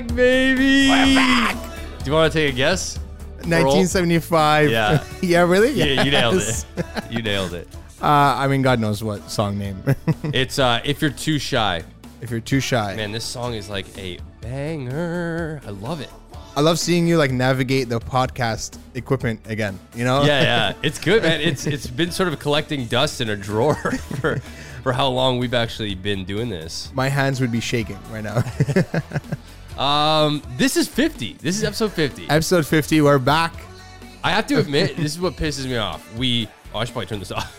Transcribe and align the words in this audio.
We're 0.00 0.06
back, 0.06 0.16
baby. 0.16 0.88
We're 0.88 1.14
back. 1.14 1.56
Do 1.98 2.04
you 2.06 2.12
want 2.12 2.32
to 2.32 2.38
take 2.38 2.54
a 2.54 2.56
guess? 2.56 2.96
1975. 3.44 4.70
Yeah. 4.70 5.04
yeah, 5.20 5.42
really? 5.42 5.72
Yeah, 5.72 6.02
you 6.04 6.10
nailed 6.10 6.36
it. 6.40 6.64
You 7.10 7.20
nailed 7.20 7.52
it. 7.52 7.68
Uh, 8.00 8.06
I 8.06 8.46
mean, 8.46 8.62
God 8.62 8.80
knows 8.80 9.04
what 9.04 9.30
song 9.30 9.58
name. 9.58 9.82
It's 10.32 10.58
uh, 10.58 10.80
if 10.84 11.02
you're 11.02 11.10
too 11.10 11.38
shy, 11.38 11.82
if 12.22 12.30
you're 12.30 12.40
too 12.40 12.60
shy. 12.60 12.96
man. 12.96 13.12
This 13.12 13.26
song 13.26 13.52
is 13.52 13.68
like 13.68 13.98
a 13.98 14.18
banger. 14.40 15.60
I 15.66 15.70
love 15.70 16.00
it. 16.00 16.08
I 16.56 16.62
love 16.62 16.78
seeing 16.78 17.06
you 17.06 17.18
like 17.18 17.30
navigate 17.30 17.90
the 17.90 18.00
podcast 18.00 18.78
equipment 18.94 19.40
again. 19.44 19.78
You 19.94 20.04
know? 20.04 20.22
Yeah, 20.22 20.42
yeah, 20.42 20.72
it's 20.82 20.98
good, 20.98 21.22
man. 21.24 21.42
It's 21.42 21.66
it's 21.66 21.86
been 21.86 22.10
sort 22.10 22.32
of 22.32 22.38
collecting 22.38 22.86
dust 22.86 23.20
in 23.20 23.28
a 23.28 23.36
drawer 23.36 23.74
for 23.74 24.38
for 24.82 24.92
how 24.94 25.08
long 25.08 25.38
we've 25.38 25.52
actually 25.52 25.94
been 25.94 26.24
doing 26.24 26.48
this. 26.48 26.90
My 26.94 27.08
hands 27.08 27.38
would 27.42 27.52
be 27.52 27.60
shaking 27.60 27.98
right 28.10 28.24
now. 28.24 28.42
Um, 29.78 30.42
this 30.56 30.76
is 30.76 30.88
50. 30.88 31.34
This 31.34 31.56
is 31.56 31.64
episode 31.64 31.92
50. 31.92 32.28
Episode 32.28 32.66
50. 32.66 33.00
We're 33.00 33.18
back. 33.18 33.54
I 34.22 34.30
have 34.32 34.46
to 34.48 34.58
admit, 34.58 34.96
this 34.96 35.12
is 35.12 35.20
what 35.20 35.34
pisses 35.36 35.64
me 35.66 35.76
off. 35.76 36.14
We, 36.16 36.48
oh, 36.74 36.80
I 36.80 36.84
should 36.84 36.92
probably 36.92 37.06
turn 37.06 37.18
this 37.20 37.32
off. 37.32 37.56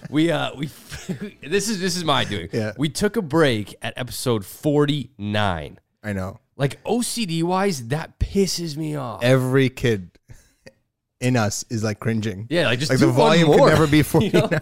we, 0.10 0.30
uh, 0.30 0.54
we, 0.56 0.66
this 1.46 1.68
is 1.68 1.78
this 1.80 1.96
is 1.96 2.04
my 2.04 2.24
doing. 2.24 2.48
Yeah. 2.50 2.72
We 2.78 2.88
took 2.88 3.16
a 3.16 3.22
break 3.22 3.74
at 3.82 3.92
episode 3.96 4.46
49. 4.46 5.78
I 6.02 6.12
know. 6.14 6.40
Like 6.56 6.82
OCD 6.84 7.42
wise, 7.42 7.88
that 7.88 8.18
pisses 8.18 8.76
me 8.78 8.96
off. 8.96 9.22
Every 9.22 9.68
kid 9.68 10.10
in 11.20 11.36
us 11.36 11.64
is 11.68 11.84
like 11.84 12.00
cringing. 12.00 12.46
Yeah, 12.48 12.66
like 12.66 12.78
just 12.78 12.90
Like 12.90 13.00
the 13.00 13.08
volume 13.08 13.48
more. 13.48 13.58
could 13.58 13.66
never 13.68 13.86
be 13.86 13.98
You 13.98 14.04
49. 14.04 14.48
know? 14.50 14.58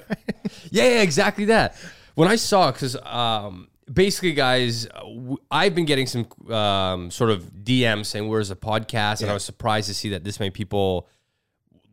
yeah, 0.73 0.85
yeah, 0.85 1.03
exactly 1.03 1.45
that. 1.47 1.77
When 2.17 2.27
I 2.29 2.35
saw, 2.37 2.73
because 2.73 2.97
um, 2.97 3.69
basically, 3.93 4.33
guys, 4.33 4.87
uh, 4.89 5.35
I've 5.51 5.75
been 5.75 5.85
getting 5.85 6.07
some 6.07 6.27
um, 6.53 7.11
sort 7.11 7.31
of 7.31 7.45
DMs 7.65 8.07
saying, 8.07 8.29
"Where's 8.29 8.49
the 8.49 8.57
podcast?" 8.57 9.21
And 9.23 9.31
I 9.31 9.35
was 9.35 9.45
surprised 9.45 9.89
to 9.89 9.95
see 9.95 10.11
that 10.11 10.25
this 10.25 10.39
many 10.41 10.51
people 10.51 11.09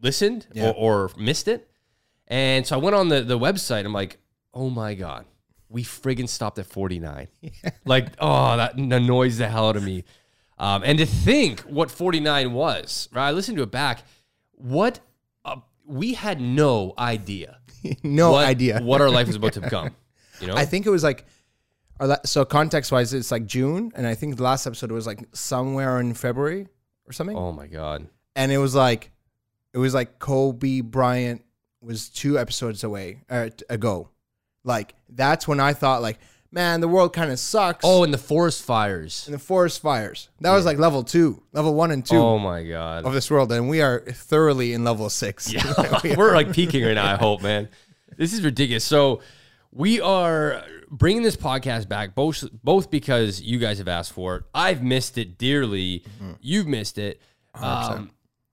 listened 0.02 0.48
Yeah. 0.54 0.70
or, 0.72 1.08
or 1.08 1.12
missed 1.18 1.48
it. 1.48 1.70
And 2.28 2.66
so 2.66 2.76
I 2.76 2.80
went 2.80 2.96
on 2.96 3.10
the 3.10 3.22
the 3.22 3.38
website. 3.40 3.86
I'm 3.86 3.94
like, 3.94 4.18
"Oh 4.54 4.70
my 4.70 4.94
god, 4.94 5.26
we 5.68 5.84
friggin' 5.84 6.30
stopped 6.30 6.60
at 6.60 6.66
49." 6.66 7.28
Like, 7.86 8.08
oh, 8.20 8.58
that 8.58 8.76
annoys 8.76 9.38
the 9.40 9.48
hell 9.48 9.70
out 9.70 9.76
of 9.76 9.84
me. 9.84 10.04
Um, 10.60 10.84
and 10.86 11.00
to 11.00 11.06
think 11.06 11.62
what 11.62 11.90
49 11.90 12.52
was, 12.54 13.08
right? 13.14 13.30
I 13.30 13.32
listened 13.32 13.58
to 13.58 13.64
it 13.64 13.72
back. 13.72 14.04
What 14.52 15.00
uh, 15.46 15.56
we 15.86 16.14
had 16.14 16.40
no 16.42 16.94
idea 16.98 17.60
no 18.04 18.34
what, 18.34 18.46
idea. 18.46 18.82
what 18.82 19.00
our 19.02 19.10
life 19.10 19.28
was 19.28 19.38
about 19.38 19.54
to 19.54 19.62
become. 19.68 19.96
You 20.42 20.48
know, 20.48 20.56
I 20.56 20.66
think 20.66 20.86
it 20.86 20.90
was 20.90 21.04
like, 21.04 21.26
la- 22.08 22.18
so 22.26 22.46
context 22.46 22.92
wise, 22.92 23.14
it's 23.14 23.32
like 23.32 23.46
June. 23.46 23.92
And 23.96 24.06
I 24.08 24.16
think 24.16 24.38
the 24.38 24.44
last 24.44 24.66
episode 24.68 24.92
was 24.92 25.06
like 25.08 25.24
somewhere 25.34 26.00
in 26.00 26.14
February 26.14 26.68
or 27.08 27.12
something. 27.14 27.36
oh 27.38 27.52
my 27.52 27.68
god, 27.68 28.08
and 28.36 28.52
it 28.52 28.58
was 28.58 28.76
like 28.76 29.12
it 29.74 29.78
was 29.78 29.94
like 29.94 30.20
Kobe 30.20 30.82
Bryant 30.82 31.44
was 31.82 32.10
two 32.10 32.38
episodes 32.40 32.84
away 32.84 33.22
uh, 33.30 33.50
t- 33.50 33.66
ago. 33.70 34.10
Like 34.64 34.96
that's 35.08 35.48
when 35.48 35.60
I 35.60 35.74
thought 35.74 36.02
like, 36.02 36.20
man, 36.52 36.82
the 36.82 36.88
world 36.88 37.14
kind 37.14 37.32
of 37.32 37.40
sucks. 37.40 37.86
oh, 37.88 38.04
and 38.04 38.14
the 38.14 38.18
forest 38.18 38.64
fires. 38.64 39.24
and 39.26 39.34
the 39.34 39.40
forest 39.40 39.82
fires. 39.82 40.30
That 40.42 40.52
was 40.54 40.66
like 40.66 40.78
level 40.78 41.04
two, 41.04 41.42
level 41.54 41.74
one 41.74 41.92
and 41.92 42.06
two 42.06 42.18
Oh 42.18 42.38
my 42.40 42.64
god, 42.64 43.06
of 43.06 43.14
this 43.14 43.32
world, 43.32 43.52
and 43.52 43.70
we 43.70 43.82
are 43.82 44.02
thoroughly 44.02 44.74
in 44.74 44.84
level 44.84 45.10
six. 45.10 45.52
Yeah, 45.52 45.64
we're 46.18 46.34
like 46.36 46.52
peaking 46.54 46.84
right 46.84 46.94
now. 46.96 47.14
I 47.14 47.16
hope, 47.18 47.42
man. 47.42 47.70
This 48.18 48.34
is 48.34 48.44
ridiculous. 48.44 48.84
So 48.84 49.22
we 49.72 50.02
are 50.02 50.64
bringing 50.90 51.24
this 51.24 51.36
podcast 51.36 51.88
back 51.88 52.16
both 52.16 52.44
both 52.64 52.90
because 52.92 53.42
you 53.42 53.60
guys 53.60 53.78
have 53.78 53.88
asked 53.88 54.14
for 54.14 54.36
it. 54.38 54.44
I've 54.54 54.84
missed 54.84 55.18
it 55.18 55.38
dearly. 55.38 56.04
You've 56.42 56.68
missed 56.68 56.98
it. 56.98 57.22
Um, 57.54 58.12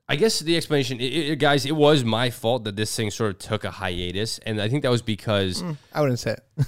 I 0.08 0.16
guess 0.16 0.38
the 0.40 0.56
explanation, 0.56 1.00
it, 1.00 1.04
it- 1.32 1.36
guys, 1.38 1.66
it 1.66 1.74
was 1.74 2.04
my 2.04 2.30
fault 2.30 2.64
that 2.64 2.76
this 2.76 2.94
thing 2.94 3.10
sort 3.10 3.30
of 3.30 3.38
took 3.38 3.64
a 3.64 3.70
hiatus, 3.70 4.38
and 4.40 4.60
I 4.60 4.68
think 4.68 4.82
that 4.84 4.90
was 4.90 5.02
because 5.02 5.62
I 5.92 6.00
wouldn't 6.00 6.18
say 6.20 6.32
it. 6.58 6.66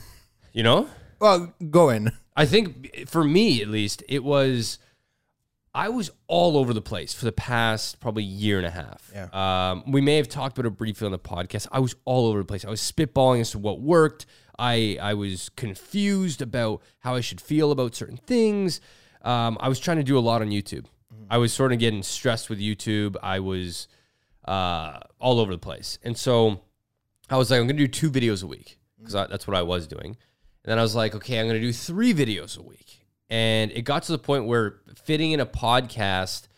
you 0.52 0.62
know. 0.62 0.88
well, 1.20 1.52
go 1.70 1.90
in. 1.90 2.10
I 2.36 2.46
think 2.46 3.08
for 3.08 3.24
me 3.24 3.62
at 3.62 3.68
least, 3.68 4.02
it 4.08 4.22
was 4.24 4.78
I 5.78 5.90
was 5.90 6.10
all 6.26 6.56
over 6.56 6.74
the 6.74 6.82
place 6.82 7.14
for 7.14 7.24
the 7.24 7.30
past 7.30 8.00
probably 8.00 8.24
year 8.24 8.58
and 8.58 8.66
a 8.66 8.70
half. 8.70 9.12
Yeah. 9.14 9.28
Um, 9.70 9.84
we 9.86 10.00
may 10.00 10.16
have 10.16 10.28
talked 10.28 10.58
about 10.58 10.66
it 10.66 10.76
briefly 10.76 11.06
on 11.06 11.12
the 11.12 11.20
podcast. 11.20 11.68
I 11.70 11.78
was 11.78 11.94
all 12.04 12.26
over 12.26 12.40
the 12.40 12.44
place. 12.44 12.64
I 12.64 12.70
was 12.70 12.80
spitballing 12.80 13.40
as 13.40 13.52
to 13.52 13.60
what 13.60 13.80
worked. 13.80 14.26
I 14.58 14.98
I 15.00 15.14
was 15.14 15.50
confused 15.50 16.42
about 16.42 16.82
how 16.98 17.14
I 17.14 17.20
should 17.20 17.40
feel 17.40 17.70
about 17.70 17.94
certain 17.94 18.16
things. 18.16 18.80
Um, 19.22 19.56
I 19.60 19.68
was 19.68 19.78
trying 19.78 19.98
to 19.98 20.02
do 20.02 20.18
a 20.18 20.20
lot 20.20 20.42
on 20.42 20.50
YouTube. 20.50 20.86
I 21.30 21.38
was 21.38 21.52
sort 21.52 21.72
of 21.72 21.78
getting 21.78 22.02
stressed 22.02 22.50
with 22.50 22.58
YouTube. 22.58 23.14
I 23.22 23.38
was 23.38 23.86
uh, 24.46 24.98
all 25.20 25.38
over 25.38 25.52
the 25.52 25.58
place, 25.58 26.00
and 26.02 26.16
so 26.18 26.60
I 27.30 27.36
was 27.36 27.52
like, 27.52 27.60
I'm 27.60 27.68
gonna 27.68 27.78
do 27.78 27.86
two 27.86 28.10
videos 28.10 28.42
a 28.42 28.48
week 28.48 28.78
because 28.98 29.12
that's 29.12 29.46
what 29.46 29.56
I 29.56 29.62
was 29.62 29.86
doing. 29.86 30.16
And 30.64 30.72
then 30.72 30.78
I 30.80 30.82
was 30.82 30.96
like, 30.96 31.14
okay, 31.14 31.38
I'm 31.38 31.46
gonna 31.46 31.60
do 31.60 31.72
three 31.72 32.12
videos 32.12 32.58
a 32.58 32.62
week. 32.62 32.97
And 33.30 33.70
it 33.72 33.82
got 33.82 34.04
to 34.04 34.12
the 34.12 34.18
point 34.18 34.46
where 34.46 34.80
fitting 34.94 35.32
in 35.32 35.40
a 35.40 35.46
podcast 35.46 36.48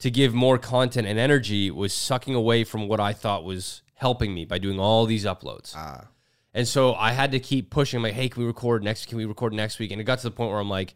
to 0.00 0.10
give 0.10 0.34
more 0.34 0.58
content 0.58 1.06
and 1.06 1.18
energy 1.18 1.70
was 1.70 1.92
sucking 1.92 2.34
away 2.34 2.64
from 2.64 2.86
what 2.86 3.00
I 3.00 3.12
thought 3.12 3.44
was 3.44 3.82
helping 3.94 4.32
me 4.32 4.44
by 4.44 4.58
doing 4.58 4.78
all 4.78 5.06
these 5.06 5.24
uploads. 5.24 5.74
Ah. 5.74 6.06
And 6.54 6.66
so 6.66 6.94
I 6.94 7.12
had 7.12 7.32
to 7.32 7.40
keep 7.40 7.70
pushing. 7.70 7.98
I'm 7.98 8.02
like, 8.02 8.14
hey, 8.14 8.28
can 8.28 8.42
we 8.42 8.46
record 8.46 8.82
next? 8.82 9.06
Can 9.06 9.18
we 9.18 9.24
record 9.24 9.52
next 9.52 9.78
week? 9.78 9.90
And 9.90 10.00
it 10.00 10.04
got 10.04 10.18
to 10.18 10.24
the 10.24 10.30
point 10.30 10.50
where 10.50 10.60
I'm 10.60 10.70
like, 10.70 10.94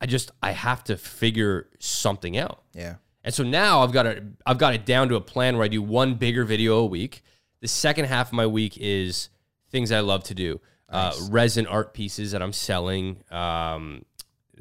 I 0.00 0.06
just 0.06 0.30
I 0.42 0.52
have 0.52 0.84
to 0.84 0.96
figure 0.96 1.68
something 1.78 2.36
out. 2.36 2.62
Yeah. 2.74 2.96
And 3.22 3.34
so 3.34 3.44
now 3.44 3.82
I've 3.82 3.92
got 3.92 4.06
it 4.06 4.22
I've 4.46 4.58
got 4.58 4.74
it 4.74 4.86
down 4.86 5.08
to 5.10 5.16
a 5.16 5.20
plan 5.20 5.56
where 5.56 5.64
I 5.64 5.68
do 5.68 5.82
one 5.82 6.14
bigger 6.14 6.44
video 6.44 6.78
a 6.78 6.86
week. 6.86 7.22
The 7.60 7.68
second 7.68 8.06
half 8.06 8.28
of 8.28 8.32
my 8.32 8.46
week 8.46 8.78
is 8.78 9.28
things 9.70 9.92
I 9.92 10.00
love 10.00 10.24
to 10.24 10.34
do. 10.34 10.60
Uh, 10.88 11.12
resin 11.28 11.68
art 11.68 11.94
pieces 11.94 12.32
that 12.32 12.42
I'm 12.42 12.52
selling. 12.52 13.22
Um, 13.30 14.04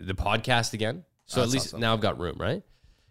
the 0.05 0.13
podcast 0.13 0.73
again. 0.73 1.03
So 1.25 1.41
That's 1.41 1.49
at 1.51 1.53
least 1.53 1.67
awesome. 1.67 1.79
now 1.81 1.93
I've 1.93 2.01
got 2.01 2.19
room, 2.19 2.35
right? 2.39 2.63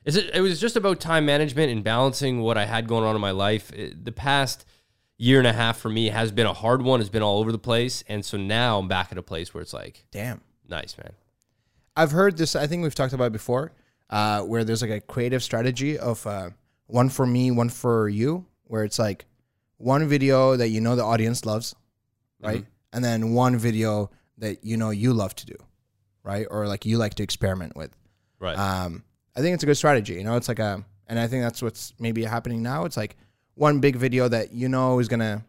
Is 0.04 0.16
it 0.16 0.30
it 0.34 0.40
was 0.40 0.60
just 0.60 0.76
about 0.76 1.00
time 1.00 1.26
management 1.26 1.70
and 1.70 1.84
balancing 1.84 2.40
what 2.40 2.56
I 2.58 2.64
had 2.66 2.86
going 2.88 3.04
on 3.04 3.14
in 3.14 3.20
my 3.20 3.30
life. 3.32 3.72
It- 3.72 4.04
the 4.04 4.12
past 4.12 4.64
year 5.18 5.38
and 5.38 5.46
a 5.46 5.52
half 5.52 5.78
for 5.78 5.88
me 5.88 6.08
has 6.08 6.30
been 6.32 6.46
a 6.46 6.52
hard 6.52 6.80
one. 6.82 7.00
It's 7.00 7.10
been 7.10 7.22
all 7.22 7.40
over 7.40 7.50
the 7.52 7.58
place. 7.58 8.04
And 8.08 8.24
so 8.24 8.36
now 8.36 8.78
I'm 8.78 8.88
back 8.88 9.10
at 9.12 9.18
a 9.18 9.22
place 9.22 9.52
where 9.52 9.60
it's 9.62 9.72
like, 9.74 10.04
Damn. 10.12 10.40
nice, 10.68 10.96
man. 10.96 11.12
I've 11.96 12.12
heard 12.12 12.36
this. 12.36 12.54
I 12.54 12.66
think 12.68 12.82
we've 12.84 12.94
talked 12.94 13.12
about 13.12 13.24
it 13.26 13.32
before, 13.32 13.72
uh, 14.10 14.42
where 14.42 14.62
there's 14.64 14.80
like 14.82 14.92
a 14.92 15.00
creative 15.00 15.42
strategy 15.42 15.98
of 15.98 16.24
uh, 16.26 16.50
one 16.86 17.08
for 17.08 17.26
me, 17.26 17.50
one 17.50 17.68
for 17.68 18.08
you, 18.08 18.46
where 18.64 18.84
it's 18.84 18.98
like 18.98 19.24
one 19.78 20.06
video 20.08 20.56
that 20.56 20.68
you 20.68 20.80
know 20.80 20.94
the 20.94 21.02
audience 21.04 21.44
loves, 21.44 21.74
right, 22.40 22.64
and 22.92 23.04
then 23.04 23.32
one 23.34 23.58
video 23.58 24.10
that 24.38 24.64
you 24.64 24.76
know 24.76 24.90
you 24.90 25.12
love 25.12 25.34
to 25.36 25.46
do, 25.46 25.56
right, 26.28 26.46
or 26.50 26.68
like 26.68 26.84
you 26.84 26.98
like 26.98 27.14
to 27.14 27.22
experiment 27.22 27.74
with. 27.74 27.96
Right. 28.38 28.56
Um, 28.56 29.02
I 29.34 29.40
think 29.40 29.54
it's 29.54 29.62
a 29.62 29.66
good 29.66 29.76
strategy. 29.76 30.14
You 30.14 30.24
know, 30.24 30.36
it's 30.36 30.48
like 30.48 30.58
a, 30.58 30.84
and 31.06 31.18
I 31.18 31.26
think 31.26 31.42
that's 31.42 31.62
what's 31.62 31.94
maybe 31.98 32.22
happening 32.22 32.62
now. 32.62 32.84
It's 32.84 32.96
like 32.96 33.16
one 33.54 33.80
big 33.80 33.96
video 33.96 34.28
that 34.28 34.52
you 34.52 34.68
know 34.68 34.98
is 34.98 35.08
gonna 35.08 35.42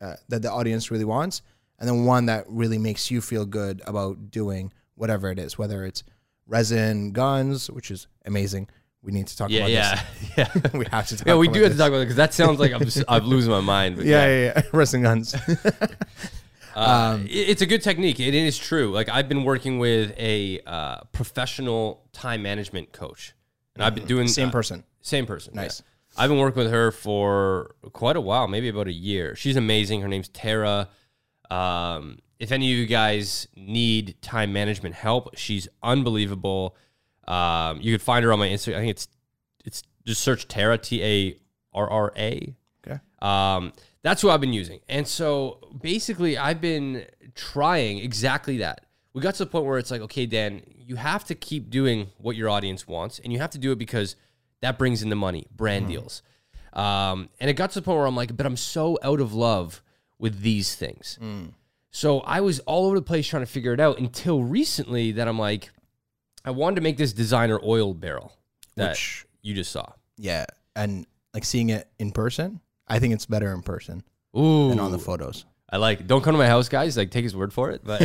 uh, 0.00 0.16
that 0.28 0.42
the 0.42 0.50
audience 0.50 0.90
really 0.90 1.04
wants, 1.04 1.42
and 1.78 1.88
then 1.88 2.04
one 2.04 2.26
that 2.26 2.44
really 2.48 2.78
makes 2.78 3.10
you 3.10 3.20
feel 3.20 3.46
good 3.46 3.80
about 3.86 4.30
doing 4.30 4.72
whatever 4.96 5.30
it 5.30 5.38
is, 5.38 5.56
whether 5.56 5.84
it's 5.84 6.02
resin 6.46 7.12
guns, 7.12 7.70
which 7.70 7.90
is 7.90 8.08
amazing. 8.26 8.68
We 9.00 9.12
need 9.12 9.28
to 9.28 9.36
talk 9.36 9.50
yeah, 9.50 9.60
about 9.60 9.70
yeah. 9.70 10.02
Yeah. 10.36 10.44
this. 10.52 10.72
we 10.72 10.84
have 10.90 11.06
to 11.06 11.16
talk 11.16 11.26
yeah, 11.28 11.36
we 11.36 11.46
do 11.46 11.62
have 11.62 11.70
to 11.70 11.78
talk 11.78 11.88
about 11.88 11.98
it 11.98 12.06
because 12.06 12.16
that 12.16 12.34
sounds 12.34 12.58
like 12.58 12.72
I'm, 12.72 12.80
just, 12.84 13.04
I'm 13.06 13.24
losing 13.24 13.52
my 13.52 13.60
mind. 13.60 13.96
But 13.96 14.06
Yeah, 14.06 14.26
yeah, 14.26 14.52
yeah. 14.56 14.62
resin 14.72 15.02
guns. 15.02 15.36
Uh, 16.78 17.18
it- 17.24 17.48
it's 17.50 17.62
a 17.62 17.66
good 17.66 17.82
technique. 17.82 18.20
It 18.20 18.34
is 18.34 18.56
true. 18.58 18.90
Like 18.92 19.08
I've 19.08 19.28
been 19.28 19.44
working 19.44 19.78
with 19.78 20.12
a 20.18 20.60
uh, 20.66 21.00
professional 21.12 22.04
time 22.12 22.42
management 22.42 22.92
coach, 22.92 23.34
and 23.74 23.84
I've 23.84 23.94
been 23.94 24.06
doing 24.06 24.28
Same 24.28 24.48
uh, 24.48 24.52
person. 24.52 24.84
Same 25.00 25.26
person. 25.26 25.54
yeah. 25.54 25.62
Nice. 25.62 25.82
I've 26.16 26.28
been 26.30 26.38
working 26.38 26.62
with 26.64 26.72
her 26.72 26.90
for 26.90 27.74
quite 27.92 28.16
a 28.16 28.20
while, 28.20 28.48
maybe 28.48 28.68
about 28.68 28.88
a 28.88 28.92
year. 28.92 29.36
She's 29.36 29.56
amazing. 29.56 30.00
Her 30.00 30.08
name's 30.08 30.28
Tara. 30.28 30.88
Um, 31.50 32.18
if 32.38 32.50
any 32.52 32.72
of 32.72 32.78
you 32.78 32.86
guys 32.86 33.48
need 33.56 34.20
time 34.22 34.52
management 34.52 34.94
help, 34.94 35.36
she's 35.36 35.68
unbelievable. 35.82 36.76
Um, 37.26 37.80
you 37.80 37.92
can 37.96 38.04
find 38.04 38.24
her 38.24 38.32
on 38.32 38.38
my 38.38 38.48
Instagram. 38.48 38.76
I 38.76 38.78
think 38.80 38.90
it's 38.90 39.08
it's 39.64 39.82
just 40.06 40.20
search 40.22 40.48
Tara 40.48 40.78
T 40.78 41.02
A 41.02 41.36
R 41.72 41.88
R 41.90 42.12
A. 42.16 42.54
Okay. 42.86 42.98
Um, 43.20 43.72
that's 44.02 44.22
what 44.22 44.32
I've 44.32 44.40
been 44.40 44.52
using. 44.52 44.80
And 44.88 45.06
so 45.06 45.58
basically, 45.80 46.38
I've 46.38 46.60
been 46.60 47.04
trying 47.34 47.98
exactly 47.98 48.58
that. 48.58 48.86
We 49.12 49.22
got 49.22 49.34
to 49.34 49.44
the 49.44 49.50
point 49.50 49.64
where 49.66 49.78
it's 49.78 49.90
like, 49.90 50.00
okay, 50.02 50.26
Dan, 50.26 50.62
you 50.76 50.96
have 50.96 51.24
to 51.24 51.34
keep 51.34 51.70
doing 51.70 52.08
what 52.18 52.36
your 52.36 52.48
audience 52.48 52.86
wants, 52.86 53.18
and 53.18 53.32
you 53.32 53.38
have 53.40 53.50
to 53.50 53.58
do 53.58 53.72
it 53.72 53.78
because 53.78 54.16
that 54.60 54.78
brings 54.78 55.02
in 55.02 55.08
the 55.08 55.16
money, 55.16 55.46
brand 55.54 55.88
deals. 55.88 56.22
Um, 56.72 57.28
and 57.40 57.50
it 57.50 57.54
got 57.54 57.70
to 57.70 57.80
the 57.80 57.84
point 57.84 57.96
where 57.98 58.06
I'm 58.06 58.14
like, 58.16 58.36
but 58.36 58.46
I'm 58.46 58.56
so 58.56 58.98
out 59.02 59.20
of 59.20 59.34
love 59.34 59.82
with 60.18 60.40
these 60.42 60.74
things. 60.76 61.18
So 61.90 62.20
I 62.20 62.40
was 62.40 62.60
all 62.60 62.86
over 62.86 62.96
the 62.96 63.02
place 63.04 63.26
trying 63.26 63.42
to 63.42 63.50
figure 63.50 63.72
it 63.72 63.80
out 63.80 63.98
until 63.98 64.42
recently 64.42 65.12
that 65.12 65.26
I'm 65.26 65.38
like, 65.38 65.70
I 66.44 66.50
wanted 66.50 66.76
to 66.76 66.80
make 66.82 66.96
this 66.96 67.12
designer 67.12 67.58
oil 67.64 67.94
barrel 67.94 68.32
that 68.76 68.90
Which- 68.90 69.26
you 69.42 69.54
just 69.54 69.72
saw. 69.72 69.92
Yeah, 70.16 70.44
and 70.76 71.06
like 71.34 71.44
seeing 71.44 71.70
it 71.70 71.88
in 71.98 72.12
person, 72.12 72.60
I 72.88 72.98
think 72.98 73.14
it's 73.14 73.26
better 73.26 73.52
in 73.52 73.62
person 73.62 74.02
Ooh, 74.36 74.68
than 74.70 74.80
on 74.80 74.92
the 74.92 74.98
photos. 74.98 75.44
I 75.70 75.76
like. 75.76 76.06
Don't 76.06 76.22
come 76.24 76.32
to 76.34 76.38
my 76.38 76.46
house, 76.46 76.68
guys. 76.68 76.96
Like, 76.96 77.10
take 77.10 77.24
his 77.24 77.36
word 77.36 77.52
for 77.52 77.70
it. 77.70 77.82
But 77.84 78.00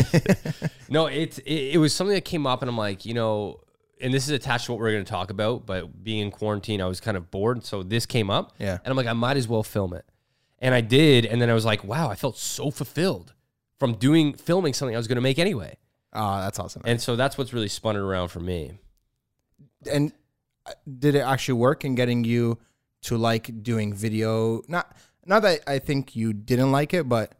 no, 0.89 1.05
it, 1.07 1.39
it 1.39 1.75
it 1.75 1.77
was 1.77 1.93
something 1.95 2.13
that 2.13 2.25
came 2.25 2.45
up, 2.45 2.61
and 2.61 2.69
I'm 2.69 2.77
like, 2.77 3.05
you 3.05 3.13
know, 3.13 3.61
and 4.01 4.13
this 4.13 4.25
is 4.25 4.31
attached 4.31 4.65
to 4.65 4.73
what 4.73 4.81
we're 4.81 4.91
going 4.91 5.05
to 5.05 5.09
talk 5.09 5.31
about. 5.31 5.65
But 5.65 6.03
being 6.03 6.19
in 6.19 6.31
quarantine, 6.31 6.81
I 6.81 6.87
was 6.87 6.99
kind 6.99 7.15
of 7.15 7.31
bored, 7.31 7.63
so 7.65 7.81
this 7.81 8.05
came 8.05 8.29
up. 8.29 8.53
Yeah. 8.59 8.73
and 8.83 8.91
I'm 8.91 8.97
like, 8.97 9.07
I 9.07 9.13
might 9.13 9.37
as 9.37 9.47
well 9.47 9.63
film 9.63 9.93
it, 9.93 10.03
and 10.59 10.75
I 10.75 10.81
did, 10.81 11.25
and 11.25 11.41
then 11.41 11.49
I 11.49 11.53
was 11.53 11.63
like, 11.63 11.85
wow, 11.85 12.09
I 12.09 12.15
felt 12.15 12.37
so 12.37 12.69
fulfilled 12.69 13.33
from 13.79 13.93
doing 13.93 14.33
filming 14.33 14.73
something 14.73 14.93
I 14.95 14.99
was 14.99 15.07
going 15.07 15.15
to 15.15 15.21
make 15.21 15.39
anyway, 15.39 15.77
Oh, 16.11 16.41
that's 16.41 16.59
awesome. 16.59 16.81
and 16.85 17.01
so 17.01 17.15
that's 17.15 17.37
what's 17.37 17.53
really 17.53 17.69
spun 17.69 17.95
it 17.95 17.99
around 17.99 18.27
for 18.27 18.39
me. 18.41 18.73
and 19.91 20.11
uh, 20.65 20.71
did 20.99 21.15
it 21.15 21.19
actually 21.21 21.55
work 21.55 21.83
in 21.85 21.95
getting 21.95 22.23
you 22.23 22.57
to 23.03 23.17
like 23.17 23.63
doing 23.63 23.93
video? 23.93 24.61
Not 24.67 24.95
not 25.25 25.41
that 25.43 25.61
I 25.67 25.79
think 25.79 26.15
you 26.15 26.33
didn't 26.33 26.71
like 26.71 26.93
it, 26.93 27.07
but 27.07 27.33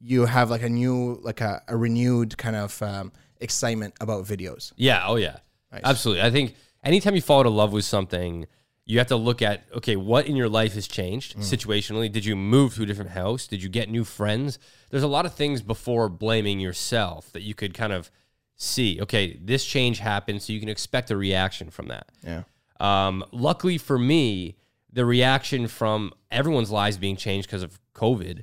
you 0.00 0.26
have 0.26 0.50
like 0.50 0.62
a 0.62 0.68
new, 0.68 1.18
like 1.22 1.40
a, 1.40 1.62
a 1.68 1.76
renewed 1.76 2.36
kind 2.36 2.56
of 2.56 2.82
um, 2.82 3.12
excitement 3.40 3.94
about 4.00 4.24
videos. 4.24 4.72
Yeah. 4.76 5.04
Oh, 5.06 5.16
yeah. 5.16 5.36
Nice. 5.70 5.82
Absolutely. 5.84 6.22
I 6.22 6.30
think 6.30 6.54
anytime 6.82 7.14
you 7.14 7.22
fall 7.22 7.46
in 7.46 7.54
love 7.54 7.72
with 7.72 7.84
something, 7.84 8.46
you 8.84 8.98
have 8.98 9.06
to 9.06 9.16
look 9.16 9.42
at 9.42 9.62
okay, 9.76 9.96
what 9.96 10.26
in 10.26 10.34
your 10.34 10.48
life 10.48 10.74
has 10.74 10.88
changed 10.88 11.36
situationally? 11.36 12.10
Did 12.10 12.24
you 12.24 12.34
move 12.34 12.74
to 12.74 12.82
a 12.82 12.86
different 12.86 13.12
house? 13.12 13.46
Did 13.46 13.62
you 13.62 13.68
get 13.68 13.88
new 13.88 14.04
friends? 14.04 14.58
There's 14.90 15.04
a 15.04 15.08
lot 15.08 15.24
of 15.24 15.34
things 15.34 15.62
before 15.62 16.08
blaming 16.08 16.58
yourself 16.58 17.30
that 17.32 17.42
you 17.42 17.54
could 17.54 17.74
kind 17.74 17.92
of 17.92 18.10
see. 18.56 19.00
Okay, 19.00 19.38
this 19.40 19.64
change 19.64 20.00
happened, 20.00 20.42
so 20.42 20.52
you 20.52 20.58
can 20.58 20.68
expect 20.68 21.12
a 21.12 21.16
reaction 21.16 21.70
from 21.70 21.88
that. 21.88 22.10
Yeah. 22.26 22.42
Um, 22.80 23.24
luckily 23.30 23.78
for 23.78 23.98
me, 23.98 24.56
the 24.92 25.04
reaction 25.04 25.68
from 25.68 26.12
everyone's 26.30 26.70
lives 26.70 26.96
being 26.98 27.16
changed 27.16 27.48
because 27.48 27.62
of 27.62 27.80
COVID 27.94 28.42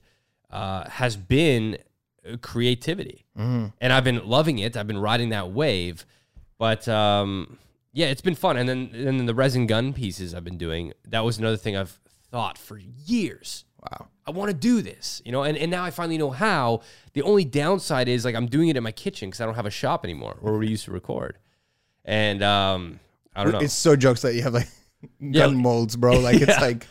uh, 0.50 0.90
has 0.90 1.16
been 1.16 1.78
uh, 2.28 2.38
creativity, 2.38 3.25
and 3.80 3.94
I've 3.94 4.04
been 4.04 4.28
loving 4.28 4.60
it. 4.60 4.75
I've 4.75 4.88
been 4.88 5.00
riding 5.00 5.30
that 5.30 5.51
wave, 5.51 6.06
but 6.57 6.88
um, 6.88 7.57
yeah, 7.94 8.07
it's 8.07 8.22
been 8.22 8.36
fun. 8.36 8.57
And 8.57 8.68
then 8.68 8.90
and 8.94 9.19
then 9.19 9.25
the 9.25 9.36
resin 9.36 9.68
gun 9.68 9.94
pieces 9.94 10.34
I've 10.34 10.44
been 10.44 10.57
doing. 10.57 10.94
That 11.07 11.24
was 11.24 11.38
another 11.38 11.57
thing 11.57 11.78
I've 11.78 12.00
thought 12.31 12.57
for 12.57 12.78
years. 12.78 13.66
Wow. 13.81 14.07
I 14.28 14.31
want 14.31 14.50
to 14.52 14.57
do 14.57 14.81
this, 14.81 15.22
you 15.25 15.31
know, 15.31 15.44
and, 15.44 15.57
and 15.57 15.72
now 15.72 15.84
I 15.84 15.92
finally 15.92 16.18
know 16.18 16.31
how. 16.31 16.81
The 17.13 17.22
only 17.22 17.45
downside 17.45 18.07
is 18.07 18.25
like 18.25 18.36
I'm 18.36 18.48
doing 18.48 18.69
it 18.69 18.78
in 18.78 18.84
my 18.84 18.92
kitchen 18.92 19.30
because 19.30 19.42
I 19.42 19.45
don't 19.45 19.56
have 19.56 19.66
a 19.66 19.72
shop 19.72 20.04
anymore 20.04 20.38
where 20.42 20.54
we 20.54 20.68
used 20.68 20.86
to 20.86 20.92
record. 20.92 21.38
And 22.04 22.44
um, 22.44 23.00
I 23.36 23.44
don't 23.44 23.54
know. 23.54 23.60
It's 23.60 23.74
so 23.74 23.95
jokes 23.95 24.22
that 24.24 24.36
you 24.36 24.44
have 24.44 24.54
like 24.54 24.68
Yeah. 25.19 25.46
gun 25.46 25.57
molds, 25.57 25.96
bro. 25.96 26.19
Like 26.22 26.42
it's 26.42 26.60
like 26.62 26.88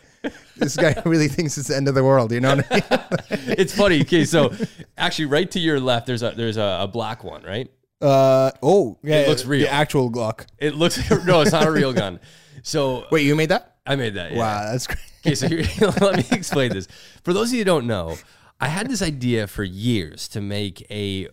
this 0.56 0.76
guy 0.76 1.00
really 1.04 1.28
thinks 1.28 1.56
it's 1.58 1.68
the 1.68 1.76
end 1.76 1.88
of 1.88 1.94
the 1.94 2.02
world. 2.04 2.32
You 2.32 2.40
know 2.40 2.56
what 2.56 2.66
I 2.70 2.74
mean? 2.74 2.84
it's 3.58 3.74
funny. 3.74 4.00
Okay, 4.02 4.24
so 4.24 4.52
actually, 4.96 5.26
right 5.26 5.50
to 5.52 5.60
your 5.60 5.80
left, 5.80 6.06
there's 6.06 6.22
a 6.22 6.32
there's 6.32 6.56
a, 6.56 6.78
a 6.82 6.88
black 6.88 7.24
one, 7.24 7.42
right? 7.42 7.70
Uh 8.00 8.50
oh, 8.62 8.98
yeah. 9.02 9.20
It 9.20 9.28
looks 9.28 9.44
real. 9.44 9.62
The 9.66 9.72
actual 9.72 10.10
Glock. 10.10 10.46
It 10.58 10.74
looks 10.74 10.98
no, 11.24 11.40
it's 11.40 11.52
not 11.52 11.66
a 11.66 11.70
real 11.70 11.92
gun. 11.92 12.20
So 12.62 13.06
Wait, 13.10 13.24
you 13.24 13.34
made 13.36 13.50
that? 13.50 13.76
I 13.86 13.96
made 13.96 14.14
that. 14.14 14.32
Yeah. 14.32 14.38
Wow, 14.38 14.72
that's 14.72 14.86
great. 14.86 14.98
Okay, 15.26 15.34
so 15.34 15.48
here, 15.48 15.92
let 16.00 16.16
me 16.16 16.36
explain 16.36 16.72
this. 16.72 16.86
For 17.24 17.32
those 17.32 17.48
of 17.48 17.54
you 17.54 17.60
who 17.60 17.64
don't 17.64 17.86
know, 17.86 18.16
I 18.60 18.68
had 18.68 18.88
this 18.88 19.02
idea 19.02 19.46
for 19.46 19.64
years 19.64 20.28
to 20.28 20.40
make 20.40 20.84
a 20.90 21.28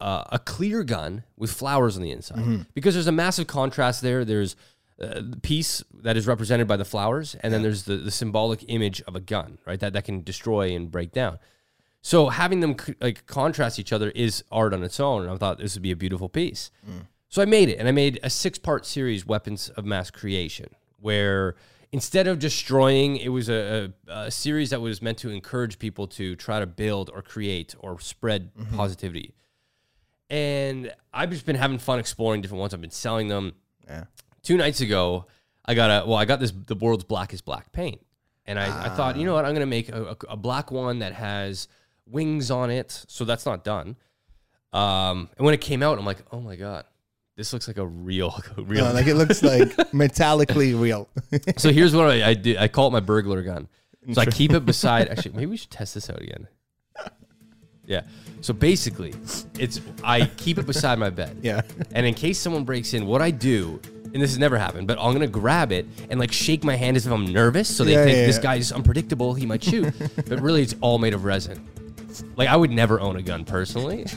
uh, 0.00 0.24
a 0.30 0.38
clear 0.38 0.82
gun 0.82 1.24
with 1.36 1.52
flowers 1.52 1.96
on 1.96 2.02
the 2.02 2.10
inside 2.10 2.66
because 2.74 2.94
there's 2.94 3.06
a 3.06 3.12
massive 3.12 3.46
contrast 3.46 4.02
there. 4.02 4.24
There's 4.24 4.56
uh, 5.00 5.22
piece 5.42 5.82
that 6.02 6.16
is 6.16 6.26
represented 6.26 6.66
by 6.68 6.76
the 6.76 6.84
flowers, 6.84 7.34
and 7.42 7.52
then 7.52 7.62
there's 7.62 7.84
the, 7.84 7.96
the 7.96 8.10
symbolic 8.10 8.64
image 8.68 9.00
of 9.02 9.16
a 9.16 9.20
gun, 9.20 9.58
right? 9.66 9.80
That 9.80 9.92
that 9.94 10.04
can 10.04 10.22
destroy 10.22 10.74
and 10.74 10.90
break 10.90 11.12
down. 11.12 11.38
So 12.02 12.28
having 12.28 12.60
them 12.60 12.76
c- 12.78 12.94
like 13.00 13.26
contrast 13.26 13.78
each 13.78 13.92
other 13.92 14.10
is 14.10 14.42
art 14.50 14.72
on 14.74 14.82
its 14.82 15.00
own, 15.00 15.22
and 15.22 15.30
I 15.30 15.36
thought 15.36 15.58
this 15.58 15.74
would 15.74 15.82
be 15.82 15.90
a 15.90 15.96
beautiful 15.96 16.28
piece. 16.28 16.70
So 17.28 17.40
I 17.42 17.44
made 17.44 17.68
it, 17.68 17.78
and 17.78 17.86
I 17.86 17.92
made 17.92 18.18
a 18.22 18.30
six-part 18.30 18.84
series, 18.86 19.24
Weapons 19.24 19.68
of 19.70 19.84
Mass 19.84 20.10
Creation, 20.10 20.66
where 20.98 21.54
instead 21.92 22.26
of 22.26 22.38
destroying, 22.38 23.16
it 23.16 23.28
was 23.28 23.48
a, 23.48 23.92
a, 24.08 24.12
a 24.12 24.30
series 24.30 24.70
that 24.70 24.80
was 24.80 25.00
meant 25.00 25.18
to 25.18 25.30
encourage 25.30 25.78
people 25.78 26.06
to 26.08 26.34
try 26.36 26.58
to 26.58 26.66
build 26.66 27.10
or 27.14 27.22
create 27.22 27.74
or 27.78 28.00
spread 28.00 28.50
positivity. 28.74 29.34
And 30.28 30.92
I've 31.12 31.30
just 31.30 31.46
been 31.46 31.56
having 31.56 31.78
fun 31.78 31.98
exploring 31.98 32.40
different 32.40 32.60
ones. 32.60 32.72
I've 32.74 32.80
been 32.80 32.90
selling 32.90 33.28
them. 33.28 33.54
Yeah. 33.88 34.04
Two 34.42 34.56
nights 34.56 34.80
ago, 34.80 35.26
I 35.64 35.74
got 35.74 35.90
a 35.90 36.06
well, 36.06 36.16
I 36.16 36.24
got 36.24 36.40
this 36.40 36.52
the 36.66 36.74
world's 36.74 37.04
blackest 37.04 37.44
black 37.44 37.72
paint, 37.72 38.00
and 38.46 38.58
I, 38.58 38.86
I 38.86 38.88
thought, 38.90 39.16
you 39.16 39.24
know 39.24 39.34
what, 39.34 39.44
I'm 39.44 39.52
gonna 39.54 39.66
make 39.66 39.88
a, 39.88 40.04
a, 40.04 40.16
a 40.30 40.36
black 40.36 40.70
one 40.70 41.00
that 41.00 41.12
has 41.12 41.68
wings 42.06 42.50
on 42.50 42.70
it. 42.70 43.04
So 43.08 43.24
that's 43.24 43.46
not 43.46 43.64
done. 43.64 43.96
Um, 44.72 45.28
and 45.36 45.44
when 45.44 45.54
it 45.54 45.60
came 45.60 45.82
out, 45.82 45.98
I'm 45.98 46.06
like, 46.06 46.22
oh 46.32 46.40
my 46.40 46.56
god, 46.56 46.84
this 47.36 47.52
looks 47.52 47.68
like 47.68 47.78
a 47.78 47.86
real, 47.86 48.38
real. 48.56 48.86
Uh, 48.86 48.94
like 48.94 49.06
it 49.06 49.14
looks 49.14 49.42
like 49.44 49.68
metallically 49.92 50.80
real. 50.80 51.08
so 51.56 51.72
here's 51.72 51.94
what 51.94 52.06
I, 52.06 52.30
I 52.30 52.34
did. 52.34 52.56
I 52.56 52.68
call 52.68 52.88
it 52.88 52.92
my 52.92 53.00
burglar 53.00 53.42
gun. 53.42 53.68
So 54.12 54.20
I 54.20 54.26
keep 54.26 54.52
it 54.52 54.64
beside. 54.64 55.08
Actually, 55.08 55.32
maybe 55.32 55.46
we 55.46 55.56
should 55.58 55.70
test 55.70 55.94
this 55.94 56.08
out 56.08 56.20
again. 56.20 56.48
Yeah. 57.84 58.02
So 58.40 58.54
basically, 58.54 59.14
it's 59.58 59.80
I 60.04 60.26
keep 60.26 60.58
it 60.58 60.66
beside 60.66 60.98
my 60.98 61.10
bed. 61.10 61.38
yeah. 61.42 61.62
And 61.92 62.06
in 62.06 62.14
case 62.14 62.38
someone 62.38 62.64
breaks 62.64 62.94
in, 62.94 63.04
what 63.04 63.20
I 63.20 63.30
do, 63.30 63.80
and 64.12 64.22
this 64.22 64.30
has 64.30 64.38
never 64.38 64.58
happened, 64.58 64.86
but 64.86 64.98
I'm 65.00 65.12
gonna 65.12 65.26
grab 65.26 65.72
it 65.72 65.86
and 66.10 66.18
like 66.20 66.32
shake 66.32 66.64
my 66.64 66.76
hand 66.76 66.96
as 66.96 67.06
if 67.06 67.12
I'm 67.12 67.26
nervous, 67.32 67.74
so 67.74 67.84
they 67.84 67.92
Yeah, 67.92 68.04
think 68.04 68.16
yeah, 68.16 68.26
this 68.26 68.36
yeah. 68.36 68.42
guy's 68.42 68.72
unpredictable, 68.72 69.34
he 69.34 69.46
might 69.46 69.62
shoot. 69.62 69.92
but 70.28 70.40
really, 70.40 70.62
it's 70.62 70.74
all 70.80 70.98
made 70.98 71.14
of 71.14 71.24
resin. 71.24 71.66
Like 72.36 72.48
I 72.48 72.56
would 72.56 72.70
never 72.70 73.00
own 73.00 73.16
a 73.16 73.22
gun 73.22 73.44
personally. 73.44 74.06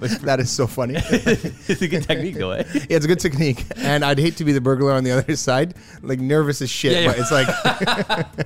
But 0.00 0.10
that 0.22 0.38
is 0.38 0.48
so 0.48 0.68
funny. 0.68 0.94
it's 0.98 1.82
a 1.82 1.88
good 1.88 2.04
technique, 2.04 2.36
though. 2.36 2.52
Eh? 2.52 2.62
Yeah, 2.72 2.84
it's 2.96 3.04
a 3.04 3.08
good 3.08 3.18
technique. 3.18 3.64
And 3.78 4.04
I'd 4.04 4.18
hate 4.18 4.36
to 4.36 4.44
be 4.44 4.52
the 4.52 4.60
burglar 4.60 4.92
on 4.92 5.02
the 5.02 5.10
other 5.10 5.34
side, 5.34 5.74
like 6.02 6.20
nervous 6.20 6.62
as 6.62 6.70
shit. 6.70 6.92
Yeah, 6.92 7.00
yeah. 7.00 7.06
But 7.08 7.18
it's 7.18 7.32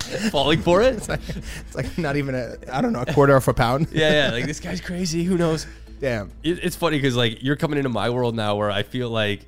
like 0.01 0.31
Falling 0.31 0.63
for 0.63 0.81
it. 0.81 1.07
it's 1.09 1.75
like 1.75 1.99
not 1.99 2.17
even 2.17 2.35
a 2.35 2.57
I 2.73 2.81
don't 2.81 2.95
know 2.95 3.03
a 3.03 3.13
quarter 3.13 3.37
of 3.37 3.47
a 3.49 3.53
pound. 3.53 3.89
Yeah, 3.93 4.11
yeah. 4.29 4.33
Like 4.33 4.47
this 4.47 4.61
guy's 4.61 4.81
crazy. 4.81 5.25
Who 5.25 5.37
knows? 5.37 5.67
Damn. 6.01 6.31
It, 6.43 6.65
it's 6.65 6.75
funny 6.77 6.97
because 6.97 7.17
like 7.17 7.43
you're 7.43 7.57
coming 7.57 7.77
into 7.79 7.91
my 7.91 8.09
world 8.09 8.35
now, 8.35 8.57
where 8.57 8.71
I 8.71 8.83
feel 8.83 9.11
like. 9.11 9.45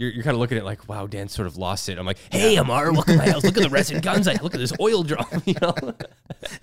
You're, 0.00 0.12
you're 0.12 0.24
kind 0.24 0.34
of 0.34 0.40
looking 0.40 0.56
at 0.56 0.62
it 0.62 0.64
like, 0.64 0.88
wow, 0.88 1.06
Dan 1.06 1.28
sort 1.28 1.46
of 1.46 1.58
lost 1.58 1.90
it. 1.90 1.98
I'm 1.98 2.06
like, 2.06 2.16
hey, 2.32 2.56
Amar, 2.56 2.90
look 2.90 3.10
at 3.10 3.18
my 3.18 3.28
house. 3.28 3.44
Look 3.44 3.58
at 3.58 3.62
the 3.62 3.68
resin 3.68 4.00
guns. 4.00 4.26
I 4.26 4.32
look 4.42 4.54
at 4.54 4.58
this 4.60 4.72
oil 4.80 5.02
drum. 5.02 5.26
You 5.44 5.54
know, 5.60 5.74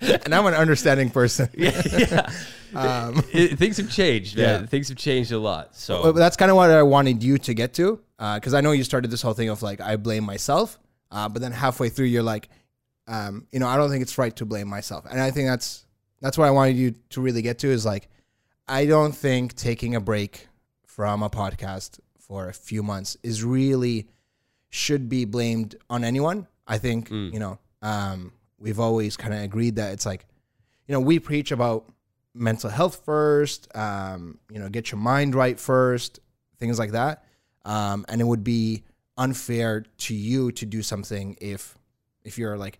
And 0.00 0.34
I'm 0.34 0.44
an 0.46 0.54
understanding 0.54 1.08
person. 1.08 1.48
yeah, 1.56 1.80
yeah. 1.96 2.30
Um, 2.74 3.22
It- 3.32 3.56
things 3.56 3.76
have 3.76 3.92
changed, 3.92 4.36
man. 4.36 4.62
Yeah. 4.62 4.66
Things 4.66 4.88
have 4.88 4.98
changed 4.98 5.30
a 5.30 5.38
lot. 5.38 5.76
So 5.76 6.02
but 6.02 6.16
that's 6.16 6.36
kind 6.36 6.50
of 6.50 6.56
what 6.56 6.70
I 6.70 6.82
wanted 6.82 7.22
you 7.22 7.38
to 7.38 7.54
get 7.54 7.74
to, 7.74 8.00
because 8.18 8.54
I 8.54 8.60
know 8.60 8.72
you 8.72 8.82
started 8.82 9.12
this 9.12 9.22
whole 9.22 9.34
thing 9.34 9.50
of 9.50 9.62
like 9.62 9.80
I 9.80 9.94
blame 9.94 10.24
myself, 10.24 10.76
uh, 11.12 11.28
but 11.28 11.40
then 11.40 11.52
halfway 11.52 11.90
through 11.90 12.06
you're 12.06 12.24
like, 12.24 12.48
um, 13.06 13.46
you 13.52 13.60
know, 13.60 13.68
I 13.68 13.76
don't 13.76 13.88
think 13.88 14.02
it's 14.02 14.18
right 14.18 14.34
to 14.34 14.44
blame 14.46 14.66
myself, 14.66 15.06
and 15.08 15.20
I 15.20 15.30
think 15.30 15.48
that's 15.48 15.86
that's 16.20 16.36
what 16.36 16.46
I 16.48 16.50
wanted 16.50 16.76
you 16.76 16.96
to 17.10 17.20
really 17.20 17.42
get 17.42 17.60
to 17.60 17.68
is 17.68 17.86
like, 17.86 18.08
I 18.66 18.84
don't 18.86 19.14
think 19.14 19.54
taking 19.54 19.94
a 19.94 20.00
break 20.00 20.48
from 20.86 21.22
a 21.22 21.30
podcast 21.30 22.00
for 22.28 22.48
a 22.48 22.52
few 22.52 22.82
months 22.82 23.16
is 23.22 23.42
really 23.42 24.06
should 24.70 25.08
be 25.08 25.24
blamed 25.24 25.74
on 25.90 26.04
anyone. 26.04 26.46
I 26.66 26.78
think 26.78 27.10
you 27.10 27.38
know 27.38 27.58
um, 27.82 28.32
we've 28.58 28.80
always 28.80 29.16
kind 29.16 29.34
of 29.34 29.40
agreed 29.40 29.76
that 29.76 29.92
it's 29.92 30.06
like, 30.06 30.26
you 30.86 30.92
know, 30.92 31.00
we 31.00 31.18
preach 31.18 31.52
about 31.52 31.90
mental 32.34 32.70
health 32.70 33.02
first, 33.04 33.68
um, 33.76 34.38
you 34.50 34.58
know, 34.58 34.68
get 34.68 34.90
your 34.90 34.98
mind 34.98 35.34
right 35.34 35.58
first, 35.58 36.20
things 36.58 36.78
like 36.78 36.92
that. 36.92 37.24
Um, 37.64 38.04
and 38.08 38.20
it 38.20 38.24
would 38.24 38.44
be 38.44 38.84
unfair 39.16 39.84
to 39.98 40.14
you 40.14 40.52
to 40.52 40.64
do 40.66 40.82
something 40.82 41.36
if 41.40 41.76
if 42.24 42.38
you're 42.38 42.58
like, 42.58 42.78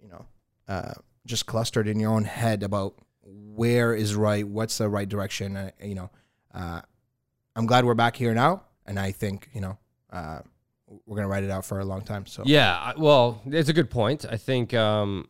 you 0.00 0.08
know, 0.08 0.26
uh, 0.68 0.92
just 1.26 1.46
clustered 1.46 1.88
in 1.88 1.98
your 1.98 2.10
own 2.10 2.24
head 2.24 2.62
about 2.62 2.94
where 3.22 3.94
is 3.94 4.14
right, 4.14 4.46
what's 4.46 4.78
the 4.78 4.88
right 4.88 5.08
direction. 5.08 5.56
Uh, 5.56 5.70
you 5.82 5.94
know, 5.94 6.10
uh, 6.52 6.80
I'm 7.56 7.66
glad 7.66 7.84
we're 7.84 7.94
back 7.94 8.16
here 8.16 8.34
now, 8.34 8.62
and 8.86 8.98
I 8.98 9.12
think 9.12 9.48
you 9.54 9.60
know 9.60 9.78
uh, 10.10 10.40
we're 11.06 11.16
gonna 11.16 11.28
write 11.28 11.44
it 11.44 11.50
out 11.50 11.64
for 11.64 11.80
a 11.80 11.84
long 11.84 12.02
time. 12.02 12.26
So 12.26 12.42
yeah, 12.46 12.76
I- 12.76 12.94
well, 12.98 13.40
it's 13.46 13.68
a 13.68 13.72
good 13.72 13.90
point. 13.90 14.24
I 14.30 14.36
think 14.36 14.74
um, 14.74 15.28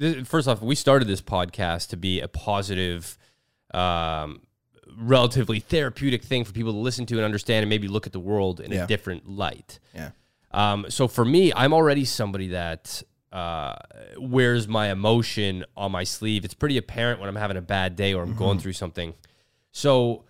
th- 0.00 0.26
first 0.26 0.48
off, 0.48 0.62
we 0.62 0.74
started 0.74 1.06
this 1.08 1.20
podcast 1.22 1.88
to 1.90 1.96
be 1.96 2.20
a 2.20 2.28
positive, 2.28 3.18
um, 3.74 4.40
relatively 4.96 5.60
therapeutic 5.60 6.22
thing 6.22 6.44
for 6.44 6.52
people 6.52 6.72
to 6.72 6.78
listen 6.78 7.06
to 7.06 7.16
and 7.16 7.24
understand, 7.24 7.62
and 7.62 7.70
maybe 7.70 7.88
look 7.88 8.06
at 8.06 8.12
the 8.12 8.20
world 8.20 8.60
in 8.60 8.72
Yeah. 8.72 8.84
a 8.84 8.86
different 8.86 9.28
light. 9.28 9.78
yeah, 9.94 10.10
Um, 10.50 10.86
so 10.88 11.08
for 11.08 11.24
me, 11.24 11.52
I'm 11.54 11.72
already 11.72 12.04
somebody 12.04 12.48
that 12.48 13.02
uh, 13.32 13.76
wears 14.18 14.68
my 14.68 14.90
emotion 14.90 15.64
on 15.76 15.90
my 15.90 16.04
sleeve. 16.04 16.44
It's 16.44 16.52
pretty 16.52 16.76
apparent 16.76 17.18
when 17.20 17.30
I'm 17.30 17.36
having 17.36 17.56
a 17.56 17.62
bad 17.62 17.96
day 17.96 18.12
or 18.12 18.22
I'm 18.22 18.36
going 18.36 18.58
through 18.58 18.74
something. 18.74 19.14
So 19.70 20.24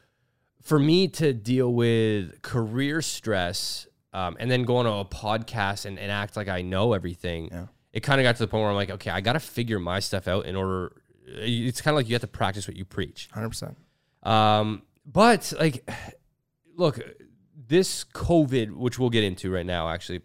for 0.63 0.79
me 0.79 1.09
to 1.09 1.33
deal 1.33 1.73
with 1.73 2.41
career 2.43 3.03
stress 3.03 3.87
um, 4.13 4.37
and 4.39 4.51
then 4.51 4.63
go 4.65 4.77
on 4.77 4.87
a 4.87 5.05
podcast 5.05 5.85
and, 5.87 5.99
and 5.99 6.11
act 6.11 6.37
like 6.37 6.49
I 6.49 6.63
know 6.63 6.93
everything, 6.93 7.49
Yeah. 7.53 7.67
it 7.93 8.01
kind 8.01 8.21
of 8.21 8.25
got 8.25 8.37
to 8.37 8.43
the 8.43 8.49
point 8.49 8.63
where 8.63 8.71
I'm 8.71 8.77
like, 8.77 8.91
okay, 8.91 9.11
I 9.11 9.21
got 9.21 9.33
to 9.35 9.41
figure 9.41 9.79
my 9.79 10.01
stuff 10.01 10.29
out 10.29 10.47
in 10.47 10.55
order. 10.57 10.93
It's 11.27 11.81
kind 11.81 11.95
of 11.95 11.97
like 11.97 12.09
you 12.09 12.15
have 12.15 12.21
to 12.23 12.27
practice 12.29 12.69
what 12.69 12.77
you 12.77 12.85
preach. 12.85 13.29
Hundred 13.33 13.49
percent. 13.51 13.77
Um, 14.23 14.83
but 15.07 15.53
like, 15.59 15.89
look, 16.77 17.01
this 17.67 18.05
COVID, 18.05 18.73
which 18.73 18.99
we'll 18.99 19.11
get 19.11 19.25
into 19.25 19.51
right 19.51 19.67
now, 19.67 19.89
actually, 19.89 20.21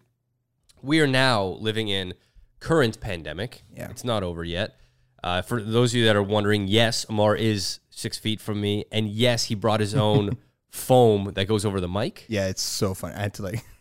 we 0.82 1.00
are 1.00 1.06
now 1.06 1.44
living 1.44 1.88
in 1.88 2.14
current 2.60 3.00
pandemic. 3.00 3.62
Yeah. 3.74 3.88
It's 3.90 4.04
not 4.04 4.22
over 4.22 4.44
yet. 4.44 4.78
Uh, 5.24 5.42
for 5.42 5.60
those 5.60 5.92
of 5.92 5.96
you 5.98 6.04
that 6.04 6.14
are 6.14 6.22
wondering, 6.22 6.68
yes, 6.68 7.04
Amar 7.08 7.34
is 7.34 7.80
six 7.98 8.16
feet 8.16 8.40
from 8.40 8.60
me, 8.60 8.84
and 8.92 9.08
yes, 9.08 9.44
he 9.44 9.54
brought 9.54 9.80
his 9.80 9.94
own 9.94 10.38
foam 10.70 11.32
that 11.34 11.46
goes 11.46 11.64
over 11.64 11.80
the 11.80 11.88
mic. 11.88 12.24
Yeah, 12.28 12.46
it's 12.48 12.62
so 12.62 12.94
funny. 12.94 13.14
I 13.14 13.20
had 13.20 13.34
to 13.34 13.42
like. 13.42 13.64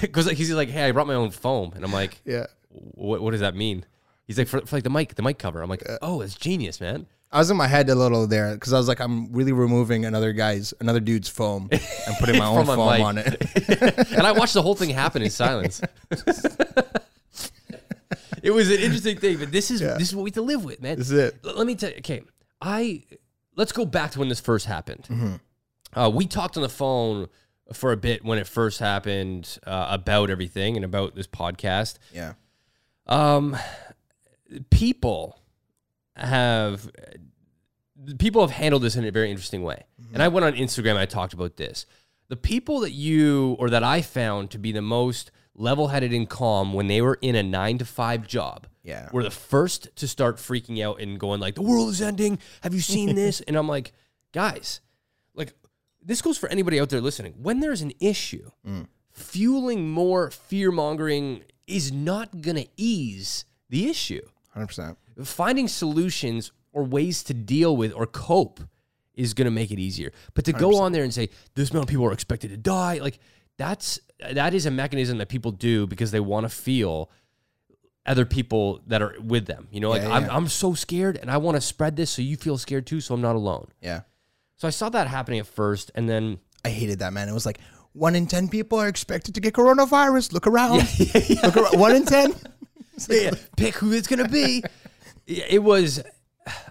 Because 0.00 0.26
like, 0.26 0.36
he's 0.38 0.50
like, 0.52 0.70
hey, 0.70 0.84
I 0.88 0.92
brought 0.92 1.06
my 1.08 1.14
own 1.14 1.30
foam, 1.30 1.72
and 1.74 1.84
I'm 1.84 1.92
like, 1.92 2.20
Yeah. 2.24 2.46
what, 2.70 3.20
what 3.20 3.32
does 3.32 3.40
that 3.40 3.54
mean? 3.54 3.84
He's 4.26 4.38
like, 4.38 4.48
for, 4.48 4.60
for 4.64 4.76
like 4.76 4.84
the 4.84 4.90
mic, 4.90 5.14
the 5.16 5.22
mic 5.22 5.38
cover. 5.38 5.60
I'm 5.60 5.68
like, 5.68 5.82
oh, 6.02 6.20
it's 6.22 6.34
genius, 6.34 6.80
man. 6.80 7.06
I 7.32 7.38
was 7.38 7.50
in 7.50 7.56
my 7.56 7.66
head 7.66 7.90
a 7.90 7.94
little 7.94 8.26
there 8.26 8.54
because 8.54 8.72
I 8.72 8.78
was 8.78 8.88
like, 8.88 9.00
I'm 9.00 9.32
really 9.32 9.52
removing 9.52 10.04
another 10.06 10.32
guy's, 10.32 10.72
another 10.80 11.00
dude's 11.00 11.28
foam 11.28 11.68
and 11.72 12.16
putting 12.20 12.38
my 12.38 12.46
own 12.46 12.64
foam 12.64 12.78
on 13.02 13.18
it. 13.18 13.44
and 14.12 14.22
I 14.26 14.32
watched 14.32 14.54
the 14.54 14.62
whole 14.62 14.76
thing 14.76 14.90
happen 14.90 15.20
in 15.22 15.30
silence. 15.30 15.80
it 18.42 18.50
was 18.52 18.70
an 18.70 18.78
interesting 18.80 19.18
thing, 19.18 19.38
but 19.38 19.50
this 19.52 19.70
is 19.70 19.80
Yeah. 19.80 19.94
this 19.98 20.08
is 20.08 20.14
what 20.16 20.22
we 20.22 20.30
have 20.30 20.34
to 20.34 20.42
live 20.42 20.64
with, 20.64 20.80
man. 20.80 20.96
This 20.98 21.10
is 21.10 21.18
it. 21.18 21.36
L- 21.44 21.54
Let 21.56 21.66
me 21.66 21.74
tell 21.74 21.90
you. 21.90 21.96
Okay, 21.98 22.22
I 22.60 23.02
let's 23.56 23.72
go 23.72 23.84
back 23.84 24.12
to 24.12 24.18
when 24.20 24.28
this 24.28 24.40
first 24.40 24.66
happened. 24.66 25.06
Mm-hmm. 25.10 25.98
Uh, 25.98 26.08
we 26.10 26.26
talked 26.26 26.56
on 26.56 26.62
the 26.62 26.68
phone 26.68 27.28
for 27.72 27.90
a 27.90 27.96
bit 27.96 28.24
when 28.24 28.38
it 28.38 28.46
first 28.46 28.78
happened 28.78 29.58
uh, 29.66 29.86
about 29.90 30.30
everything 30.30 30.76
and 30.76 30.84
about 30.84 31.14
this 31.14 31.26
podcast. 31.26 31.98
Yeah. 32.12 32.34
Um, 33.06 33.56
people 34.70 35.40
have 36.16 36.88
people 38.18 38.40
have 38.42 38.50
handled 38.50 38.82
this 38.82 38.96
in 38.96 39.04
a 39.04 39.10
very 39.10 39.30
interesting 39.30 39.62
way, 39.62 39.84
and 40.12 40.22
I 40.22 40.28
went 40.28 40.44
on 40.44 40.52
Instagram. 40.54 40.90
and 40.90 40.98
I 40.98 41.06
talked 41.06 41.32
about 41.32 41.56
this. 41.56 41.86
The 42.28 42.36
people 42.36 42.80
that 42.80 42.90
you 42.92 43.56
or 43.58 43.70
that 43.70 43.84
I 43.84 44.02
found 44.02 44.50
to 44.50 44.58
be 44.58 44.72
the 44.72 44.82
most 44.82 45.30
level-headed 45.56 46.12
and 46.12 46.28
calm 46.28 46.72
when 46.72 46.86
they 46.86 47.00
were 47.00 47.18
in 47.20 47.34
a 47.34 47.42
nine 47.42 47.78
to 47.78 47.84
five 47.84 48.26
job 48.26 48.66
Yeah. 48.82 49.08
were 49.12 49.22
the 49.22 49.30
first 49.30 49.88
to 49.96 50.08
start 50.08 50.36
freaking 50.36 50.82
out 50.84 51.00
and 51.00 51.18
going 51.18 51.40
like, 51.40 51.54
"The 51.54 51.62
world 51.62 51.90
is 51.90 52.00
ending. 52.00 52.38
Have 52.62 52.74
you 52.74 52.80
seen 52.80 53.14
this?" 53.22 53.40
and 53.40 53.56
I'm 53.56 53.68
like, 53.68 53.92
guys, 54.32 54.80
like 55.34 55.54
this 56.02 56.22
goes 56.22 56.38
for 56.38 56.48
anybody 56.48 56.78
out 56.80 56.88
there 56.90 57.00
listening. 57.00 57.34
When 57.42 57.60
there's 57.60 57.82
an 57.82 57.92
issue, 58.00 58.50
mm. 58.66 58.86
fueling 59.12 59.90
more 59.90 60.30
fear 60.30 60.70
mongering 60.70 61.42
is 61.66 61.90
not 61.90 62.40
going 62.42 62.56
to 62.56 62.68
ease 62.76 63.44
the 63.68 63.88
issue. 63.88 64.22
Hundred 64.50 64.68
percent. 64.68 64.98
Finding 65.24 65.66
solutions 65.68 66.52
or 66.72 66.84
ways 66.84 67.22
to 67.24 67.34
deal 67.34 67.76
with 67.76 67.92
or 67.92 68.06
cope 68.06 68.60
is 69.14 69.32
going 69.32 69.46
to 69.46 69.50
make 69.50 69.70
it 69.70 69.78
easier. 69.78 70.12
But 70.34 70.44
to 70.44 70.52
go 70.52 70.78
on 70.78 70.92
there 70.92 71.02
and 71.02 71.12
say 71.12 71.30
this 71.54 71.70
amount 71.70 71.84
of 71.84 71.88
people 71.88 72.04
are 72.04 72.12
expected 72.12 72.50
to 72.50 72.56
die, 72.58 72.98
like 72.98 73.18
that's 73.58 73.98
that 74.32 74.54
is 74.54 74.66
a 74.66 74.70
mechanism 74.70 75.18
that 75.18 75.28
people 75.28 75.52
do 75.52 75.86
because 75.86 76.10
they 76.10 76.20
want 76.20 76.44
to 76.44 76.48
feel 76.48 77.10
other 78.06 78.24
people 78.24 78.80
that 78.86 79.02
are 79.02 79.14
with 79.20 79.46
them. 79.46 79.68
You 79.70 79.80
know, 79.80 79.90
like 79.90 80.02
Yeah, 80.02 80.12
I'm. 80.12 80.30
I'm 80.30 80.48
so 80.48 80.74
scared 80.74 81.16
and 81.16 81.30
I 81.30 81.36
want 81.38 81.56
to 81.56 81.60
spread 81.60 81.96
this 81.96 82.10
so 82.10 82.22
you 82.22 82.36
feel 82.36 82.58
scared 82.58 82.86
too, 82.86 83.00
so 83.00 83.14
I'm 83.14 83.20
not 83.20 83.36
alone. 83.36 83.68
Yeah. 83.80 84.02
So 84.56 84.66
I 84.66 84.70
saw 84.70 84.88
that 84.90 85.08
happening 85.08 85.40
at 85.40 85.46
first, 85.46 85.90
and 85.94 86.08
then 86.08 86.38
I 86.64 86.70
hated 86.70 87.00
that 87.00 87.12
man. 87.12 87.28
It 87.28 87.34
was 87.34 87.44
like 87.44 87.60
one 87.92 88.14
in 88.14 88.26
ten 88.26 88.48
people 88.48 88.78
are 88.78 88.88
expected 88.88 89.34
to 89.34 89.40
get 89.40 89.54
coronavirus. 89.54 90.32
Look 90.32 90.46
around. 90.46 90.88
Look 91.42 91.56
around. 91.56 91.78
One 91.78 91.96
in 91.96 92.06
ten. 92.06 92.34
pick 93.56 93.74
who 93.74 93.92
it's 93.92 94.08
gonna 94.08 94.28
be. 94.28 94.62
it 95.26 95.62
was. 95.62 96.02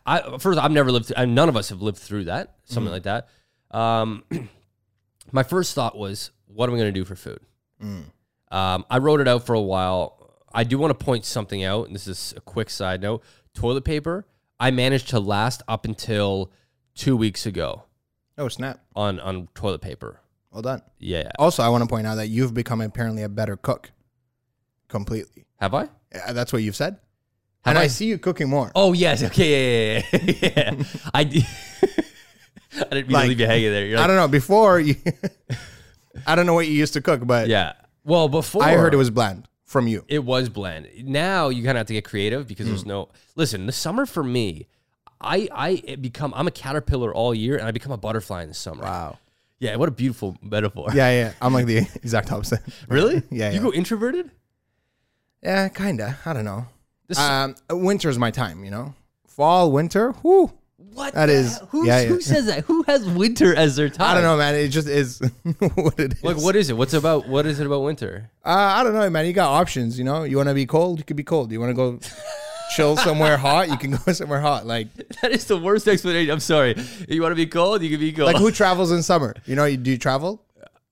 I 0.06 0.38
first, 0.38 0.58
I've 0.58 0.72
never 0.72 0.92
lived. 0.92 1.08
Through, 1.08 1.26
none 1.28 1.50
of 1.50 1.58
us 1.58 1.70
have 1.70 1.82
lived 1.82 1.98
through 1.98 2.26
that. 2.26 2.56
Something 2.64 2.92
like 2.92 3.04
that. 3.04 3.28
Um, 3.72 4.24
my 5.32 5.44
first 5.44 5.76
thought 5.76 5.98
was, 5.98 6.32
what 6.48 6.70
am 6.70 6.76
I 6.76 6.78
gonna 6.80 6.92
do 6.92 7.06
for 7.06 7.16
food? 7.16 7.40
Um, 8.52 8.86
I 8.90 8.98
wrote 9.00 9.20
it 9.22 9.28
out 9.28 9.46
for 9.46 9.54
a 9.54 9.62
while. 9.62 10.34
I 10.54 10.64
do 10.64 10.78
want 10.78 10.98
to 10.98 11.06
point 11.06 11.26
something 11.26 11.64
out, 11.64 11.88
and 11.88 11.96
this 11.96 12.08
is 12.08 12.34
a 12.38 12.42
quick 12.42 12.70
side 12.70 13.02
note. 13.02 13.24
Toilet 13.54 13.84
paper. 13.84 14.26
I 14.60 14.72
managed 14.72 15.10
to 15.10 15.20
last 15.20 15.62
up 15.68 15.84
until 15.86 16.50
two 16.94 17.18
weeks 17.18 17.46
ago 17.46 17.84
Oh 18.38 18.48
snap! 18.48 18.80
on 18.96 19.20
on 19.20 19.50
toilet 19.54 19.82
paper. 19.82 20.22
Well 20.52 20.62
done. 20.62 20.82
Yeah, 21.00 21.30
Also, 21.38 21.62
I 21.62 21.68
want 21.70 21.84
to 21.84 21.90
point 21.90 22.08
out 22.08 22.16
that 22.16 22.28
you've 22.28 22.54
become 22.54 22.80
apparently 22.80 23.24
a 23.24 23.30
better 23.30 23.58
cook. 23.58 23.92
Completely. 24.88 25.46
have 25.60 25.74
I? 25.74 25.90
Yeah, 26.14 26.32
that's 26.32 26.54
what 26.54 26.64
you've 26.64 26.76
said. 26.78 26.94
Have 27.66 27.72
and 27.72 27.78
I, 27.80 27.84
I? 27.84 27.88
see 27.88 28.06
you 28.06 28.18
cooking 28.18 28.48
more. 28.48 28.72
Oh 28.76 28.94
yes, 28.94 29.22
okay, 29.24 29.96
yeah, 29.96 30.04
yeah, 30.14 30.34
yeah. 30.42 30.74
yeah. 30.78 30.84
I. 31.14 31.20
I 32.78 32.84
didn't 32.92 33.08
mean 33.08 33.12
Like, 33.14 33.24
to 33.24 33.30
leave 33.30 33.40
you 33.40 33.46
hanging 33.48 33.72
there. 33.72 33.86
You're 33.86 34.00
I 34.00 34.08
don't 34.08 34.16
know. 34.18 34.28
Before 34.28 34.80
you, 34.80 34.96
I 36.28 36.36
don't 36.36 36.46
know 36.46 36.54
what 36.54 36.68
you 36.68 36.74
used 36.74 36.94
to 36.94 37.02
cook, 37.02 37.26
but 37.26 37.48
yeah. 37.48 37.74
Well, 38.04 38.30
before 38.30 38.64
I 38.64 38.74
heard 38.74 38.94
it 38.94 38.98
was 38.98 39.10
bland 39.10 39.48
from 39.64 39.88
you. 39.88 40.06
it 40.08 40.24
was 40.24 40.48
bland. 40.50 40.88
Now 41.04 41.50
you 41.50 41.64
kind 41.64 41.78
of 41.78 41.82
have 41.82 41.88
to 41.88 41.94
get 41.94 42.06
creative 42.06 42.48
because 42.48 42.66
Mm. 42.68 42.70
there's 42.70 42.86
no. 42.86 43.10
Listen, 43.36 43.66
the 43.66 43.72
summer 43.72 44.06
for 44.06 44.24
me, 44.24 44.68
I 45.20 45.48
I 45.52 45.96
become 45.96 46.34
I'm 46.36 46.48
a 46.48 46.52
caterpillar 46.52 47.14
all 47.14 47.34
year 47.34 47.58
and 47.58 47.68
I 47.68 47.72
become 47.72 47.92
a 47.92 47.98
butterfly 47.98 48.44
in 48.44 48.50
the 48.50 48.56
summer. 48.56 48.84
Wow. 48.84 49.18
Yeah, 49.60 49.78
what 49.78 49.88
a 49.88 49.92
beautiful 49.92 50.38
metaphor. 50.42 50.90
Yeah, 50.94 51.10
yeah. 51.12 51.34
I'm 51.42 51.54
like 51.54 51.66
the 51.66 51.78
exact 52.04 52.32
opposite. 52.32 52.60
Really? 52.90 53.24
Yeah, 53.32 53.50
You 53.50 53.56
yeah. 53.58 53.62
go 53.64 53.72
introverted? 53.74 54.30
Yeah, 55.42 55.68
kinda. 55.70 56.18
I 56.26 56.34
don't 56.34 56.46
know. 56.46 56.68
This- 57.08 57.18
Um, 57.20 57.56
winter's 57.70 58.18
my 58.20 58.32
time. 58.32 58.64
You 58.66 58.72
know, 58.72 58.94
fall, 59.28 59.72
winter. 59.72 60.14
Whoo. 60.24 60.52
What? 60.96 61.14
That 61.14 61.28
the 61.28 61.34
is- 61.34 61.58
hell? 61.58 61.68
Who's- 61.72 61.88
yeah, 61.88 62.02
yeah. 62.02 62.08
Who 62.08 62.22
says 62.22 62.46
that? 62.48 62.64
Who 62.66 62.84
has 62.84 63.06
winter 63.06 63.54
as 63.56 63.76
their 63.76 63.90
time? 63.90 64.08
I 64.10 64.14
don't 64.14 64.24
know, 64.24 64.38
man. 64.38 64.56
It 64.56 64.70
just 64.70 64.88
is 64.88 65.20
what 65.76 66.00
it 66.00 66.14
is. 66.14 66.24
Like, 66.24 66.38
what 66.38 66.56
is 66.56 66.70
it? 66.70 66.78
What's 66.78 66.94
about? 66.94 67.28
What 67.28 67.46
is 67.46 67.60
it 67.60 67.66
about 67.68 67.82
winter? 67.84 68.32
Uh, 68.46 68.50
I 68.50 68.84
don't 68.84 68.94
know, 68.94 69.10
man. 69.10 69.26
You 69.26 69.34
got 69.34 69.50
options. 69.52 69.98
You 69.98 70.06
know, 70.06 70.24
you 70.24 70.38
want 70.38 70.50
to 70.50 70.56
be 70.56 70.66
cold, 70.66 71.00
you 71.00 71.06
could 71.06 71.18
be 71.18 71.24
cold. 71.24 71.52
You 71.52 71.60
want 71.60 71.70
to 71.72 71.74
go 71.76 72.00
chill 72.76 72.98
somewhere 72.98 73.38
hot, 73.38 73.70
you 73.70 73.78
can 73.78 73.92
go 73.92 74.12
somewhere 74.14 74.40
hot. 74.42 74.66
Like, 74.66 74.88
That 75.22 75.32
is 75.32 75.46
the 75.46 75.58
worst 75.58 75.88
explanation. 75.88 76.32
I'm 76.32 76.40
sorry. 76.40 76.76
You 77.08 77.22
want 77.22 77.32
to 77.32 77.36
be 77.36 77.46
cold? 77.46 77.82
You 77.84 77.90
can 77.90 78.00
be 78.00 78.12
cold. 78.12 78.28
like 78.28 78.38
who 78.38 78.52
travels 78.52 78.92
in 78.92 79.04
summer? 79.04 79.36
You 79.46 79.56
know, 79.56 79.66
you 79.66 79.78
do 79.78 79.92
you 79.92 79.98
travel 79.98 80.44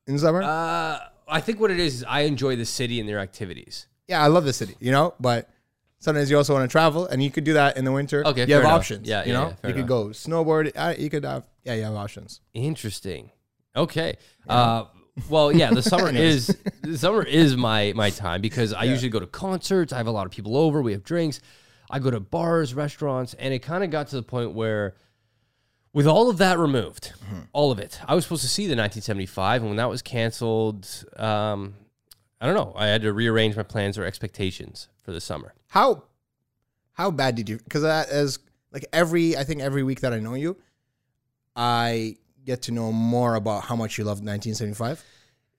in 0.08 0.20
summer? 0.20 0.42
Uh, 0.44 1.00
I 1.28 1.40
think 1.42 1.60
what 1.60 1.72
it 1.72 1.80
is 1.80 1.96
is 1.96 2.04
I 2.04 2.22
enjoy 2.22 2.56
the 2.58 2.66
city 2.66 3.00
and 3.00 3.08
their 3.08 3.20
activities. 3.20 3.88
yeah, 4.08 4.22
I 4.22 4.28
love 4.28 4.44
the 4.44 4.54
city. 4.54 4.76
You 4.80 4.92
know, 4.92 5.14
but 5.20 5.50
sometimes 6.04 6.30
you 6.30 6.38
also 6.38 6.54
want 6.54 6.70
to 6.70 6.72
travel, 6.72 7.08
and 7.08 7.24
you 7.24 7.32
could 7.32 7.44
do 7.46 7.54
that 7.54 7.78
in 7.78 7.86
the 7.86 7.92
winter. 7.92 8.26
Okay, 8.28 8.46
you 8.46 8.54
have 8.56 8.64
enough. 8.64 8.80
options. 8.80 9.08
Yeah, 9.08 9.24
you 9.26 9.32
yeah, 9.34 9.40
know, 9.40 9.48
yeah, 9.48 9.68
you 9.70 9.74
could 9.74 9.76
enough. 9.78 9.88
go 9.88 10.06
snowboard. 10.10 10.72
Uh, 10.76 10.94
you 10.98 11.10
could 11.10 11.24
have 11.26 11.48
yeah, 11.64 11.74
you 11.76 11.84
have 11.84 11.96
options. 11.96 12.42
Interesting. 12.54 13.32
Okay. 13.76 14.18
Uh, 14.48 14.86
well, 15.30 15.52
yeah, 15.52 15.70
the 15.72 15.82
summer 15.82 16.10
is 16.30 16.56
the 16.82 16.98
summer 16.98 17.24
is 17.24 17.56
my 17.56 17.94
my 17.96 18.10
time 18.10 18.42
because 18.42 18.74
I 18.74 18.84
usually 18.84 19.10
go 19.10 19.20
to 19.20 19.28
concerts. 19.28 19.94
I 19.94 19.98
have 19.98 20.08
a 20.08 20.12
lot 20.12 20.26
of 20.26 20.32
people 20.32 20.58
over. 20.58 20.82
We 20.82 20.92
have 20.92 21.04
drinks. 21.04 21.40
I 21.90 22.00
go 22.00 22.12
to 22.12 22.20
bars, 22.20 22.74
restaurants, 22.74 23.34
and 23.36 23.54
it 23.54 23.60
kind 23.60 23.84
of 23.84 23.90
got 23.92 24.08
to 24.10 24.16
the 24.16 24.24
point 24.24 24.54
where, 24.54 24.96
with 25.94 26.08
all 26.08 26.30
of 26.30 26.38
that 26.40 26.58
removed, 26.58 27.14
Mm-hmm. 27.26 27.42
all 27.54 27.72
of 27.72 27.80
it, 27.80 28.00
I 28.08 28.16
was 28.16 28.26
supposed 28.26 28.42
to 28.42 28.48
see 28.48 28.64
the 28.64 28.76
1975, 28.76 29.62
and 29.62 29.70
when 29.70 29.78
that 29.78 29.90
was 29.90 30.02
canceled, 30.02 30.88
um, 31.18 31.76
I 32.44 32.46
don't 32.46 32.56
know. 32.56 32.74
I 32.76 32.88
had 32.88 33.02
to 33.04 33.14
rearrange 33.14 33.56
my 33.56 33.64
plans 33.64 33.98
or 33.98 34.04
expectations 34.04 34.90
for 35.02 35.14
the 35.14 35.22
summer. 35.22 35.54
How 35.70 36.04
how 36.92 37.10
bad 37.10 37.36
did 37.36 37.48
you? 37.48 37.58
Because 37.64 37.86
as 37.86 38.38
like 38.74 38.86
every 38.92 39.38
I 39.38 39.46
think 39.46 39.62
every 39.62 39.82
week 39.82 40.02
that 40.02 40.12
I 40.12 40.20
know 40.20 40.34
you, 40.34 40.58
I 41.56 42.18
get 42.46 42.64
to 42.64 42.72
know 42.74 42.92
more 42.92 43.36
about 43.36 43.64
how 43.64 43.78
much 43.78 43.98
you 43.98 44.04
love 44.04 44.18
1975. 44.18 45.02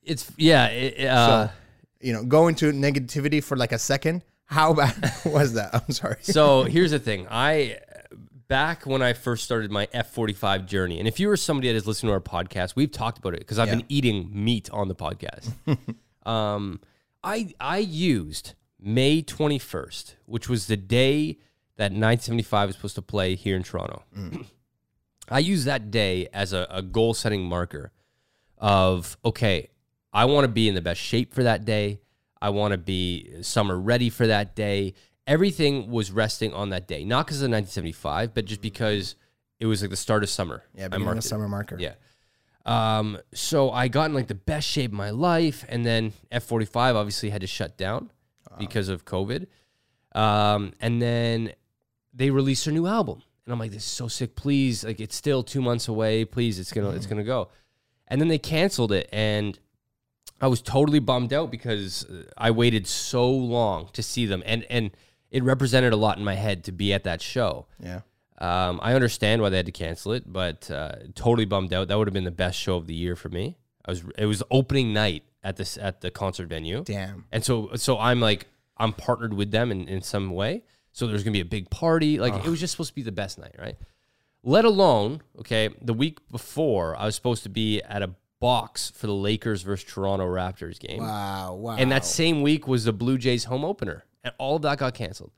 It's 0.02 0.30
yeah. 0.36 0.66
It, 0.66 1.06
uh, 1.06 1.46
So, 1.48 1.52
you 2.00 2.12
know, 2.12 2.22
go 2.22 2.48
into 2.48 2.70
negativity 2.72 3.42
for 3.42 3.56
like 3.56 3.72
a 3.72 3.78
second. 3.78 4.22
How 4.44 4.74
bad 4.74 4.94
was 5.24 5.54
that? 5.54 5.74
I'm 5.74 5.90
sorry. 5.90 6.16
So 6.20 6.64
here's 6.64 6.90
the 6.90 6.98
thing. 6.98 7.26
I 7.30 7.78
back 8.46 8.84
when 8.84 9.00
I 9.00 9.14
first 9.14 9.44
started 9.44 9.70
my 9.70 9.86
F45 9.86 10.66
journey, 10.66 10.98
and 10.98 11.08
if 11.08 11.18
you 11.18 11.28
were 11.28 11.36
somebody 11.38 11.68
that 11.68 11.74
has 11.74 11.86
listened 11.86 12.08
to 12.08 12.12
our 12.12 12.20
podcast, 12.20 12.76
we've 12.76 12.92
talked 12.92 13.16
about 13.16 13.32
it 13.32 13.40
because 13.40 13.58
I've 13.58 13.68
Yeah. 13.68 13.76
been 13.76 13.86
eating 13.88 14.28
meat 14.32 14.68
on 14.70 14.88
the 14.88 14.94
podcast. 14.94 15.50
um, 16.26 16.80
I 17.22 17.54
I 17.60 17.78
used 17.78 18.54
May 18.80 19.22
21st, 19.22 20.14
which 20.26 20.48
was 20.48 20.66
the 20.66 20.76
day 20.76 21.38
that 21.76 21.92
975 21.92 22.68
was 22.68 22.76
supposed 22.76 22.94
to 22.94 23.02
play 23.02 23.34
here 23.34 23.56
in 23.56 23.62
Toronto. 23.62 24.04
I 25.28 25.38
used 25.38 25.66
that 25.66 25.90
day 25.90 26.28
as 26.32 26.52
a, 26.52 26.66
a 26.70 26.82
goal 26.82 27.14
setting 27.14 27.42
marker 27.42 27.92
of 28.58 29.16
okay, 29.24 29.70
I 30.12 30.26
want 30.26 30.44
to 30.44 30.48
be 30.48 30.68
in 30.68 30.74
the 30.74 30.82
best 30.82 31.00
shape 31.00 31.34
for 31.34 31.42
that 31.42 31.64
day. 31.64 32.00
I 32.40 32.50
want 32.50 32.72
to 32.72 32.78
be 32.78 33.42
summer 33.42 33.78
ready 33.78 34.10
for 34.10 34.26
that 34.26 34.54
day. 34.54 34.94
Everything 35.26 35.90
was 35.90 36.10
resting 36.10 36.52
on 36.52 36.68
that 36.70 36.86
day, 36.86 37.02
not 37.02 37.24
because 37.26 37.38
of 37.38 37.50
1975, 37.50 38.34
but 38.34 38.44
just 38.44 38.60
because 38.60 39.16
it 39.58 39.64
was 39.66 39.80
like 39.80 39.90
the 39.90 39.96
start 39.96 40.22
of 40.22 40.28
summer. 40.28 40.62
Yeah, 40.74 40.88
beginning 40.88 41.16
of 41.16 41.24
summer 41.24 41.48
marker. 41.48 41.76
Yeah. 41.80 41.94
Um, 42.64 43.18
so 43.34 43.70
I 43.70 43.88
got 43.88 44.06
in 44.06 44.14
like 44.14 44.28
the 44.28 44.34
best 44.34 44.66
shape 44.68 44.90
of 44.90 44.96
my 44.96 45.10
life, 45.10 45.64
and 45.68 45.84
then 45.84 46.12
F45 46.32 46.94
obviously 46.94 47.30
had 47.30 47.42
to 47.42 47.46
shut 47.46 47.76
down 47.76 48.10
because 48.58 48.88
of 48.88 49.04
COVID. 49.04 49.46
Um, 50.14 50.72
and 50.80 51.02
then 51.02 51.52
they 52.12 52.30
released 52.30 52.64
their 52.64 52.74
new 52.74 52.86
album, 52.86 53.22
and 53.44 53.52
I'm 53.52 53.58
like, 53.58 53.72
this 53.72 53.84
is 53.84 53.90
so 53.90 54.08
sick. 54.08 54.36
Please, 54.36 54.84
like, 54.84 55.00
it's 55.00 55.16
still 55.16 55.42
two 55.42 55.60
months 55.60 55.88
away. 55.88 56.24
Please, 56.24 56.58
it's 56.58 56.72
gonna, 56.72 56.90
it's 56.90 57.06
gonna 57.06 57.24
go. 57.24 57.48
And 58.08 58.20
then 58.20 58.28
they 58.28 58.38
canceled 58.38 58.92
it, 58.92 59.08
and 59.12 59.58
I 60.40 60.46
was 60.46 60.62
totally 60.62 61.00
bummed 61.00 61.32
out 61.32 61.50
because 61.50 62.04
uh, 62.04 62.24
I 62.36 62.50
waited 62.50 62.86
so 62.86 63.28
long 63.30 63.88
to 63.92 64.02
see 64.02 64.26
them, 64.26 64.42
and 64.46 64.64
and 64.70 64.90
it 65.30 65.42
represented 65.42 65.92
a 65.92 65.96
lot 65.96 66.16
in 66.16 66.24
my 66.24 66.34
head 66.34 66.64
to 66.64 66.72
be 66.72 66.92
at 66.92 67.04
that 67.04 67.20
show. 67.20 67.66
Yeah. 67.82 68.00
Um, 68.38 68.80
I 68.82 68.94
understand 68.94 69.42
why 69.42 69.48
they 69.48 69.56
had 69.56 69.66
to 69.66 69.72
cancel 69.72 70.12
it, 70.12 70.24
but 70.26 70.70
uh, 70.70 70.96
totally 71.14 71.44
bummed 71.44 71.72
out. 71.72 71.88
That 71.88 71.98
would 71.98 72.08
have 72.08 72.14
been 72.14 72.24
the 72.24 72.30
best 72.30 72.58
show 72.58 72.76
of 72.76 72.86
the 72.86 72.94
year 72.94 73.14
for 73.14 73.28
me. 73.28 73.56
I 73.84 73.90
was 73.92 74.04
it 74.18 74.26
was 74.26 74.42
opening 74.50 74.92
night 74.92 75.24
at 75.42 75.56
this 75.56 75.76
at 75.76 76.00
the 76.00 76.10
concert 76.10 76.48
venue, 76.48 76.82
Damn. 76.84 77.26
and 77.30 77.44
so 77.44 77.70
so 77.76 77.98
I'm 77.98 78.20
like 78.20 78.48
I'm 78.76 78.92
partnered 78.92 79.34
with 79.34 79.50
them 79.50 79.70
in, 79.70 79.88
in 79.88 80.02
some 80.02 80.30
way. 80.30 80.64
So 80.92 81.06
there's 81.06 81.22
gonna 81.22 81.32
be 81.32 81.40
a 81.40 81.44
big 81.44 81.70
party. 81.70 82.18
Like 82.18 82.34
it 82.44 82.48
was 82.48 82.60
just 82.60 82.72
supposed 82.72 82.90
to 82.90 82.94
be 82.94 83.02
the 83.02 83.12
best 83.12 83.38
night, 83.38 83.54
right? 83.58 83.76
Let 84.42 84.64
alone, 84.64 85.22
okay, 85.38 85.70
the 85.80 85.94
week 85.94 86.18
before 86.28 86.96
I 86.96 87.06
was 87.06 87.14
supposed 87.14 87.44
to 87.44 87.48
be 87.48 87.80
at 87.82 88.02
a 88.02 88.10
box 88.40 88.90
for 88.90 89.06
the 89.06 89.14
Lakers 89.14 89.62
versus 89.62 89.90
Toronto 89.90 90.26
Raptors 90.26 90.78
game. 90.78 91.00
Wow. 91.00 91.54
Wow. 91.54 91.76
And 91.78 91.90
that 91.90 92.04
same 92.04 92.42
week 92.42 92.68
was 92.68 92.84
the 92.84 92.92
Blue 92.92 93.16
Jays 93.16 93.44
home 93.44 93.64
opener, 93.64 94.04
and 94.22 94.34
all 94.38 94.56
of 94.56 94.62
that 94.62 94.78
got 94.78 94.94
canceled. 94.94 95.32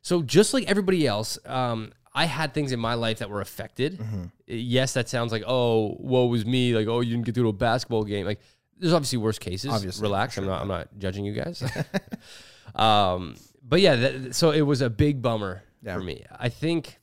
So 0.00 0.22
just 0.22 0.54
like 0.54 0.64
everybody 0.64 1.06
else, 1.06 1.38
um, 1.44 1.92
I 2.18 2.24
had 2.24 2.52
things 2.52 2.72
in 2.72 2.80
my 2.80 2.94
life 2.94 3.20
that 3.20 3.30
were 3.30 3.40
affected. 3.40 4.00
Yes, 4.46 4.94
that 4.94 5.08
sounds 5.08 5.30
like 5.30 5.44
oh, 5.46 5.96
woe 6.00 6.26
was 6.26 6.44
me. 6.44 6.74
Like 6.74 6.88
oh, 6.88 7.00
you 7.00 7.12
didn't 7.12 7.26
get 7.26 7.34
to 7.36 7.48
a 7.48 7.52
basketball 7.52 8.02
game. 8.02 8.26
Like 8.26 8.40
there's 8.76 8.92
obviously 8.92 9.18
worse 9.18 9.38
cases. 9.38 9.70
Obviously, 9.70 10.02
relax. 10.02 10.36
I'm 10.36 10.46
not. 10.46 10.60
I'm 10.60 10.68
not 10.68 10.88
judging 10.98 11.24
you 11.24 11.32
guys. 11.32 11.62
um, 12.74 13.36
but 13.62 13.80
yeah, 13.80 13.94
that, 13.96 14.34
so 14.34 14.50
it 14.50 14.62
was 14.62 14.80
a 14.80 14.90
big 14.90 15.22
bummer 15.22 15.62
Yeah. 15.82 15.94
for 15.94 16.02
me. 16.02 16.24
I 16.36 16.48
think, 16.48 16.98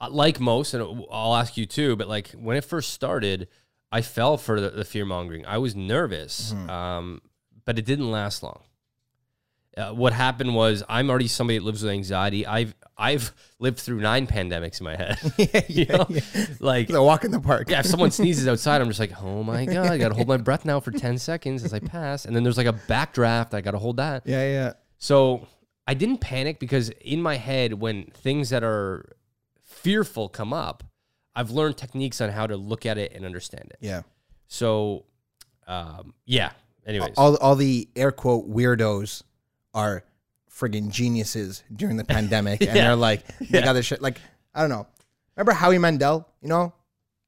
uh, 0.00 0.10
like 0.10 0.38
most, 0.38 0.74
and 0.74 1.04
I'll 1.10 1.34
ask 1.34 1.56
you 1.56 1.66
too. 1.66 1.96
But 1.96 2.06
like 2.08 2.28
when 2.30 2.56
it 2.56 2.64
first 2.64 2.92
started, 2.92 3.48
I 3.90 4.02
fell 4.02 4.36
for 4.36 4.60
the, 4.60 4.70
the 4.70 4.84
fear 4.84 5.04
mongering. 5.04 5.44
I 5.44 5.58
was 5.58 5.74
nervous, 5.74 6.52
um, 6.68 7.20
but 7.64 7.78
it 7.80 7.84
didn't 7.84 8.10
last 8.12 8.42
long. 8.44 8.60
Uh, 9.76 9.90
what 9.92 10.12
happened 10.12 10.54
was 10.54 10.84
I'm 10.88 11.08
already 11.10 11.28
somebody 11.28 11.58
that 11.58 11.64
lives 11.64 11.82
with 11.82 11.90
anxiety. 11.92 12.46
I've 12.46 12.74
I've 12.96 13.32
lived 13.58 13.78
through 13.78 14.00
nine 14.00 14.26
pandemics 14.26 14.80
in 14.80 14.84
my 14.84 14.96
head. 14.96 15.18
you 15.68 15.86
know? 15.86 16.06
Like 16.60 16.88
the 16.88 17.02
walk 17.02 17.24
in 17.24 17.30
the 17.30 17.40
park. 17.40 17.70
yeah, 17.70 17.80
if 17.80 17.86
someone 17.86 18.10
sneezes 18.20 18.46
outside, 18.46 18.80
I'm 18.80 18.88
just 18.88 19.00
like, 19.00 19.12
oh 19.22 19.42
my 19.42 19.64
god, 19.64 19.86
I 19.86 19.98
gotta 19.98 20.14
hold 20.14 20.28
my 20.28 20.36
breath 20.36 20.64
now 20.64 20.80
for 20.80 20.90
ten 20.90 21.18
seconds 21.18 21.64
as 21.64 21.72
I 21.72 21.80
pass, 21.80 22.24
and 22.24 22.34
then 22.36 22.42
there's 22.42 22.58
like 22.58 22.66
a 22.66 22.72
backdraft. 22.72 23.54
I 23.54 23.60
gotta 23.60 23.78
hold 23.78 23.96
that. 23.96 24.22
Yeah. 24.26 24.42
Yeah. 24.42 24.72
So 24.98 25.46
I 25.86 25.94
didn't 25.94 26.18
panic 26.18 26.58
because 26.58 26.90
in 26.90 27.20
my 27.20 27.36
head, 27.36 27.74
when 27.74 28.04
things 28.04 28.50
that 28.50 28.62
are 28.62 29.16
fearful 29.64 30.28
come 30.28 30.52
up, 30.52 30.84
I've 31.34 31.50
learned 31.50 31.76
techniques 31.76 32.20
on 32.20 32.30
how 32.30 32.46
to 32.46 32.56
look 32.56 32.86
at 32.86 32.98
it 32.98 33.12
and 33.14 33.24
understand 33.24 33.68
it. 33.70 33.78
Yeah. 33.80 34.02
So, 34.46 35.06
um, 35.66 36.14
yeah. 36.26 36.50
Anyways, 36.86 37.14
All 37.16 37.36
all 37.36 37.56
the 37.56 37.88
air 37.96 38.12
quote 38.12 38.50
weirdos 38.50 39.22
are 39.72 40.04
friggin' 40.62 40.90
geniuses 40.90 41.62
during 41.74 41.96
the 41.96 42.04
pandemic, 42.16 42.60
and 42.60 42.68
Yeah. 42.76 42.84
they're 42.88 42.96
like 42.96 43.24
they 43.50 43.60
got 43.62 43.72
this 43.72 43.86
shit. 43.86 44.00
Like 44.02 44.18
I 44.54 44.60
don't 44.60 44.70
know. 44.70 44.86
Remember 45.36 45.52
Howie 45.52 45.78
Mandel? 45.78 46.28
You 46.42 46.48
know, 46.48 46.72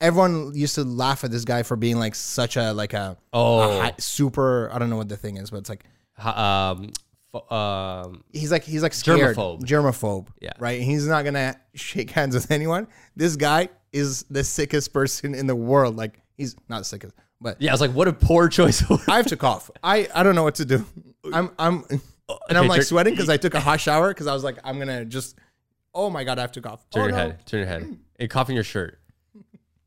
everyone 0.01 0.53
used 0.55 0.75
to 0.77 0.85
laugh 0.85 1.25
at 1.25 1.31
this 1.31 1.45
guy 1.45 1.63
for 1.63 1.77
being 1.77 1.99
like 1.99 2.15
such 2.15 2.57
a 2.57 2.73
like 2.73 2.93
a, 2.93 3.17
oh, 3.33 3.61
a 3.79 3.81
high, 3.83 3.95
super. 3.99 4.71
I 4.73 4.79
don't 4.79 4.91
know 4.91 4.97
what 4.97 5.09
the 5.09 5.17
thing 5.17 5.37
is, 5.39 5.51
but 5.51 5.59
it's 5.59 5.69
like 5.71 5.85
ha- 6.19 6.75
um, 6.77 6.91
f- 7.35 7.53
um, 7.53 8.23
he's 8.33 8.51
like 8.53 8.65
he's 8.65 8.83
like 8.83 8.93
scared, 8.95 9.37
Germaphobe. 9.37 9.63
germaphobe. 9.63 10.27
Yeah. 10.41 10.53
right. 10.59 10.81
He's 10.81 11.07
not 11.07 11.25
gonna 11.25 11.57
shake 11.75 12.11
hands 12.11 12.35
with 12.35 12.51
anyone. 12.51 12.87
This 13.17 13.37
guy 13.37 13.69
is 13.93 14.25
the 14.31 14.45
sickest 14.45 14.93
person 14.93 15.35
in 15.35 15.47
the 15.47 15.57
world. 15.57 15.97
Like 15.97 16.21
he's 16.37 16.57
not 16.69 16.79
the 16.81 16.85
sickest, 16.85 17.15
but 17.41 17.61
yeah. 17.63 17.71
I 17.71 17.75
was 17.75 17.81
like, 17.81 17.93
what 17.93 18.07
a 18.09 18.13
poor 18.13 18.49
choice. 18.49 18.83
of 18.83 18.91
words. 18.91 19.05
I 19.09 19.17
have 19.17 19.27
to 19.27 19.37
cough. 19.37 19.71
I 19.83 20.09
I 20.15 20.23
don't 20.23 20.35
know 20.35 20.43
what 20.45 20.57
to 20.57 20.65
do. 20.67 20.85
I'm 21.33 21.51
I'm 21.59 21.85
and 22.49 22.59
I'm 22.59 22.69
like 22.69 22.79
turn- 22.79 22.85
sweating 22.87 23.15
because 23.15 23.29
I 23.37 23.37
took 23.37 23.55
a 23.55 23.61
hot 23.61 23.81
shower 23.81 24.09
because 24.09 24.27
I 24.27 24.35
was 24.35 24.45
like 24.45 24.59
I'm 24.65 24.79
gonna 24.79 25.05
just. 25.05 25.37
Oh 25.97 26.11
my 26.11 26.25
god, 26.25 26.39
I 26.39 26.43
have 26.43 26.53
to 26.53 26.61
cough. 26.61 26.89
Turn 26.91 27.03
oh, 27.03 27.07
your 27.07 27.13
no. 27.13 27.17
head. 27.17 27.47
Turn 27.47 27.61
your 27.61 27.69
head. 27.69 27.99
And 28.17 28.31
cough 28.31 28.49
in 28.49 28.55
your 28.55 28.63
shirt. 28.65 29.01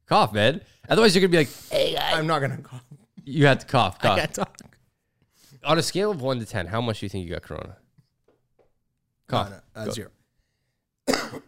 Cough, 0.05 0.33
man. 0.33 0.59
Otherwise, 0.89 1.15
you're 1.15 1.21
gonna 1.21 1.31
be 1.31 1.37
like, 1.37 1.69
hey, 1.69 1.95
I- 1.95 2.17
I'm 2.19 2.27
not 2.27 2.39
gonna 2.39 2.57
cough. 2.57 2.83
you 3.23 3.45
have 3.45 3.59
to 3.59 3.65
cough. 3.65 3.97
I 4.01 4.07
Cough. 4.07 4.17
can't 4.17 4.33
talk. 4.33 4.61
On 5.63 5.77
a 5.77 5.81
scale 5.81 6.11
of 6.11 6.21
one 6.21 6.39
to 6.39 6.45
ten, 6.45 6.67
how 6.67 6.81
much 6.81 6.99
do 6.99 7.05
you 7.05 7.09
think 7.09 7.25
you 7.25 7.31
got 7.33 7.41
corona? 7.41 7.77
Cough. 9.27 9.49
no, 9.49 9.81
uh, 9.81 9.91
zero. 9.91 10.09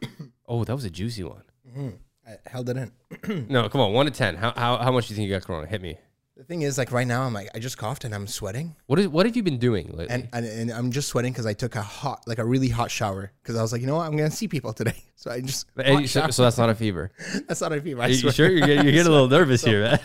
Oh, 0.47 0.63
that 0.63 0.73
was 0.73 0.83
a 0.83 0.89
juicy 0.89 1.23
one. 1.23 1.43
I 2.27 2.37
held 2.47 2.69
it 2.69 2.77
in. 2.77 3.47
No, 3.49 3.69
come 3.69 3.81
on, 3.81 3.93
one 3.93 4.05
to 4.07 4.11
ten. 4.11 4.35
How 4.35 4.51
how, 4.55 4.77
how 4.77 4.91
much 4.91 5.07
do 5.07 5.13
you 5.13 5.15
think 5.17 5.29
you 5.29 5.35
got 5.35 5.45
corona? 5.45 5.67
Hit 5.67 5.81
me. 5.81 5.97
Thing 6.49 6.63
is, 6.63 6.79
like 6.79 6.91
right 6.91 7.05
now, 7.05 7.21
I'm 7.21 7.33
like 7.33 7.47
I 7.53 7.59
just 7.59 7.77
coughed 7.77 8.05
and 8.05 8.15
I'm 8.15 8.25
sweating, 8.25 8.75
What 8.87 8.97
is 8.97 9.07
what 9.07 9.27
have 9.27 9.35
you 9.37 9.43
been 9.43 9.59
doing 9.59 9.85
lately? 9.89 10.07
and 10.09 10.27
and, 10.33 10.45
and 10.47 10.71
I'm 10.71 10.91
just 10.91 11.07
sweating 11.07 11.31
because 11.31 11.45
I 11.45 11.53
took 11.53 11.75
a 11.75 11.81
hot, 11.83 12.23
like 12.27 12.39
a 12.39 12.43
really 12.43 12.69
hot 12.69 12.89
shower 12.89 13.31
because 13.43 13.55
I 13.55 13.61
was 13.61 13.71
like, 13.71 13.81
you 13.81 13.87
know 13.87 13.97
what, 13.97 14.07
I'm 14.07 14.17
gonna 14.17 14.31
see 14.31 14.47
people 14.47 14.73
today, 14.73 14.95
so 15.15 15.29
I 15.29 15.41
just. 15.41 15.67
You- 15.77 16.07
so, 16.07 16.27
so 16.31 16.41
that's 16.41 16.57
not 16.57 16.71
a 16.71 16.73
fever. 16.75 17.11
that's 17.47 17.61
not 17.61 17.71
a 17.71 17.79
fever. 17.79 18.01
I 18.01 18.05
Are 18.05 18.09
you 18.09 18.15
swear. 18.15 18.31
sure 18.33 18.49
you're 18.49 18.65
getting, 18.65 18.83
you're 18.83 18.93
getting 18.93 19.05
a 19.07 19.11
little 19.15 19.27
nervous 19.27 19.63
here, 19.63 19.83
man? 19.83 19.99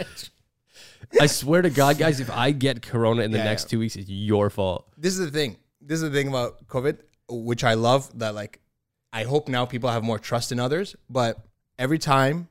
I 1.19 1.27
swear 1.29 1.63
to 1.63 1.71
God, 1.71 1.97
guys, 1.97 2.21
if 2.21 2.31
I 2.31 2.51
get 2.51 2.83
corona 2.83 3.23
in 3.23 3.31
the 3.31 3.39
Yeah, 3.39 3.45
next 3.45 3.65
yeah. 3.65 3.69
two 3.71 3.79
weeks, 3.79 3.97
it's 3.97 4.11
your 4.11 4.51
fault. 4.51 4.87
this 4.99 5.15
is 5.19 5.21
the 5.25 5.31
thing. 5.31 5.57
This 5.81 6.03
is 6.03 6.11
the 6.11 6.15
thing 6.15 6.29
about 6.29 6.67
COVID, 6.69 6.99
which 7.31 7.65
I 7.65 7.73
love 7.73 8.11
that 8.19 8.35
like 8.35 8.61
I 9.15 9.23
hope 9.25 9.49
now 9.49 9.65
people 9.65 9.89
have 9.89 10.03
more 10.05 10.19
trust 10.19 10.53
in 10.53 10.61
others, 10.61 10.95
but 11.09 11.39
every 11.79 11.99
time 11.99 12.49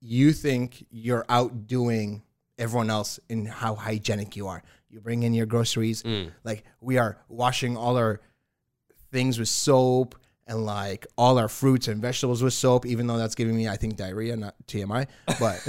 you 0.00 0.32
think 0.32 0.86
you're 0.90 1.24
outdoing 1.28 2.22
everyone 2.62 2.90
else 2.90 3.18
in 3.28 3.44
how 3.46 3.74
hygienic 3.74 4.36
you 4.36 4.46
are. 4.48 4.62
You 4.88 5.00
bring 5.00 5.22
in 5.22 5.34
your 5.34 5.46
groceries, 5.46 6.02
like 6.44 6.64
we 6.80 6.98
are 6.98 7.18
washing 7.28 7.76
all 7.76 7.96
our 7.96 8.20
things 9.10 9.38
with 9.38 9.48
soap 9.48 10.14
and 10.46 10.66
like 10.66 11.06
all 11.16 11.38
our 11.38 11.48
fruits 11.48 11.88
and 11.88 12.00
vegetables 12.02 12.42
with 12.42 12.52
soap, 12.52 12.84
even 12.84 13.06
though 13.06 13.16
that's 13.16 13.34
giving 13.34 13.56
me, 13.56 13.68
I 13.68 13.76
think, 13.76 13.96
diarrhea, 13.96 14.36
not 14.36 14.54
TMI. 14.66 15.06
But 15.40 15.66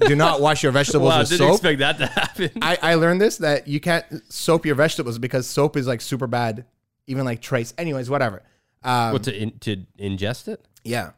do 0.08 0.14
not 0.16 0.40
wash 0.40 0.62
your 0.62 0.72
vegetables 0.72 1.08
Wow, 1.10 1.20
with 1.20 1.28
didn't 1.30 1.46
soap. 1.46 1.54
expect 1.56 1.78
that 1.78 1.98
to 1.98 2.06
happen. 2.06 2.50
I, 2.60 2.78
I 2.82 2.94
learned 2.94 3.20
this 3.20 3.38
that 3.38 3.66
you 3.68 3.80
can't 3.80 4.04
soap 4.32 4.66
your 4.66 4.74
vegetables 4.74 5.18
because 5.18 5.46
soap 5.46 5.76
is 5.76 5.86
like 5.86 6.00
super 6.00 6.26
bad, 6.26 6.64
even 7.06 7.24
like 7.24 7.40
trace. 7.40 7.72
Anyways, 7.78 8.10
whatever. 8.10 8.42
Um, 8.82 9.12
what 9.12 9.22
to 9.24 9.34
in, 9.34 9.58
to 9.60 9.76
ingest 9.98 10.48
it? 10.48 10.60
yeah, 10.84 11.10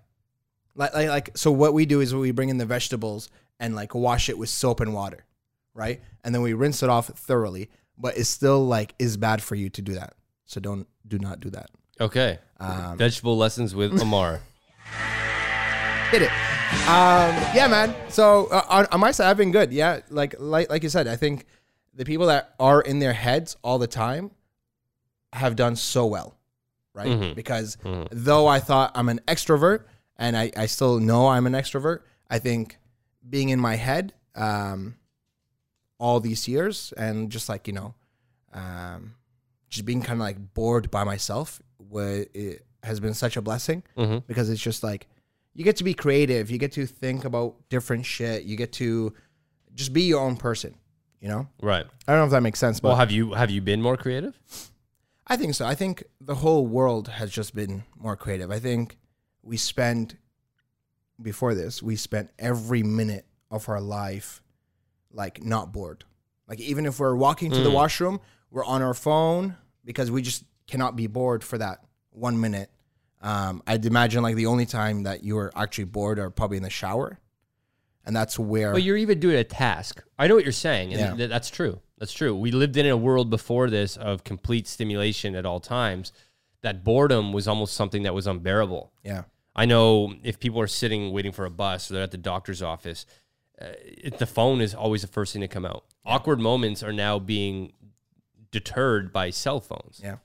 like, 0.74 0.94
like 0.94 1.08
like 1.08 1.30
so. 1.36 1.50
What 1.50 1.74
we 1.74 1.86
do 1.86 2.00
is 2.00 2.14
we 2.14 2.30
bring 2.30 2.48
in 2.50 2.58
the 2.58 2.66
vegetables 2.66 3.30
and 3.60 3.74
like 3.74 3.94
wash 3.94 4.28
it 4.28 4.38
with 4.38 4.48
soap 4.48 4.80
and 4.80 4.94
water, 4.94 5.24
right? 5.74 6.00
And 6.24 6.34
then 6.34 6.42
we 6.42 6.52
rinse 6.54 6.82
it 6.82 6.88
off 6.90 7.06
thoroughly. 7.08 7.68
But 8.00 8.16
it's 8.16 8.28
still 8.28 8.64
like 8.64 8.94
is 8.98 9.16
bad 9.16 9.42
for 9.42 9.54
you 9.56 9.68
to 9.70 9.82
do 9.82 9.94
that. 9.94 10.14
So 10.46 10.60
don't 10.60 10.86
do 11.06 11.18
not 11.18 11.40
do 11.40 11.50
that. 11.50 11.70
Okay. 12.00 12.38
Um, 12.60 12.96
Vegetable 12.96 13.36
lessons 13.36 13.74
with 13.74 14.00
Amar. 14.02 14.40
Hit 16.10 16.22
it. 16.22 16.30
Um, 16.88 17.34
yeah, 17.54 17.66
man. 17.68 17.94
So 18.08 18.46
uh, 18.46 18.62
on, 18.68 18.86
on 18.92 19.00
my 19.00 19.10
side, 19.10 19.28
I've 19.28 19.36
been 19.36 19.52
good. 19.52 19.72
Yeah, 19.72 20.00
like 20.10 20.34
like 20.38 20.70
like 20.70 20.82
you 20.82 20.88
said, 20.88 21.06
I 21.08 21.16
think 21.16 21.44
the 21.94 22.04
people 22.04 22.26
that 22.28 22.54
are 22.60 22.80
in 22.80 22.98
their 23.00 23.12
heads 23.12 23.56
all 23.62 23.78
the 23.78 23.86
time 23.86 24.30
have 25.32 25.56
done 25.56 25.76
so 25.76 26.06
well, 26.06 26.36
right? 26.94 27.08
Mhm. 27.08 27.34
Because 27.34 27.76
Mhm. 27.84 28.06
though 28.12 28.46
I 28.46 28.60
thought 28.60 28.92
I'm 28.94 29.08
an 29.08 29.20
extrovert, 29.26 29.84
and 30.16 30.36
I 30.36 30.50
I 30.56 30.66
still 30.66 30.98
know 31.00 31.26
I'm 31.28 31.46
an 31.46 31.52
extrovert, 31.54 32.00
I 32.30 32.38
think 32.38 32.78
being 33.26 33.48
in 33.48 33.60
my 33.60 33.76
head 33.76 34.12
um, 34.34 34.96
all 35.98 36.20
these 36.20 36.46
years 36.48 36.92
and 36.96 37.30
just 37.30 37.48
like 37.48 37.66
you 37.66 37.72
know, 37.72 37.94
um, 38.52 39.14
just 39.68 39.84
being 39.84 40.00
kind 40.02 40.20
of 40.20 40.24
like 40.24 40.54
bored 40.54 40.90
by 40.90 41.04
myself, 41.04 41.60
wa- 41.78 42.24
it 42.34 42.64
has 42.82 43.00
been 43.00 43.14
such 43.14 43.36
a 43.36 43.42
blessing 43.42 43.82
Mhm. 43.96 44.22
because 44.26 44.48
it's 44.50 44.62
just 44.62 44.82
like 44.82 45.06
you 45.54 45.64
get 45.64 45.76
to 45.76 45.84
be 45.84 45.94
creative, 45.94 46.50
you 46.50 46.58
get 46.58 46.72
to 46.72 46.86
think 46.86 47.24
about 47.24 47.56
different 47.68 48.06
shit, 48.06 48.44
you 48.44 48.56
get 48.56 48.72
to 48.74 49.12
just 49.74 49.92
be 49.92 50.02
your 50.02 50.20
own 50.20 50.36
person. 50.36 50.74
You 51.20 51.28
know, 51.28 51.48
Right. 51.60 51.84
I 52.06 52.12
don't 52.12 52.20
know 52.20 52.24
if 52.26 52.30
that 52.30 52.42
makes 52.44 52.60
sense, 52.60 52.78
but 52.78 52.88
Well, 52.90 52.96
have 52.96 53.10
you 53.10 53.32
have 53.32 53.50
you 53.50 53.60
been 53.60 53.82
more 53.82 53.96
creative? 53.96 54.38
I 55.26 55.36
think 55.36 55.54
so. 55.54 55.66
I 55.66 55.74
think 55.74 56.04
the 56.20 56.36
whole 56.36 56.64
world 56.66 57.08
has 57.08 57.30
just 57.32 57.54
been 57.56 57.82
more 57.96 58.16
creative. 58.16 58.52
I 58.52 58.60
think 58.60 58.96
we 59.42 59.56
spend 59.56 60.16
before 61.20 61.54
this, 61.54 61.82
we 61.82 61.96
spent 61.96 62.30
every 62.38 62.82
minute 62.82 63.26
of 63.50 63.68
our 63.68 63.80
life 63.80 64.42
like 65.10 65.42
not 65.42 65.72
bored. 65.72 66.04
Like 66.48 66.60
even 66.60 66.86
if 66.86 66.98
we're 67.00 67.14
walking 67.16 67.50
to 67.52 67.60
the 67.60 67.70
Mm. 67.70 67.74
washroom, 67.74 68.20
we're 68.50 68.64
on 68.64 68.82
our 68.82 68.94
phone 68.94 69.56
because 69.84 70.10
we 70.10 70.22
just 70.22 70.44
cannot 70.66 70.96
be 70.96 71.06
bored 71.06 71.42
for 71.42 71.58
that 71.58 71.84
one 72.10 72.40
minute. 72.40 72.70
Um, 73.20 73.62
I'd 73.66 73.84
imagine 73.84 74.22
like 74.22 74.36
the 74.36 74.46
only 74.46 74.66
time 74.66 75.02
that 75.04 75.24
you 75.24 75.34
were 75.34 75.50
actually 75.56 75.84
bored 75.84 76.18
are 76.18 76.30
probably 76.30 76.56
in 76.56 76.62
the 76.62 76.70
shower. 76.70 77.18
and 78.04 78.16
that's 78.16 78.38
where 78.38 78.72
But 78.72 78.82
you're 78.82 78.96
even 78.96 79.20
doing 79.20 79.36
a 79.36 79.44
task. 79.44 80.02
I 80.18 80.28
know 80.28 80.34
what 80.34 80.42
you're 80.44 80.50
saying, 80.52 80.94
and 80.94 80.98
Yeah. 81.00 81.14
th- 81.14 81.28
that's 81.28 81.50
true. 81.50 81.80
That's 81.98 82.12
true. 82.12 82.34
We 82.34 82.50
lived 82.50 82.78
in 82.78 82.86
a 82.86 82.96
world 82.96 83.28
before 83.28 83.68
this 83.68 83.98
of 83.98 84.24
complete 84.24 84.66
stimulation 84.66 85.34
at 85.34 85.44
all 85.44 85.60
times. 85.60 86.10
That 86.62 86.84
boredom 86.84 87.34
was 87.34 87.46
almost 87.46 87.74
something 87.74 88.04
that 88.04 88.14
was 88.14 88.26
unbearable. 88.26 88.92
yeah 89.04 89.24
I 89.58 89.64
know 89.64 90.14
if 90.22 90.38
people 90.38 90.60
are 90.60 90.68
sitting 90.68 91.12
waiting 91.12 91.32
for 91.32 91.44
a 91.44 91.50
bus 91.50 91.90
or 91.90 91.94
they're 91.94 92.04
at 92.04 92.12
the 92.12 92.16
doctor's 92.16 92.62
office, 92.62 93.06
uh, 93.60 93.66
it, 93.82 94.18
the 94.18 94.26
phone 94.26 94.60
is 94.60 94.72
always 94.72 95.02
the 95.02 95.08
first 95.08 95.32
thing 95.32 95.42
to 95.42 95.48
come 95.48 95.64
out. 95.64 95.84
Awkward 96.06 96.38
moments 96.38 96.84
are 96.84 96.92
now 96.92 97.18
being 97.18 97.72
deterred 98.52 99.12
by 99.12 99.30
cell 99.30 99.58
phones. 99.58 100.00
yeah. 100.02 100.18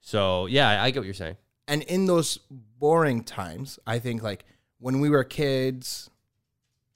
So 0.00 0.46
yeah, 0.46 0.80
I 0.80 0.92
get 0.92 1.00
what 1.00 1.04
you're 1.04 1.14
saying. 1.14 1.36
and 1.66 1.82
in 1.82 2.06
those 2.06 2.38
boring 2.78 3.24
times, 3.24 3.80
I 3.88 3.98
think 3.98 4.22
like 4.22 4.44
when 4.78 5.00
we 5.00 5.10
were 5.10 5.24
kids, 5.24 6.08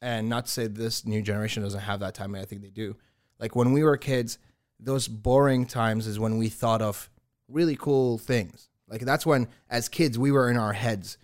and 0.00 0.28
not 0.28 0.46
to 0.46 0.52
say 0.52 0.68
this 0.68 1.04
new 1.04 1.22
generation 1.22 1.64
doesn't 1.64 1.80
have 1.80 1.98
that 2.00 2.14
time, 2.14 2.36
I 2.36 2.44
think 2.44 2.62
they 2.62 2.70
do. 2.70 2.96
Like 3.40 3.56
when 3.56 3.72
we 3.72 3.82
were 3.82 3.96
kids, 3.96 4.38
those 4.78 5.08
boring 5.08 5.66
times 5.66 6.06
is 6.06 6.20
when 6.20 6.38
we 6.38 6.48
thought 6.48 6.82
of 6.82 7.10
really 7.48 7.74
cool 7.74 8.16
things. 8.16 8.68
Like 8.88 9.00
that's 9.00 9.26
when, 9.26 9.48
as 9.68 9.88
kids, 9.88 10.16
we 10.18 10.30
were 10.30 10.48
in 10.48 10.56
our 10.56 10.72
heads, 10.72 11.18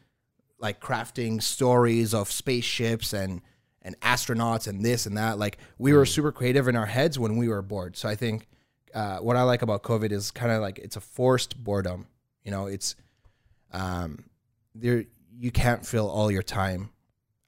like 0.60 0.80
crafting 0.80 1.42
stories 1.42 2.14
of 2.14 2.30
spaceships 2.30 3.12
and 3.12 3.42
and 3.82 3.98
astronauts 4.00 4.68
and 4.68 4.84
this 4.84 5.06
and 5.06 5.16
that. 5.16 5.38
Like 5.38 5.58
we 5.78 5.92
were 5.92 6.06
super 6.06 6.30
creative 6.30 6.68
in 6.68 6.76
our 6.76 6.86
heads 6.86 7.18
when 7.18 7.36
we 7.36 7.48
were 7.48 7.62
bored. 7.62 7.96
So 7.96 8.08
I 8.08 8.14
think 8.14 8.46
uh, 8.94 9.18
what 9.18 9.36
I 9.36 9.42
like 9.42 9.62
about 9.62 9.82
COVID 9.82 10.12
is 10.12 10.30
kind 10.30 10.52
of 10.52 10.60
like 10.60 10.78
it's 10.78 10.96
a 10.96 11.00
forced 11.00 11.62
boredom. 11.62 12.06
You 12.44 12.50
know, 12.50 12.66
it's 12.66 12.94
um, 13.72 14.24
there 14.74 15.04
you 15.36 15.50
can't 15.50 15.84
fill 15.84 16.08
all 16.08 16.30
your 16.30 16.42
time 16.42 16.90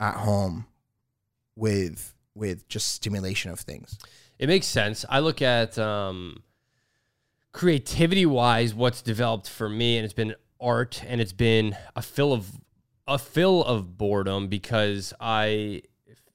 at 0.01 0.15
home 0.15 0.67
with 1.55 2.15
with 2.35 2.67
just 2.69 2.89
stimulation 2.89 3.51
of 3.51 3.61
things. 3.61 3.99
It 4.39 4.49
makes 4.49 4.67
sense. 4.67 5.05
I 5.09 5.21
look 5.21 5.43
at 5.43 5.79
um, 5.79 6.43
creativity 7.53 8.27
wise, 8.27 8.75
what's 8.75 9.03
developed 9.03 9.49
for 9.49 9.69
me, 9.69 9.99
and 9.99 10.05
it's 10.05 10.15
been 10.15 10.35
art, 10.61 11.03
and 11.07 11.21
it's 11.21 11.33
been 11.33 11.77
a 11.95 12.03
fill 12.03 12.33
of 12.33 12.51
a 13.07 13.19
fill 13.19 13.65
of 13.65 13.97
boredom 13.99 14.49
because 14.49 15.13
I 15.21 15.83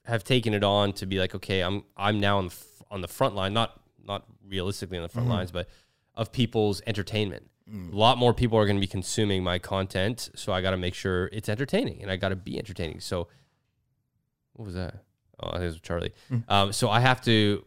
have 0.04 0.24
taken 0.24 0.54
it 0.54 0.64
on 0.64 0.94
to 0.94 1.06
be 1.06 1.20
like, 1.20 1.36
okay, 1.36 1.62
I'm 1.62 1.84
I'm 1.96 2.20
now 2.20 2.38
on 2.38 2.48
the, 2.48 2.56
on 2.92 3.02
the 3.02 3.08
front 3.08 3.36
line, 3.36 3.54
not 3.54 3.80
not 4.04 4.26
realistically 4.48 4.98
on 4.98 5.04
the 5.04 5.10
front 5.10 5.28
mm-hmm. 5.28 5.38
lines, 5.38 5.52
but 5.52 5.68
of 6.16 6.32
people's 6.32 6.82
entertainment. 6.88 7.50
Mm. 7.72 7.94
A 7.94 7.96
lot 7.96 8.18
more 8.18 8.34
people 8.34 8.58
are 8.58 8.66
going 8.66 8.78
to 8.78 8.82
be 8.82 8.88
consuming 8.88 9.44
my 9.44 9.60
content, 9.60 10.30
so 10.36 10.54
I 10.54 10.62
got 10.62 10.72
to 10.72 10.78
make 10.78 10.94
sure 10.94 11.28
it's 11.34 11.50
entertaining, 11.50 12.02
and 12.02 12.10
I 12.10 12.16
got 12.16 12.30
to 12.30 12.36
be 12.36 12.58
entertaining. 12.58 13.02
So, 13.02 13.28
what 14.54 14.66
was 14.66 14.76
that? 14.76 15.04
Oh, 15.40 15.50
I 15.50 15.54
think 15.54 15.64
it 15.64 15.66
was 15.66 15.82
Charlie. 15.82 16.14
Mm. 16.32 16.44
Um, 16.48 16.74
so 16.74 16.90
I 16.90 17.02
have 17.02 17.22
to 17.22 17.64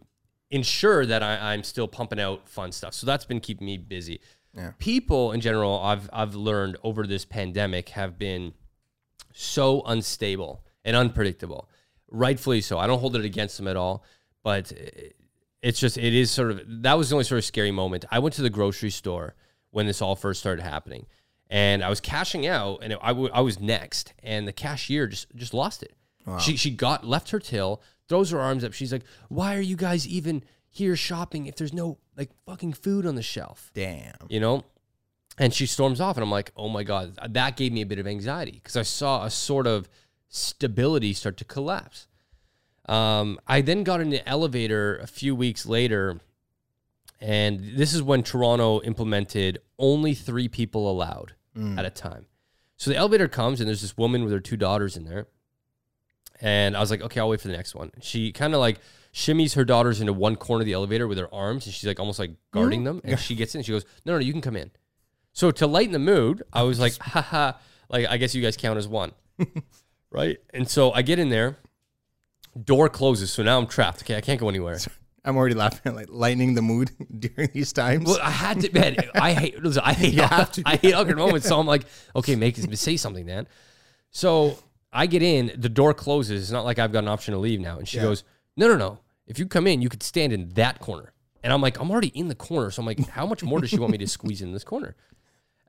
ensure 0.51 1.07
that 1.07 1.23
I, 1.23 1.53
I'm 1.53 1.63
still 1.63 1.87
pumping 1.87 2.19
out 2.19 2.49
fun 2.49 2.73
stuff. 2.73 2.95
So 2.95 3.07
that's 3.07 3.25
been 3.25 3.41
keeping 3.41 3.67
me 3.67 3.77
busy. 3.77 4.21
Yeah. 4.55 4.73
People 4.79 5.33
in 5.33 5.41
general, 5.41 5.79
I've 5.79 6.11
I've 6.13 6.35
learned 6.35 6.77
over 6.83 7.07
this 7.07 7.25
pandemic 7.25 7.91
have 7.91 8.19
been 8.19 8.55
so 9.33 9.83
unstable 9.87 10.65
and 10.85 10.97
unpredictable. 10.97 11.69
Rightfully 12.11 12.61
so. 12.61 12.79
I 12.79 12.87
don't 12.87 12.99
hold 13.01 13.17
it 13.17 13.25
against 13.25 13.57
them 13.57 13.69
at 13.69 13.77
all, 13.77 14.05
but 14.43 14.73
it's 15.63 15.79
just 15.79 15.97
it 15.99 16.15
is 16.15 16.31
sort 16.31 16.51
of 16.51 16.61
that 16.83 16.97
was 16.99 17.11
the 17.11 17.15
only 17.17 17.25
sort 17.25 17.39
of 17.39 17.45
scary 17.45 17.71
moment. 17.71 18.05
I 18.11 18.19
went 18.19 18.35
to 18.37 18.43
the 18.43 18.51
grocery 18.51 18.91
store 18.91 19.35
when 19.71 19.87
this 19.87 20.03
all 20.03 20.17
first 20.17 20.41
started 20.41 20.63
happening, 20.63 21.07
and 21.49 21.85
I 21.85 21.89
was 21.89 22.01
cashing 22.01 22.47
out, 22.47 22.81
and 22.83 22.95
I, 23.01 23.09
w- 23.09 23.31
I 23.33 23.41
was 23.43 23.61
next, 23.61 24.15
and 24.23 24.49
the 24.49 24.53
cashier 24.53 25.07
just 25.07 25.35
just 25.37 25.55
lost 25.55 25.83
it. 25.83 25.95
She 26.41 26.57
she 26.57 26.71
got 26.71 27.05
left 27.07 27.31
her 27.31 27.39
till, 27.41 27.83
throws 28.09 28.31
her 28.31 28.41
arms 28.41 28.65
up. 28.65 28.73
She's 28.73 28.93
like, 28.93 29.05
"Why 29.29 29.57
are 29.57 29.61
you 29.61 29.77
guys 29.77 30.07
even 30.07 30.43
here 30.69 30.95
shopping 30.97 31.47
if 31.47 31.57
there's 31.57 31.73
no 31.73 31.99
like 32.17 32.31
fucking 32.47 32.73
food 32.75 33.07
on 33.07 33.15
the 33.15 33.23
shelf?" 33.23 33.71
Damn. 33.75 34.15
you 34.29 34.41
know 34.41 34.65
and 35.41 35.53
she 35.53 35.67
storms 35.67 36.01
off 36.01 36.17
and 36.17 36.23
i'm 36.23 36.31
like 36.31 36.53
oh 36.57 36.69
my 36.69 36.85
god 36.85 37.19
that 37.31 37.57
gave 37.57 37.73
me 37.73 37.81
a 37.81 37.87
bit 37.87 37.99
of 37.99 38.07
anxiety 38.07 38.53
because 38.53 38.77
i 38.77 38.83
saw 38.83 39.25
a 39.25 39.31
sort 39.31 39.67
of 39.67 39.89
stability 40.29 41.13
start 41.13 41.37
to 41.37 41.45
collapse 41.45 42.07
um, 42.87 43.39
i 43.49 43.61
then 43.61 43.83
got 43.83 44.01
in 44.01 44.11
the 44.11 44.27
elevator 44.29 44.97
a 44.99 45.07
few 45.07 45.35
weeks 45.35 45.67
later 45.67 46.21
and 47.21 47.61
this 47.77 47.93
is 47.93 48.03
when 48.03 48.23
toronto 48.23 48.81
implemented 48.83 49.59
only 49.79 50.15
three 50.15 50.47
people 50.49 50.89
allowed 50.91 51.35
at 51.79 51.85
a 51.85 51.91
time 51.91 52.27
so 52.77 52.91
the 52.91 52.97
elevator 52.97 53.27
comes 53.29 53.61
and 53.61 53.69
there's 53.69 53.83
this 53.83 53.97
woman 53.97 54.23
with 54.23 54.33
her 54.33 54.41
two 54.41 54.57
daughters 54.57 54.97
in 54.97 55.05
there 55.05 55.27
and 56.41 56.75
I 56.77 56.81
was 56.81 56.91
like, 56.91 57.03
okay, 57.03 57.21
I'll 57.21 57.29
wait 57.29 57.41
for 57.43 57.49
the 57.49 57.57
next 57.57 57.75
one. 57.75 57.91
She 58.01 58.33
kind 58.33 58.55
of 58.55 58.61
like 58.61 58.81
shimmies 59.13 59.55
her 59.57 59.65
daughters 59.65 60.01
into 60.01 60.15
one 60.15 60.37
corner 60.37 60.63
of 60.63 60.67
the 60.67 60.73
elevator 60.73 61.07
with 61.07 61.19
her 61.19 61.29
arms, 61.35 61.67
and 61.67 61.75
she's 61.75 61.87
like 61.87 62.01
almost 62.01 62.19
like 62.19 62.31
guarding 62.51 62.85
them. 62.85 63.01
And 63.05 63.21
she 63.21 63.35
gets 63.35 63.55
in, 63.55 63.59
and 63.59 63.67
she 63.67 63.73
goes, 63.73 63.85
no, 64.07 64.15
no, 64.15 64.21
you 64.21 64.33
can 64.33 64.41
come 64.41 64.57
in. 64.57 64.71
So 65.33 65.51
to 65.51 65.67
lighten 65.67 65.93
the 65.93 65.99
mood, 65.99 66.43
I 66.53 66.63
was 66.63 66.81
like, 66.81 66.97
haha, 67.01 67.53
like 67.89 68.07
I 68.09 68.17
guess 68.17 68.35
you 68.35 68.43
guys 68.43 68.57
count 68.57 68.79
as 68.79 68.89
one, 68.89 69.13
right? 70.11 70.39
And 70.53 70.69
so 70.69 70.93
I 70.93 71.03
get 71.03 71.19
in 71.19 71.29
there, 71.29 71.57
door 72.63 72.89
closes, 72.89 73.33
so 73.33 73.43
now 73.43 73.59
I'm 73.59 73.67
trapped. 73.67 74.03
Okay, 74.03 74.17
I 74.17 74.21
can't 74.21 74.41
go 74.41 74.49
anywhere. 74.49 74.79
I'm 75.25 75.37
already 75.37 75.55
laughing, 75.55 75.95
like 75.95 76.07
lightening 76.09 76.55
the 76.55 76.63
mood 76.63 76.91
during 77.19 77.51
these 77.53 77.75
times. 77.75 78.07
Well, 78.07 78.19
I 78.23 78.31
had 78.31 78.61
to, 78.63 78.73
man. 78.73 78.97
I 79.15 79.35
hate, 79.35 79.63
listen, 79.63 79.83
I 79.85 79.93
hate, 79.93 80.15
have 80.15 80.51
to. 80.53 80.63
I 80.65 80.77
hate 80.77 80.95
awkward 80.95 81.19
moments. 81.19 81.47
So 81.47 81.61
I'm 81.61 81.67
like, 81.67 81.85
okay, 82.17 82.37
make 82.37 82.57
say 82.57 82.97
something, 82.97 83.27
Dan. 83.27 83.47
So 84.11 84.57
I 84.91 85.05
get 85.05 85.23
in, 85.23 85.53
the 85.59 85.69
door 85.69 85.93
closes. 85.93 86.45
It's 86.45 86.51
not 86.51 86.65
like 86.65 86.79
I've 86.79 86.91
got 86.91 87.01
an 87.05 87.09
option 87.09 87.35
to 87.35 87.39
leave 87.39 87.61
now. 87.61 87.79
And 87.79 87.87
she 87.87 87.99
Yeah. 87.99 88.05
goes, 88.05 88.25
no, 88.57 88.67
no, 88.67 88.77
no. 88.77 88.99
If 89.27 89.39
you 89.39 89.47
come 89.47 89.67
in, 89.67 89.83
you 89.83 89.91
could 89.91 90.03
stand 90.03 90.33
in 90.33 90.49
that 90.55 90.81
corner. 90.81 91.13
And 91.43 91.53
I'm 91.53 91.61
like, 91.63 91.79
I'm 91.81 91.91
already 91.91 92.09
in 92.09 92.29
the 92.29 92.35
corner. 92.35 92.71
So 92.71 92.81
I'm 92.81 92.87
like, 92.87 93.09
how 93.09 93.27
much 93.27 93.43
more 93.43 93.61
does 93.61 93.71
she 93.71 93.79
want 93.79 93.93
me 93.93 93.99
to 93.99 94.07
squeeze 94.07 94.43
in 94.43 94.53
this 94.53 94.65
corner? 94.65 94.95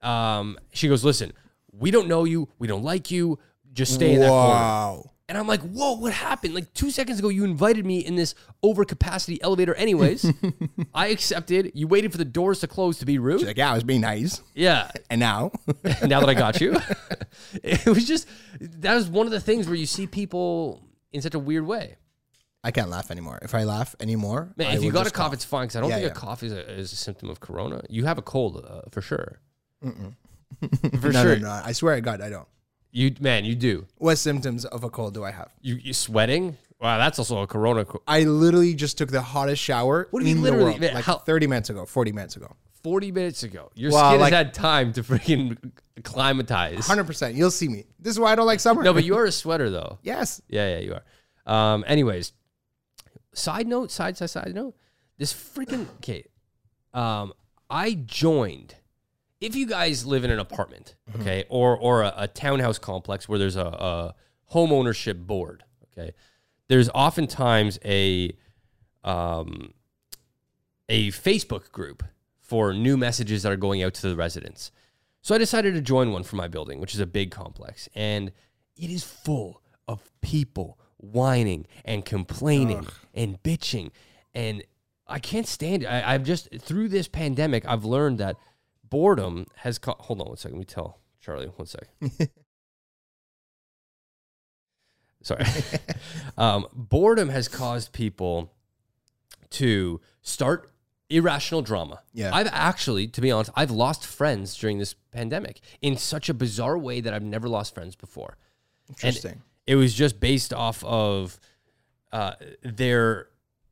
Um, 0.01 0.57
she 0.73 0.87
goes, 0.87 1.03
listen, 1.05 1.31
we 1.71 1.91
don't 1.91 2.07
know 2.07 2.23
you. 2.25 2.49
We 2.59 2.67
don't 2.67 2.83
like 2.83 3.11
you. 3.11 3.39
Just 3.73 3.93
stay 3.93 4.13
in 4.15 4.19
that 4.21 4.27
corner. 4.29 4.53
wow. 4.53 5.11
And 5.29 5.37
I'm 5.37 5.47
like, 5.47 5.61
whoa, 5.61 5.93
what 5.93 6.11
happened? 6.11 6.53
Like 6.53 6.73
two 6.73 6.91
seconds 6.91 7.19
ago, 7.19 7.29
you 7.29 7.45
invited 7.45 7.85
me 7.85 7.99
in 7.99 8.15
this 8.17 8.35
overcapacity 8.65 9.37
elevator, 9.41 9.73
anyways. 9.75 10.29
I 10.93 11.07
accepted. 11.07 11.71
You 11.73 11.87
waited 11.87 12.11
for 12.11 12.17
the 12.17 12.25
doors 12.25 12.59
to 12.59 12.67
close 12.67 12.97
to 12.99 13.05
be 13.05 13.17
rude. 13.17 13.39
She's 13.39 13.47
like, 13.47 13.55
yeah, 13.55 13.71
I 13.71 13.75
was 13.75 13.85
being 13.85 14.01
nice, 14.01 14.41
Yeah. 14.55 14.91
and 15.09 15.21
now 15.21 15.51
now 16.05 16.19
that 16.19 16.27
I 16.27 16.33
got 16.33 16.59
you, 16.59 16.75
it 17.63 17.85
was 17.85 18.05
just 18.05 18.27
that 18.59 18.93
was 18.93 19.07
one 19.07 19.25
of 19.25 19.31
the 19.31 19.39
things 19.39 19.67
where 19.67 19.75
you 19.77 19.85
see 19.85 20.05
people 20.05 20.83
in 21.13 21.21
such 21.21 21.33
a 21.33 21.39
weird 21.39 21.65
way. 21.65 21.95
I 22.63 22.71
can't 22.71 22.89
laugh 22.89 23.09
anymore. 23.11 23.39
If 23.41 23.55
I 23.55 23.63
laugh 23.63 23.95
anymore, 23.99 24.53
Man, 24.55 24.67
I 24.67 24.75
if 24.75 24.83
you 24.83 24.91
got 24.91 25.07
a 25.07 25.11
cough, 25.11 25.33
it's 25.33 25.43
fine 25.45 25.63
because 25.65 25.77
I 25.77 25.81
don't 25.81 25.89
Yeah, 25.89 25.95
think 25.97 26.05
yeah. 26.07 26.11
a 26.11 26.15
cough 26.15 26.43
is 26.43 26.51
a, 26.53 26.71
is 26.79 26.93
a 26.93 26.95
symptom 26.95 27.29
of 27.29 27.39
corona. 27.39 27.81
You 27.89 28.05
have 28.05 28.17
a 28.17 28.21
cold 28.21 28.63
uh, 28.67 28.81
for 28.91 29.01
sure. 29.01 29.39
For 31.01 31.09
no, 31.11 31.23
sure, 31.23 31.35
no, 31.37 31.47
no. 31.47 31.61
I 31.63 31.71
swear 31.71 31.95
to 31.95 32.01
God, 32.01 32.21
I 32.21 32.29
don't. 32.29 32.47
you 32.91 33.15
man, 33.19 33.45
you 33.45 33.55
do. 33.55 33.87
What 33.97 34.17
symptoms 34.17 34.65
of 34.65 34.83
a 34.83 34.89
cold 34.89 35.13
do 35.13 35.23
I 35.23 35.31
have? 35.31 35.51
You, 35.61 35.75
you 35.75 35.93
sweating? 35.93 36.57
Wow, 36.79 36.97
that's 36.97 37.17
also 37.19 37.41
a 37.41 37.47
corona. 37.47 37.85
Co- 37.85 38.03
I 38.07 38.23
literally 38.23 38.73
just 38.75 38.97
took 38.97 39.09
the 39.09 39.21
hottest 39.21 39.61
shower 39.61 40.07
What 40.11 40.21
do 40.21 40.29
you 40.29 40.35
in 40.35 40.41
literally- 40.41 40.63
the 40.65 40.69
world, 40.71 40.81
man, 40.81 40.93
like 40.95 41.05
how- 41.05 41.17
30 41.17 41.47
minutes 41.47 41.69
ago, 41.69 41.85
40 41.85 42.11
minutes 42.11 42.35
ago. 42.35 42.55
Forty 42.83 43.11
minutes 43.11 43.43
ago, 43.43 43.69
your 43.75 43.91
Well, 43.91 44.09
skin 44.11 44.21
like- 44.21 44.33
has 44.33 44.45
had 44.47 44.53
time 44.55 44.91
to 44.93 45.03
freaking 45.03 45.71
acclimatize. 45.97 46.79
100%. 46.87 47.35
You'll 47.35 47.51
see 47.51 47.67
me. 47.67 47.85
This 47.99 48.11
is 48.13 48.19
why 48.19 48.31
I 48.31 48.35
don't 48.35 48.47
like 48.47 48.59
summer. 48.59 48.81
No, 48.83 48.91
but 48.93 49.03
you 49.03 49.15
are 49.17 49.25
a 49.25 49.31
sweater 49.31 49.69
though. 49.69 49.99
yes. 50.03 50.41
Yeah, 50.49 50.67
yeah, 50.67 50.79
you 50.79 50.95
are. 50.95 51.73
Um, 51.73 51.83
anyways, 51.87 52.33
side 53.33 53.67
note, 53.67 53.91
side 53.91 54.17
side 54.17 54.29
side 54.29 54.51
note. 54.53 54.75
This 55.17 55.33
freaking 55.33 55.87
okay. 55.97 56.25
Um, 56.93 57.33
I 57.69 57.93
joined. 57.93 58.75
If 59.39 59.55
you 59.55 59.65
guys 59.65 60.05
live 60.05 60.23
in 60.23 60.29
an 60.29 60.39
apartment, 60.39 60.95
okay, 61.19 61.45
or 61.49 61.77
or 61.77 62.03
a, 62.03 62.13
a 62.15 62.27
townhouse 62.27 62.77
complex 62.77 63.27
where 63.27 63.39
there's 63.39 63.55
a, 63.55 63.65
a 63.65 64.15
home 64.45 64.71
ownership 64.71 65.17
board, 65.17 65.63
okay, 65.91 66.11
there's 66.67 66.89
oftentimes 66.89 67.79
a 67.83 68.31
um, 69.03 69.73
a 70.89 71.09
Facebook 71.09 71.71
group 71.71 72.03
for 72.39 72.73
new 72.73 72.97
messages 72.97 73.43
that 73.43 73.51
are 73.51 73.57
going 73.57 73.81
out 73.81 73.93
to 73.95 74.09
the 74.09 74.15
residents. 74.15 74.71
So 75.21 75.33
I 75.33 75.37
decided 75.37 75.73
to 75.75 75.81
join 75.81 76.11
one 76.11 76.23
for 76.23 76.35
my 76.35 76.47
building, 76.47 76.79
which 76.79 76.93
is 76.93 76.99
a 76.99 77.05
big 77.05 77.31
complex, 77.31 77.87
and 77.95 78.31
it 78.75 78.89
is 78.89 79.03
full 79.03 79.61
of 79.87 80.11
people 80.21 80.79
whining 81.01 81.65
and 81.83 82.05
complaining 82.05 82.87
and 83.13 83.41
bitching, 83.43 83.91
and 84.33 84.63
I 85.07 85.19
can't 85.19 85.47
stand 85.47 85.83
it. 85.83 85.87
I, 85.87 86.13
I've 86.13 86.23
just 86.23 86.49
through 86.59 86.89
this 86.89 87.07
pandemic, 87.07 87.65
I've 87.67 87.83
learned 87.85 88.17
that 88.19 88.37
boredom 88.83 89.47
has. 89.57 89.77
Co- 89.77 89.95
Hold 89.99 90.21
on 90.21 90.27
one 90.27 90.37
second. 90.37 90.57
Let 90.57 90.59
me 90.59 90.65
tell 90.65 90.99
Charlie 91.19 91.47
one 91.47 91.67
second. 91.67 91.89
Sorry, 95.23 95.45
um, 96.37 96.65
boredom 96.73 97.29
has 97.29 97.47
caused 97.47 97.93
people 97.93 98.51
to 99.51 100.01
start 100.23 100.71
irrational 101.11 101.61
drama. 101.61 102.01
Yeah. 102.13 102.31
I've 102.33 102.49
actually, 102.51 103.07
to 103.09 103.21
be 103.21 103.29
honest, 103.31 103.51
I've 103.55 103.69
lost 103.69 104.05
friends 104.05 104.57
during 104.57 104.79
this 104.79 104.95
pandemic 105.11 105.59
in 105.81 105.95
such 105.97 106.27
a 106.29 106.33
bizarre 106.33 106.77
way 106.77 107.01
that 107.01 107.13
I've 107.13 107.21
never 107.21 107.47
lost 107.47 107.75
friends 107.75 107.95
before. 107.95 108.37
Interesting. 108.89 109.41
It 109.67 109.75
was 109.75 109.93
just 109.93 110.19
based 110.19 110.53
off 110.53 110.83
of 110.83 111.39
uh, 112.11 112.33
their 112.63 113.27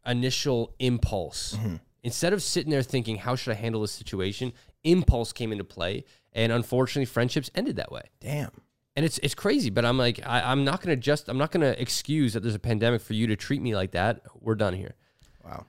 initial 0.05 0.73
impulse. 0.79 1.55
Mm-hmm. 1.55 1.75
Instead 2.03 2.33
of 2.33 2.41
sitting 2.41 2.71
there 2.71 2.83
thinking, 2.83 3.17
how 3.17 3.35
should 3.35 3.51
I 3.51 3.55
handle 3.55 3.81
this 3.81 3.91
situation? 3.91 4.53
Impulse 4.83 5.33
came 5.33 5.51
into 5.51 5.63
play. 5.63 6.05
And 6.33 6.51
unfortunately, 6.51 7.05
friendships 7.05 7.49
ended 7.55 7.77
that 7.77 7.91
way. 7.91 8.03
Damn. 8.21 8.51
And 8.95 9.05
it's 9.05 9.17
it's 9.19 9.35
crazy, 9.35 9.69
but 9.69 9.85
I'm 9.85 9.97
like, 9.97 10.19
I, 10.25 10.41
I'm 10.41 10.63
not 10.65 10.81
gonna 10.81 10.95
just 10.95 11.29
I'm 11.29 11.37
not 11.37 11.51
gonna 11.51 11.75
excuse 11.77 12.33
that 12.33 12.41
there's 12.41 12.55
a 12.55 12.59
pandemic 12.59 13.01
for 13.01 13.13
you 13.13 13.27
to 13.27 13.35
treat 13.35 13.61
me 13.61 13.75
like 13.75 13.91
that. 13.91 14.21
We're 14.39 14.55
done 14.55 14.73
here. 14.73 14.95
Wow. 15.43 15.65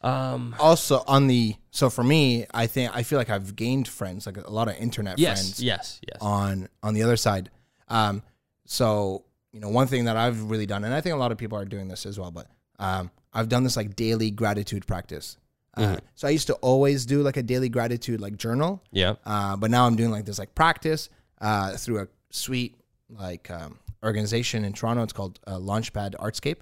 Um 0.00 0.54
Also 0.58 1.04
on 1.06 1.28
the 1.28 1.54
so 1.70 1.90
for 1.90 2.02
me, 2.02 2.46
I 2.52 2.66
think 2.66 2.94
I 2.94 3.04
feel 3.04 3.18
like 3.18 3.30
I've 3.30 3.54
gained 3.54 3.88
friends, 3.88 4.26
like 4.26 4.36
a 4.36 4.50
lot 4.50 4.68
of 4.68 4.76
internet 4.76 5.18
yes, 5.18 5.40
friends 5.40 5.62
yes, 5.62 6.00
yes. 6.06 6.18
on 6.20 6.68
on 6.82 6.94
the 6.94 7.02
other 7.02 7.16
side. 7.16 7.50
Um, 7.88 8.22
so 8.66 9.24
you 9.52 9.60
know, 9.60 9.68
one 9.68 9.86
thing 9.86 10.06
that 10.06 10.16
I've 10.16 10.50
really 10.50 10.66
done, 10.66 10.84
and 10.84 10.94
I 10.94 11.00
think 11.00 11.14
a 11.14 11.18
lot 11.18 11.32
of 11.32 11.38
people 11.38 11.58
are 11.58 11.64
doing 11.64 11.88
this 11.88 12.06
as 12.06 12.18
well, 12.18 12.30
but 12.30 12.48
um, 12.78 13.10
I've 13.32 13.48
done 13.48 13.64
this 13.64 13.76
like 13.76 13.94
daily 13.96 14.30
gratitude 14.30 14.86
practice. 14.86 15.36
Uh, 15.74 15.96
so 16.14 16.28
I 16.28 16.30
used 16.30 16.48
to 16.48 16.54
always 16.54 17.06
do 17.06 17.22
like 17.22 17.38
a 17.38 17.42
daily 17.42 17.70
gratitude 17.70 18.20
like 18.20 18.36
journal, 18.36 18.82
yeah. 18.90 19.14
uh, 19.24 19.56
but 19.56 19.70
now 19.70 19.86
I'm 19.86 19.96
doing 19.96 20.10
like 20.10 20.26
this 20.26 20.38
like 20.38 20.54
practice 20.54 21.08
uh, 21.40 21.76
through 21.76 22.02
a 22.02 22.08
sweet 22.30 22.76
like 23.08 23.50
um, 23.50 23.78
organization 24.04 24.64
in 24.64 24.74
Toronto. 24.74 25.02
It's 25.02 25.14
called 25.14 25.38
uh, 25.46 25.56
Launchpad 25.56 26.16
Artscape, 26.16 26.58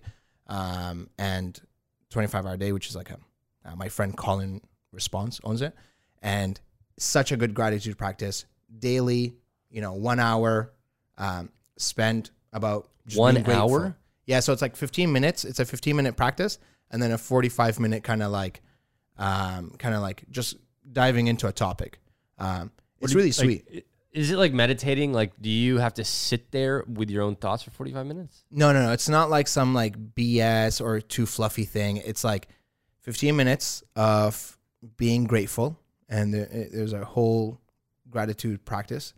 um, 0.47 1.11
and 1.19 1.61
25 2.11 2.47
hour 2.47 2.57
day, 2.57 2.71
which 2.71 2.89
is 2.89 2.95
like 2.95 3.11
a 3.11 3.19
uh, 3.65 3.75
my 3.75 3.89
friend 3.89 4.17
Colin 4.17 4.61
Response 4.93 5.41
owns 5.43 5.63
it, 5.63 5.75
and 6.23 6.61
such 6.97 7.33
a 7.33 7.37
good 7.37 7.53
gratitude 7.53 7.99
practice 7.99 8.45
daily. 8.79 9.35
You 9.71 9.81
know, 9.81 9.93
one 9.93 10.21
hour 10.21 10.73
um, 11.19 11.51
spend 11.79 12.31
about 12.53 12.89
One 13.15 13.45
hour? 13.51 13.97
Yeah, 14.27 14.41
so 14.41 14.53
it's 14.53 14.63
like 14.63 14.77
15 14.77 15.13
minutes. 15.13 15.45
It's 15.45 15.59
a 15.59 15.65
15 15.65 15.97
minute 15.97 16.17
practice, 16.17 16.59
and 16.91 17.03
then 17.03 17.13
a 17.13 17.19
45 17.19 17.81
minute 17.81 18.05
kind 18.05 18.23
of 18.23 18.31
like, 18.31 18.61
um, 19.19 19.71
kind 19.79 19.95
of 19.95 20.03
like 20.03 20.25
just 20.31 20.57
diving 20.93 21.27
into 21.27 21.47
a 21.49 21.53
topic. 21.53 21.99
Um, 22.39 22.71
it's 23.01 23.15
really 23.15 23.33
sweet. 23.33 23.65
Like, 23.73 23.87
is 24.13 24.31
it 24.31 24.37
like 24.37 24.53
meditating? 24.53 25.13
Like, 25.13 25.33
do 25.41 25.49
you 25.51 25.79
have 25.79 25.95
to 25.95 26.05
sit 26.05 26.51
there 26.51 26.85
with 26.89 27.11
your 27.11 27.23
own 27.23 27.37
thoughts 27.37 27.63
for 27.63 27.71
45 27.71 28.07
minutes? 28.07 28.45
No, 28.51 28.73
no, 28.73 28.83
no. 28.83 28.93
It's 28.93 29.09
not 29.09 29.31
like 29.31 29.47
some 29.49 29.75
like 29.75 29.97
BS 30.15 30.81
or 30.81 31.01
too 31.01 31.27
fluffy 31.27 31.65
thing. 31.65 31.99
It's 31.99 32.25
like 32.25 32.49
15 33.03 33.37
minutes 33.37 33.83
of 33.97 34.59
being 34.97 35.25
grateful, 35.25 35.79
and 36.09 36.33
there, 36.35 36.49
it- 36.51 36.71
there's 36.73 36.93
a 36.93 37.05
whole 37.05 37.61
gratitude 38.11 38.65
practice 38.65 39.15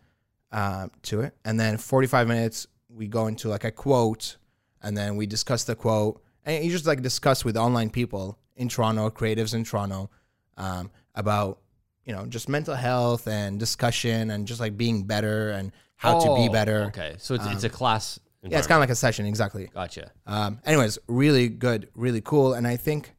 um, 0.53 0.91
to 1.03 1.21
it. 1.23 1.35
And 1.45 1.59
then 1.59 1.79
45 1.79 2.29
minutes, 2.29 2.67
we 2.95 3.07
go 3.07 3.27
into 3.27 3.49
like 3.49 3.65
a 3.65 3.71
quote, 3.71 4.37
and 4.83 4.97
then 4.97 5.17
we 5.17 5.27
discuss 5.27 5.65
the 5.65 5.75
quote, 5.75 6.23
and 6.45 6.65
you 6.65 6.71
just 6.71 6.87
like 6.87 7.03
discuss 7.03 7.45
with 7.45 7.57
online 7.57 7.91
people 7.91 8.39
in 8.57 8.69
Toronto, 8.69 9.09
creatives 9.11 9.55
in 9.55 9.65
Toronto, 9.65 10.11
um, 10.57 10.91
about 11.15 11.59
you 12.05 12.15
know 12.15 12.27
just 12.27 12.49
mental 12.49 12.75
health 12.75 13.27
and 13.29 13.59
discussion 13.59 14.31
and 14.31 14.47
just 14.47 14.61
like 14.61 14.77
being 14.77 15.05
better 15.05 15.51
and 15.51 15.73
how 15.97 16.19
to 16.19 16.35
be 16.35 16.49
Oh, 16.49 16.53
better. 16.53 16.85
Okay, 16.89 17.15
so 17.19 17.35
it's, 17.35 17.47
it's 17.47 17.65
a 17.65 17.69
class. 17.69 18.19
Yeah, 18.43 18.59
it's 18.59 18.67
kind 18.67 18.77
of 18.79 18.81
like 18.81 18.91
a 18.91 18.97
session, 18.97 19.25
exactly. 19.25 19.71
Gotcha. 19.73 20.11
Um, 20.27 20.59
anyways, 20.67 20.99
really 21.07 21.49
good, 21.49 21.89
really 21.95 22.21
cool, 22.21 22.55
and 22.55 22.67
I 22.67 22.77
think 22.77 23.15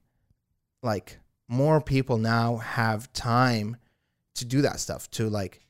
like 0.82 1.18
more 1.48 1.80
people 1.80 2.18
now 2.18 2.58
have 2.58 3.12
time 3.14 3.78
to 4.36 4.44
do 4.46 4.62
that 4.64 4.80
stuff. 4.82 5.10
To 5.12 5.30
like 5.30 5.62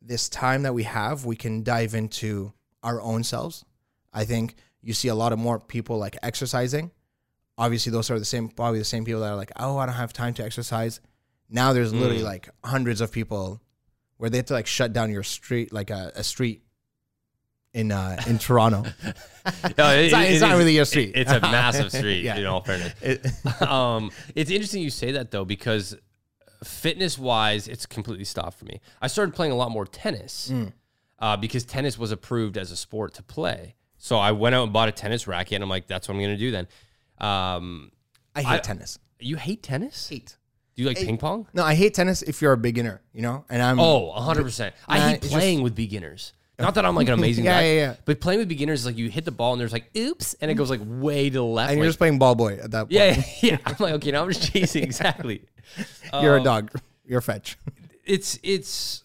this 0.00 0.28
time 0.30 0.62
that 0.62 0.72
we 0.72 0.84
have, 0.84 1.26
we 1.26 1.36
can 1.36 1.62
dive 1.62 1.94
into 1.94 2.52
our 2.84 3.00
own 3.02 3.24
selves. 3.24 3.64
I 4.12 4.24
think 4.24 4.54
you 4.80 4.92
see 4.92 5.08
a 5.08 5.14
lot 5.14 5.32
of 5.32 5.38
more 5.40 5.58
people 5.58 5.98
like 5.98 6.16
exercising. 6.22 6.92
Obviously, 7.58 7.90
those 7.90 8.10
are 8.10 8.18
the 8.18 8.24
same, 8.24 8.48
probably 8.48 8.78
the 8.78 8.84
same 8.84 9.04
people 9.04 9.20
that 9.22 9.30
are 9.30 9.36
like, 9.36 9.50
"Oh, 9.56 9.76
I 9.78 9.86
don't 9.86 9.94
have 9.96 10.12
time 10.12 10.34
to 10.34 10.44
exercise." 10.44 11.00
Now 11.48 11.72
there's 11.72 11.92
literally 11.92 12.20
Mm. 12.22 12.24
like 12.34 12.48
hundreds 12.64 13.00
of 13.00 13.10
people 13.10 13.60
where 14.18 14.30
they 14.30 14.38
have 14.38 14.46
to 14.46 14.54
like 14.54 14.66
shut 14.66 14.92
down 14.92 15.10
your 15.10 15.22
street, 15.22 15.72
like 15.72 15.90
a, 15.90 16.12
a 16.14 16.22
street 16.24 16.62
in 17.72 17.90
uh, 17.92 18.16
in 18.26 18.38
Toronto. 18.38 18.84
No, 19.78 19.90
it- 19.90 20.04
It's 20.06 20.12
not- 20.12 20.24
it's 20.24 20.36
it 20.42 20.46
not 20.46 20.56
really 20.56 20.78
a 20.78 20.84
street. 20.86 21.12
It's 21.14 21.30
a 21.30 21.40
massive 21.40 21.90
street. 21.98 22.22
Yeah. 22.24 22.36
In 22.36 22.46
all 22.46 22.62
fairness, 22.62 22.92
It- 23.02 23.62
um, 23.62 24.10
it's 24.34 24.50
interesting 24.50 24.82
you 24.82 24.90
say 24.90 25.12
that 25.12 25.30
though 25.30 25.44
because 25.44 25.96
fitness 26.64 27.18
wise, 27.18 27.68
it's 27.68 27.84
completely 27.86 28.24
stopped 28.24 28.58
for 28.58 28.64
me. 28.64 28.80
I 29.02 29.06
started 29.08 29.34
playing 29.34 29.52
a 29.52 29.56
lot 29.56 29.70
more 29.70 29.84
tennis 29.86 30.50
Mm. 30.52 30.72
Uh, 31.24 31.36
because 31.36 31.64
tennis 31.64 31.98
was 31.98 32.12
approved 32.12 32.56
as 32.58 32.70
a 32.70 32.76
sport 32.76 33.14
to 33.14 33.22
play. 33.22 33.74
So 33.98 34.18
I 34.18 34.32
went 34.32 34.54
out 34.54 34.64
and 34.64 34.72
bought 34.72 34.88
a 34.88 34.92
tennis 34.92 35.26
racket, 35.26 35.54
and 35.54 35.64
I'm 35.64 35.70
like, 35.70 35.86
that's 35.86 36.06
what 36.08 36.14
I'm 36.14 36.20
going 36.20 36.34
to 36.34 36.36
do 36.36 36.50
then. 36.50 36.68
Um, 37.18 37.90
I 38.34 38.42
hate 38.42 38.54
I- 38.56 38.58
tennis. 38.58 38.98
you 39.18 39.36
hate 39.36 39.62
tennis? 39.62 40.08
Hate. 40.08 40.36
Do 40.76 40.82
you 40.82 40.88
like 40.88 40.98
ping 40.98 41.18
pong? 41.18 41.46
No, 41.54 41.62
I 41.62 41.74
hate 41.74 41.94
tennis 41.94 42.20
if 42.22 42.42
you're 42.42 42.52
a 42.52 42.56
beginner, 42.58 43.00
you 43.12 43.22
know. 43.22 43.44
And 43.48 43.62
I'm 43.62 43.78
Oh, 43.78 44.12
100%. 44.16 44.72
I 44.88 44.98
hate 44.98 45.14
it's 45.14 45.22
just- 45.26 45.32
playing 45.34 45.62
with 45.62 45.74
beginners. 45.76 46.32
Not 46.58 46.74
that 46.74 46.84
I'm 46.84 46.96
like 46.96 47.06
an 47.08 47.14
amazing 47.20 47.44
Yeah, 47.44 47.60
guy, 47.60 47.66
yeah, 47.66 47.74
yeah. 47.74 47.94
but 48.04 48.20
playing 48.20 48.40
with 48.40 48.48
beginners 48.48 48.80
is 48.80 48.86
like 48.86 48.96
you 48.96 49.08
hit 49.08 49.24
the 49.24 49.30
ball 49.30 49.52
and 49.52 49.60
there's 49.60 49.72
like, 49.72 49.90
oops, 49.96 50.34
and 50.40 50.50
it 50.50 50.54
goes 50.54 50.70
like 50.70 50.80
way 50.84 51.28
to 51.30 51.34
the 51.34 51.42
left. 51.44 51.70
and 51.70 51.78
you're 51.78 51.86
just 51.88 51.98
playing 51.98 52.18
ball 52.18 52.34
boy 52.34 52.54
at 52.62 52.70
that 52.72 52.82
point. 52.82 52.92
yeah, 52.92 53.22
yeah. 53.40 53.58
I'm 53.64 53.76
like, 53.78 53.94
okay, 53.94 54.10
now 54.10 54.22
I'm 54.24 54.32
just 54.32 54.52
chasing. 54.52 54.82
Exactly. 54.90 55.42
you're 56.20 56.34
a 56.36 56.38
Um, 56.40 56.44
dog. 56.44 56.70
You're 57.06 57.20
a 57.20 57.22
fetch. 57.22 57.56
it's 58.04 58.38
it's 58.42 59.03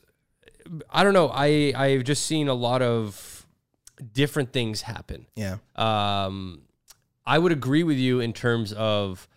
I 0.90 1.04
don't 1.04 1.14
know. 1.14 1.30
I 1.34 1.74
I've 1.76 2.04
just 2.04 2.26
seen 2.26 2.48
a 2.48 2.54
lot 2.54 2.82
of 2.82 3.46
different 4.14 4.54
things 4.54 4.82
happen. 4.82 5.26
Yeah. 5.36 5.58
Um, 5.76 6.62
I 7.26 7.38
would 7.38 7.52
agree 7.52 7.84
with 7.84 7.98
you 7.98 8.20
in 8.20 8.34
terms 8.34 8.74
of 8.74 9.28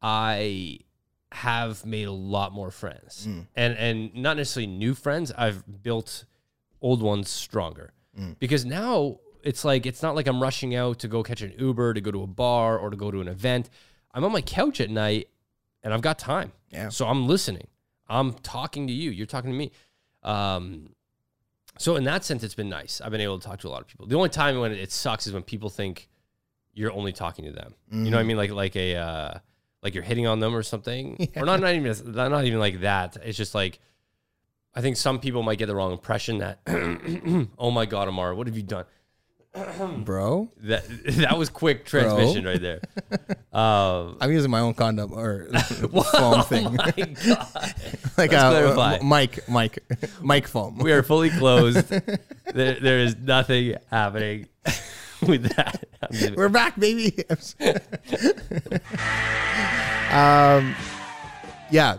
I 0.00 0.80
have 1.32 1.84
made 1.84 2.06
a 2.08 2.12
lot 2.12 2.52
more 2.52 2.70
friends, 2.70 3.26
and 3.26 3.76
and 3.76 4.14
not 4.14 4.36
necessarily 4.36 4.66
new 4.72 4.94
friends. 4.94 5.32
I've 5.36 5.82
built 5.82 6.24
old 6.80 7.02
ones 7.02 7.28
stronger 7.28 7.92
because 8.40 8.64
now 8.64 9.18
it's 9.44 9.64
like 9.64 9.86
it's 9.86 10.02
not 10.02 10.14
like 10.16 10.26
I'm 10.26 10.42
rushing 10.42 10.74
out 10.74 10.98
to 11.00 11.08
go 11.08 11.22
catch 11.22 11.42
an 11.42 11.52
Uber 11.58 11.94
to 11.94 12.00
go 12.00 12.10
to 12.10 12.22
a 12.22 12.26
bar 12.26 12.78
or 12.78 12.90
to 12.90 12.96
go 12.96 13.10
to 13.10 13.20
an 13.20 13.28
event. 13.28 13.68
I'm 14.12 14.24
on 14.24 14.32
my 14.32 14.40
couch 14.40 14.80
at 14.80 14.90
night 14.90 15.28
and 15.82 15.94
I've 15.94 16.00
got 16.00 16.18
time. 16.18 16.52
Yeah. 16.70 16.88
So 16.88 17.06
I'm 17.06 17.28
listening. 17.28 17.68
I'm 18.08 18.32
talking 18.34 18.86
to 18.86 18.92
you. 18.92 19.10
You're 19.10 19.26
talking 19.26 19.50
to 19.50 19.56
me. 19.56 19.70
Um, 20.22 20.90
so 21.78 21.96
in 21.96 22.04
that 22.04 22.24
sense, 22.24 22.42
it's 22.42 22.54
been 22.54 22.68
nice. 22.68 23.00
I've 23.00 23.12
been 23.12 23.20
able 23.20 23.38
to 23.38 23.46
talk 23.46 23.60
to 23.60 23.68
a 23.68 23.70
lot 23.70 23.80
of 23.80 23.86
people. 23.86 24.06
The 24.06 24.16
only 24.16 24.28
time 24.30 24.58
when 24.58 24.72
it 24.72 24.90
sucks 24.90 25.26
is 25.26 25.32
when 25.32 25.42
people 25.44 25.70
think 25.70 26.08
you're 26.74 26.92
only 26.92 27.12
talking 27.12 27.44
to 27.44 27.52
them. 27.52 27.74
You 27.90 28.10
know 28.10 28.16
what 28.16 28.22
I 28.22 28.26
mean? 28.26 28.36
Like 28.36 28.50
like 28.50 28.76
a 28.76 28.96
uh, 28.96 29.38
like 29.82 29.94
you're 29.94 30.02
hitting 30.04 30.26
on 30.26 30.40
them 30.40 30.54
or 30.54 30.62
something, 30.62 31.28
or 31.36 31.44
not 31.46 31.60
not 31.60 31.74
even 31.74 32.14
not 32.14 32.44
even 32.44 32.58
like 32.58 32.80
that. 32.80 33.16
It's 33.22 33.38
just 33.38 33.54
like 33.54 33.78
I 34.74 34.80
think 34.80 34.96
some 34.96 35.18
people 35.18 35.42
might 35.42 35.58
get 35.58 35.66
the 35.66 35.74
wrong 35.74 35.92
impression 35.92 36.38
that 36.38 36.60
oh 37.58 37.70
my 37.70 37.86
god, 37.86 38.08
Amara, 38.08 38.34
what 38.34 38.46
have 38.46 38.56
you 38.56 38.62
done? 38.62 38.84
Bro, 40.04 40.50
That 40.58 40.84
that 41.06 41.36
was 41.38 41.48
quick 41.48 41.84
transmission 41.84 42.44
right 42.44 42.60
there. 42.60 42.80
Um, 43.50 44.18
I'm 44.20 44.30
using 44.30 44.52
my 44.52 44.60
own 44.60 44.74
condom 44.74 45.12
or 45.12 45.48
foam 46.12 46.42
thing. 46.44 46.66
Oh 46.68 46.74
my 46.76 47.06
god. 47.26 47.74
like 48.16 48.32
uh, 48.32 48.98
mic, 49.02 49.48
mic, 49.48 49.82
mic 50.22 50.46
foam. 50.46 50.78
We 50.78 50.92
are 50.92 51.02
fully 51.02 51.30
closed. 51.30 51.88
there, 52.54 52.74
there 52.78 52.98
is 53.00 53.16
nothing 53.16 53.74
happening 53.90 54.46
with 55.26 55.44
that. 55.56 55.82
We're 56.36 56.50
back, 56.50 56.78
baby. 56.78 57.24
um, 60.12 60.76
yeah. 61.70 61.98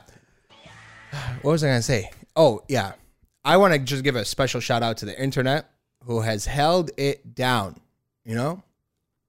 What 1.42 1.52
was 1.52 1.64
I 1.64 1.68
gonna 1.68 1.82
say? 1.82 2.10
Oh, 2.38 2.62
yeah. 2.70 2.94
I 3.44 3.58
want 3.58 3.74
to 3.74 3.80
just 3.80 4.04
give 4.04 4.16
a 4.16 4.24
special 4.24 4.62
shout 4.62 4.84
out 4.84 4.98
to 4.98 5.06
the 5.06 5.22
internet 5.22 5.70
who 6.06 6.22
has 6.22 6.46
held 6.46 6.92
it 6.98 7.36
down. 7.36 7.80
You 8.26 8.36
know, 8.36 8.64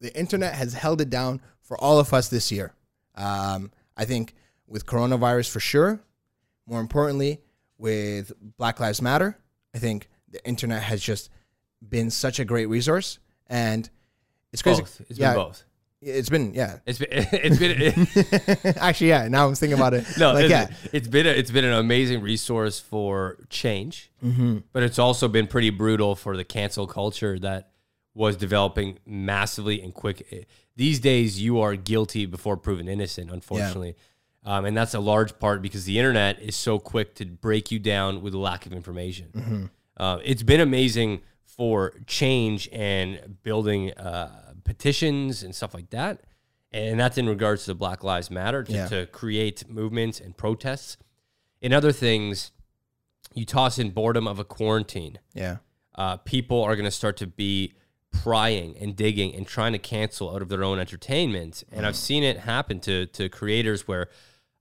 the 0.01 0.17
internet 0.19 0.55
has 0.55 0.75
held 0.75 1.01
it 1.01 1.11
down 1.11 1.41
for 1.63 1.79
all 1.79 1.99
of 1.99 2.13
us 2.13 2.29
this 2.29 2.51
year. 2.51 2.73
Um, 3.15 3.71
I 3.97 4.05
think 4.05 4.35
with 4.67 4.87
coronavirus 4.87 5.51
for 5.51 5.61
sure. 5.61 6.01
More 6.67 6.81
importantly, 6.81 7.41
with 7.79 8.33
Black 8.57 8.79
Lives 8.79 9.03
Matter, 9.03 9.37
I 9.75 9.79
think 9.79 10.09
the 10.31 10.47
internet 10.47 10.83
has 10.83 11.03
just 11.03 11.31
been 11.87 12.11
such 12.11 12.39
a 12.39 12.45
great 12.45 12.67
resource, 12.67 13.19
and 13.49 13.91
it's 14.53 14.63
crazy. 14.63 14.83
both. 14.83 15.01
It's 15.09 15.19
yeah, 15.19 15.35
been 15.35 15.45
both. 15.45 15.65
It's 16.03 16.31
been 16.31 16.55
yeah. 16.55 16.79
It's 16.87 16.99
been 16.99 17.09
it's 17.13 17.59
been 17.59 18.75
Actually, 18.79 19.09
yeah. 19.09 19.29
Now 19.29 19.49
I'm 19.49 19.55
thinking 19.55 19.77
about 19.79 19.95
it. 19.95 20.07
no, 20.19 20.33
like 20.33 20.45
it's, 20.45 20.51
yeah, 20.51 20.71
it's 20.93 21.09
been 21.09 21.27
a, 21.27 21.31
it's 21.31 21.51
been 21.51 21.65
an 21.65 21.75
amazing 21.75 22.23
resource 22.23 22.81
for 22.81 23.37
change, 23.51 24.11
Mm-hmm. 24.25 24.59
but 24.73 24.83
it's 24.83 24.99
also 24.99 25.29
been 25.29 25.47
pretty 25.47 25.71
brutal 25.71 26.15
for 26.15 26.37
the 26.37 26.45
cancel 26.45 26.87
culture 26.87 27.39
that 27.39 27.71
was 28.15 28.37
developing 28.37 28.99
massively 29.07 29.81
and 29.81 29.95
quick. 29.95 30.47
These 30.77 31.01
days, 31.01 31.41
you 31.41 31.61
are 31.61 31.77
guilty 31.77 32.27
before 32.27 32.57
proven 32.57 32.89
innocent, 32.89 33.31
unfortunately, 33.31 33.97
um, 34.45 34.65
and 34.65 34.77
that's 34.77 34.95
a 34.95 35.01
large 35.01 35.39
part 35.39 35.61
because 35.63 35.85
the 35.85 35.99
internet 35.99 36.41
is 36.41 36.57
so 36.57 36.79
quick 36.79 37.15
to 37.17 37.27
break 37.27 37.71
you 37.71 37.79
down 37.79 38.23
with 38.23 38.35
a 38.35 38.39
lack 38.39 38.65
of 38.67 38.73
information. 38.73 39.29
Mm-hmm. 39.35 39.65
Uh, 39.99 40.19
it's 40.25 40.43
been 40.43 40.61
amazing 40.61 41.21
for 41.45 41.93
change 42.07 42.69
and 42.73 43.37
building 43.43 43.93
uh, 43.93 44.50
petitions 44.75 45.43
and 45.43 45.53
stuff 45.53 45.75
like 45.75 45.91
that. 45.91 46.23
And 46.73 47.01
that's 47.01 47.19
in 47.19 47.29
regards 47.29 47.65
to 47.65 47.73
the 47.73 47.75
Black 47.75 48.05
Lives 48.05 48.31
Matter 48.31 48.63
to, 48.63 48.73
Yeah. 48.73 48.87
to 48.87 49.07
create 49.07 49.69
movements 49.69 50.21
and 50.21 50.37
protests. 50.37 50.97
In 51.61 51.73
other 51.73 51.91
things, 51.91 52.53
you 53.35 53.45
toss 53.45 53.81
in 53.81 53.91
boredom 53.91 54.29
of 54.29 54.39
a 54.39 54.45
quarantine. 54.45 55.19
Yeah. 55.35 55.57
Uh, 55.97 56.19
people 56.19 56.63
are 56.63 56.77
going 56.77 56.85
to 56.85 56.91
start 56.93 57.17
to 57.17 57.27
be 57.27 57.75
prying 58.13 58.77
and 58.79 58.95
digging 58.95 59.35
and 59.35 59.45
trying 59.47 59.73
to 59.73 59.79
cancel 59.81 60.33
out 60.33 60.41
of 60.43 60.49
their 60.49 60.63
own 60.63 60.79
entertainment. 60.79 61.65
And 61.73 61.85
I've 61.85 61.97
seen 61.97 62.23
it 62.23 62.39
happen 62.39 62.79
to 62.81 63.07
to 63.07 63.29
creators 63.29 63.89
where 63.89 64.09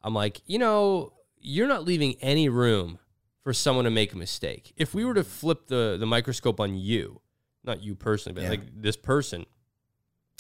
I'm 0.03 0.13
like, 0.15 0.41
you 0.47 0.57
know, 0.57 1.13
you're 1.39 1.67
not 1.67 1.83
leaving 1.83 2.15
any 2.21 2.49
room 2.49 2.97
for 3.43 3.53
someone 3.53 3.85
to 3.85 3.91
make 3.91 4.13
a 4.13 4.17
mistake. 4.17 4.73
If 4.75 4.93
we 4.95 5.05
were 5.05 5.13
to 5.13 5.23
flip 5.23 5.67
the 5.67 5.95
the 5.99 6.05
microscope 6.07 6.59
on 6.59 6.75
you, 6.75 7.21
not 7.63 7.81
you 7.83 7.93
personally, 7.95 8.33
but 8.35 8.43
Yeah. 8.43 8.49
like 8.49 8.81
this 8.81 8.97
person, 8.97 9.45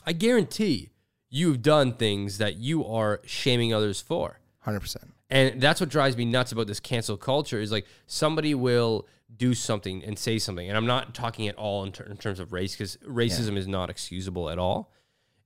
I 0.09 0.13
guarantee 0.13 0.89
you've 1.29 1.61
done 1.61 1.93
things 1.93 2.39
that 2.39 2.57
you 2.57 2.83
are 2.83 3.21
shaming 3.27 3.71
others 3.75 4.01
for. 4.01 4.39
Hundred 4.61 4.79
percent. 4.79 5.13
And 5.29 5.61
that's 5.61 5.79
what 5.79 5.89
drives 5.89 6.17
me 6.17 6.25
nuts 6.25 6.51
about 6.51 6.65
this 6.65 6.79
cancel 6.79 7.15
culture 7.15 7.61
is 7.61 7.71
like 7.71 7.85
somebody 8.07 8.55
will 8.55 9.07
do 9.37 9.53
something 9.53 10.03
and 10.03 10.17
say 10.17 10.39
something. 10.39 10.67
And 10.67 10.75
I'm 10.75 10.87
not 10.87 11.13
talking 11.13 11.47
at 11.47 11.53
all 11.57 11.83
in, 11.83 11.91
ter- 11.91 12.05
in 12.05 12.17
terms 12.17 12.39
of 12.39 12.51
race 12.51 12.73
because 12.75 12.97
racism 13.07 13.55
is 13.55 13.67
not 13.67 13.91
excusable 13.91 14.49
at 14.49 14.57
all 14.57 14.91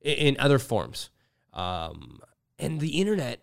in, 0.00 0.14
in 0.28 0.36
other 0.40 0.58
forms. 0.58 1.10
Um, 1.52 2.20
and 2.58 2.80
the 2.80 2.98
internet 3.02 3.42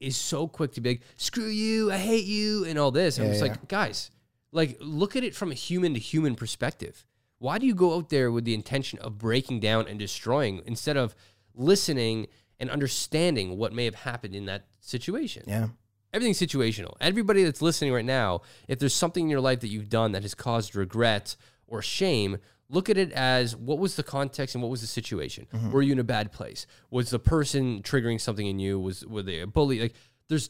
is 0.00 0.16
so 0.16 0.48
quick 0.48 0.72
to 0.72 0.80
be 0.80 0.92
like, 0.92 1.02
screw 1.16 1.48
you, 1.48 1.92
I 1.92 1.98
hate 1.98 2.24
you, 2.24 2.64
and 2.64 2.78
all 2.78 2.90
this. 2.90 3.18
And 3.18 3.26
Yeah, 3.26 3.32
I'm 3.34 3.38
just 3.38 3.44
yeah. 3.44 3.52
like, 3.52 3.68
guys, 3.68 4.10
like 4.50 4.78
look 4.80 5.14
at 5.14 5.24
it 5.24 5.34
from 5.34 5.50
a 5.50 5.54
human 5.54 5.92
to 5.92 6.00
human 6.00 6.34
perspective. 6.34 7.04
Why 7.44 7.58
do 7.58 7.66
you 7.66 7.74
go 7.74 7.94
out 7.94 8.08
there 8.08 8.32
with 8.32 8.46
the 8.46 8.54
intention 8.54 8.98
of 9.00 9.18
breaking 9.18 9.60
down 9.60 9.86
and 9.86 9.98
destroying 9.98 10.62
instead 10.64 10.96
of 10.96 11.14
listening 11.54 12.28
and 12.58 12.70
understanding 12.70 13.58
what 13.58 13.70
may 13.70 13.84
have 13.84 13.96
happened 13.96 14.34
in 14.34 14.46
that 14.46 14.64
situation? 14.80 15.42
Yeah. 15.46 15.68
everything's 16.14 16.40
situational. 16.40 16.94
Everybody 17.02 17.44
that's 17.44 17.60
listening 17.60 17.92
right 17.92 18.04
now, 18.04 18.40
if 18.66 18.78
there's 18.78 18.94
something 18.94 19.24
in 19.24 19.28
your 19.28 19.42
life 19.42 19.60
that 19.60 19.68
you've 19.68 19.90
done 19.90 20.12
that 20.12 20.22
has 20.22 20.34
caused 20.34 20.74
regret 20.74 21.36
or 21.66 21.82
shame, 21.82 22.38
look 22.70 22.88
at 22.88 22.96
it 22.96 23.12
as 23.12 23.54
what 23.54 23.78
was 23.78 23.96
the 23.96 24.02
context 24.02 24.54
and 24.54 24.62
what 24.62 24.70
was 24.70 24.80
the 24.80 24.86
situation? 24.86 25.46
Mm-hmm. 25.52 25.70
Were 25.70 25.82
you 25.82 25.92
in 25.92 25.98
a 25.98 26.04
bad 26.04 26.32
place? 26.32 26.66
Was 26.88 27.10
the 27.10 27.18
person 27.18 27.82
triggering 27.82 28.18
something 28.18 28.46
in 28.46 28.58
you? 28.58 28.80
Was 28.80 29.04
were 29.04 29.22
they 29.22 29.40
a 29.40 29.46
bully? 29.46 29.80
Like 29.82 29.94
there's 30.30 30.48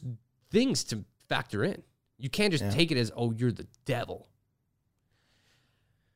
things 0.49 0.85
to 0.85 1.03
factor 1.27 1.61
in. 1.61 1.83
You 2.17 2.29
can't 2.29 2.53
just 2.53 2.71
take 2.71 2.93
it 2.93 2.97
as 2.97 3.11
oh 3.17 3.33
you're 3.33 3.51
the 3.51 3.67
devil. 3.83 4.29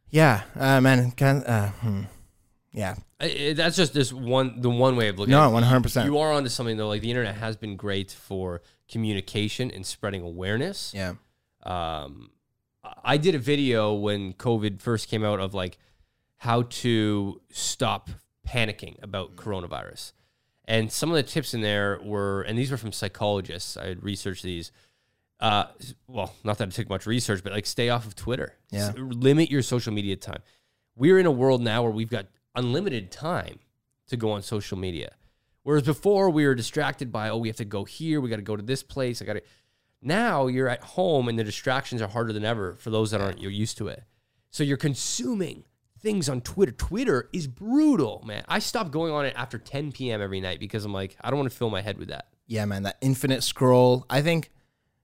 Yeah. 0.09 0.41
Uh, 0.55 0.81
man. 0.81 1.11
Can. 1.11 1.43
Uh, 1.43 1.69
hmm. 1.71 2.01
Yeah. 2.71 2.95
I- 3.19 3.47
I- 3.49 3.53
that's 3.53 3.75
just 3.75 3.93
this 3.93 4.11
one 4.13 4.61
the 4.61 4.69
one 4.69 4.95
way 4.95 5.07
of 5.09 5.17
looking. 5.19 5.31
No. 5.31 5.43
at 5.45 5.49
it. 5.49 5.53
One 5.53 5.63
hundred 5.63 5.83
percent. 5.83 6.05
You 6.05 6.17
are 6.19 6.31
onto 6.31 6.49
something 6.49 6.77
though. 6.77 6.87
Like 6.87 7.01
the 7.01 7.09
internet 7.09 7.35
has 7.35 7.57
been 7.57 7.75
great 7.75 8.11
for 8.11 8.61
communication 8.91 9.71
and 9.71 9.85
spreading 9.85 10.21
awareness. 10.21 10.93
Yeah. 10.95 11.13
um, 11.63 12.31
I 13.03 13.17
did 13.17 13.35
a 13.35 13.39
video 13.39 13.93
when 13.93 14.33
COVID 14.33 14.81
first 14.81 15.09
came 15.09 15.23
out 15.23 15.39
of 15.39 15.53
like 15.53 15.77
how 16.37 16.63
to 16.63 17.41
stop 17.51 18.09
panicking 18.47 19.01
about 19.03 19.35
coronavirus. 19.35 20.13
And 20.65 20.91
some 20.91 21.09
of 21.09 21.15
the 21.15 21.23
tips 21.23 21.53
in 21.53 21.61
there 21.61 21.99
were, 22.03 22.43
and 22.43 22.57
these 22.57 22.71
were 22.71 22.77
from 22.77 22.91
psychologists. 22.91 23.75
I 23.75 23.87
had 23.87 24.03
researched 24.03 24.43
these. 24.43 24.71
Uh, 25.39 25.65
well, 26.07 26.33
not 26.43 26.57
that 26.57 26.67
it 26.67 26.73
took 26.73 26.89
much 26.89 27.05
research, 27.05 27.43
but 27.43 27.53
like 27.53 27.65
stay 27.65 27.89
off 27.89 28.05
of 28.05 28.15
Twitter. 28.15 28.55
Yeah. 28.71 28.89
S- 28.89 28.93
limit 28.97 29.49
your 29.49 29.61
social 29.61 29.93
media 29.93 30.15
time. 30.15 30.41
We're 30.95 31.17
in 31.17 31.25
a 31.25 31.31
world 31.31 31.61
now 31.61 31.83
where 31.83 31.91
we've 31.91 32.09
got 32.09 32.27
unlimited 32.55 33.11
time 33.11 33.59
to 34.07 34.17
go 34.17 34.31
on 34.31 34.41
social 34.41 34.77
media. 34.77 35.13
Whereas 35.63 35.83
before 35.83 36.29
we 36.29 36.45
were 36.45 36.55
distracted 36.55 37.11
by, 37.11 37.29
oh, 37.29 37.37
we 37.37 37.47
have 37.47 37.57
to 37.57 37.65
go 37.65 37.85
here, 37.85 38.19
we 38.19 38.29
got 38.29 38.37
to 38.37 38.41
go 38.41 38.55
to 38.55 38.63
this 38.63 38.83
place. 38.83 39.21
I 39.21 39.25
got 39.25 39.33
to. 39.33 39.41
Now 40.01 40.47
you're 40.47 40.69
at 40.69 40.81
home 40.81 41.27
and 41.27 41.37
the 41.37 41.43
distractions 41.43 42.01
are 42.01 42.07
harder 42.07 42.33
than 42.33 42.45
ever 42.45 42.75
for 42.75 42.89
those 42.89 43.11
that 43.11 43.21
aren't 43.21 43.41
you're 43.41 43.51
used 43.51 43.77
to 43.77 43.87
it. 43.87 44.03
So 44.51 44.63
you're 44.63 44.77
consuming 44.77 45.65
things 46.01 46.29
on 46.29 46.41
Twitter. 46.41 46.71
Twitter 46.71 47.29
is 47.33 47.47
brutal, 47.47 48.23
man. 48.25 48.43
I 48.47 48.59
stopped 48.59 48.91
going 48.91 49.11
on 49.13 49.25
it 49.25 49.33
after 49.37 49.57
10 49.57 49.91
p.m. 49.91 50.21
every 50.21 50.39
night 50.39 50.59
because 50.59 50.85
I'm 50.85 50.93
like, 50.93 51.17
I 51.21 51.29
don't 51.29 51.39
want 51.39 51.51
to 51.51 51.57
fill 51.57 51.69
my 51.69 51.81
head 51.81 51.97
with 51.97 52.07
that. 52.09 52.27
Yeah, 52.47 52.65
man. 52.65 52.83
That 52.83 52.97
infinite 53.01 53.43
scroll. 53.43 54.05
I 54.09 54.21
think 54.21 54.49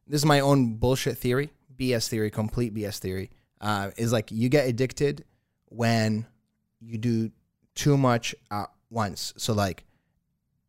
this 0.07 0.21
is 0.21 0.25
my 0.25 0.39
own 0.39 0.75
bullshit 0.75 1.17
theory, 1.17 1.51
BS 1.77 2.07
theory, 2.07 2.29
complete 2.29 2.73
BS 2.73 2.99
theory. 2.99 3.31
Uh, 3.61 3.91
is 3.97 4.11
like 4.11 4.31
you 4.31 4.49
get 4.49 4.67
addicted 4.67 5.23
when 5.69 6.25
you 6.79 6.97
do 6.97 7.31
too 7.73 7.97
much 7.97 8.35
at 8.51 8.69
once. 8.89 9.33
So 9.37 9.53
like 9.53 9.83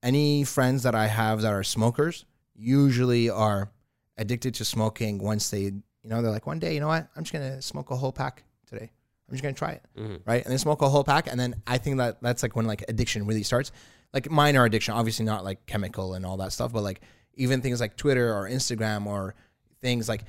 any 0.02 0.44
friends 0.44 0.82
that 0.84 0.94
I 0.94 1.06
have 1.06 1.42
that 1.42 1.52
are 1.52 1.62
smokers 1.64 2.24
usually 2.54 3.28
are 3.28 3.70
addicted 4.16 4.54
to 4.54 4.64
smoking 4.64 5.18
once 5.18 5.50
they, 5.50 5.60
you 5.62 5.82
know, 6.04 6.22
they're 6.22 6.30
like, 6.30 6.46
one 6.46 6.58
day, 6.58 6.74
you 6.74 6.80
know 6.80 6.88
what? 6.88 7.08
I'm 7.16 7.24
just 7.24 7.32
gonna 7.32 7.60
smoke 7.60 7.90
a 7.90 7.96
whole 7.96 8.12
pack 8.12 8.44
today. 8.66 8.90
I'm 9.28 9.34
just 9.34 9.42
gonna 9.42 9.54
try 9.54 9.72
it, 9.72 9.82
Mhm. 9.98 10.20
right? 10.24 10.42
And 10.44 10.52
they 10.52 10.56
smoke 10.56 10.80
a 10.82 10.88
whole 10.88 11.04
pack, 11.04 11.26
and 11.26 11.38
then 11.38 11.60
I 11.66 11.78
think 11.78 11.98
that 11.98 12.22
that's 12.22 12.42
like 12.42 12.54
when 12.56 12.66
like 12.66 12.84
addiction 12.88 13.26
really 13.26 13.42
starts. 13.42 13.72
Like 14.14 14.30
minor 14.30 14.64
addiction, 14.64 14.94
obviously 14.94 15.24
not 15.26 15.44
like 15.44 15.66
chemical 15.66 16.14
and 16.14 16.24
all 16.24 16.36
that 16.38 16.52
stuff, 16.52 16.72
but 16.72 16.82
like 16.82 17.00
even 17.36 17.60
things 17.60 17.80
like 17.80 17.96
Twitter 17.96 18.34
or 18.34 18.48
Instagram 18.48 19.06
or 19.06 19.34
things 19.80 20.08
like 20.08 20.24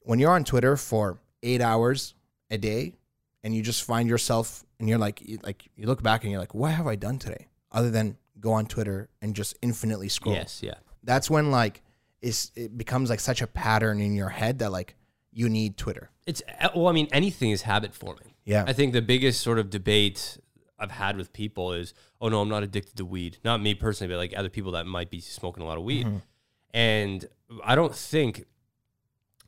when 0.00 0.18
you're 0.18 0.32
on 0.32 0.44
Twitter 0.44 0.76
for 0.76 1.18
eight 1.42 1.60
hours 1.60 2.14
a 2.50 2.58
day, 2.58 2.94
and 3.44 3.54
you 3.54 3.62
just 3.62 3.84
find 3.84 4.08
yourself 4.08 4.64
and 4.80 4.88
you're 4.88 4.98
like, 4.98 5.22
you, 5.22 5.38
like 5.42 5.68
you 5.76 5.86
look 5.86 6.02
back 6.02 6.22
and 6.24 6.32
you're 6.32 6.40
like, 6.40 6.54
what 6.54 6.72
have 6.72 6.86
I 6.86 6.96
done 6.96 7.18
today 7.18 7.46
other 7.70 7.90
than 7.90 8.16
go 8.40 8.52
on 8.52 8.66
Twitter 8.66 9.08
and 9.22 9.34
just 9.34 9.56
infinitely 9.62 10.08
scroll? 10.08 10.34
Yes, 10.34 10.60
yeah. 10.62 10.74
That's 11.04 11.30
when 11.30 11.50
like 11.50 11.82
it's 12.20 12.50
it 12.56 12.76
becomes 12.76 13.10
like 13.10 13.20
such 13.20 13.40
a 13.40 13.46
pattern 13.46 14.00
in 14.00 14.14
your 14.14 14.28
head 14.28 14.58
that 14.58 14.72
like 14.72 14.96
you 15.32 15.48
need 15.48 15.76
Twitter. 15.76 16.10
It's, 16.26 16.42
well, 16.74 16.88
I 16.88 16.92
mean, 16.92 17.08
anything 17.12 17.50
is 17.50 17.62
habit 17.62 17.94
forming. 17.94 18.34
Yeah. 18.44 18.64
I 18.66 18.72
think 18.72 18.92
the 18.92 19.02
biggest 19.02 19.40
sort 19.40 19.58
of 19.58 19.70
debate 19.70 20.38
I've 20.78 20.90
had 20.90 21.16
with 21.16 21.32
people 21.32 21.72
is, 21.72 21.94
oh 22.20 22.28
no, 22.28 22.40
I'm 22.40 22.48
not 22.48 22.62
addicted 22.62 22.96
to 22.96 23.04
weed. 23.04 23.38
Not 23.44 23.62
me 23.62 23.74
personally, 23.74 24.12
but 24.12 24.18
like 24.18 24.34
other 24.36 24.48
people 24.48 24.72
that 24.72 24.86
might 24.86 25.10
be 25.10 25.20
smoking 25.20 25.62
a 25.62 25.66
lot 25.66 25.78
of 25.78 25.84
weed. 25.84 26.06
Mm-hmm. 26.06 26.18
And 26.72 27.26
I 27.64 27.74
don't 27.74 27.94
think 27.94 28.44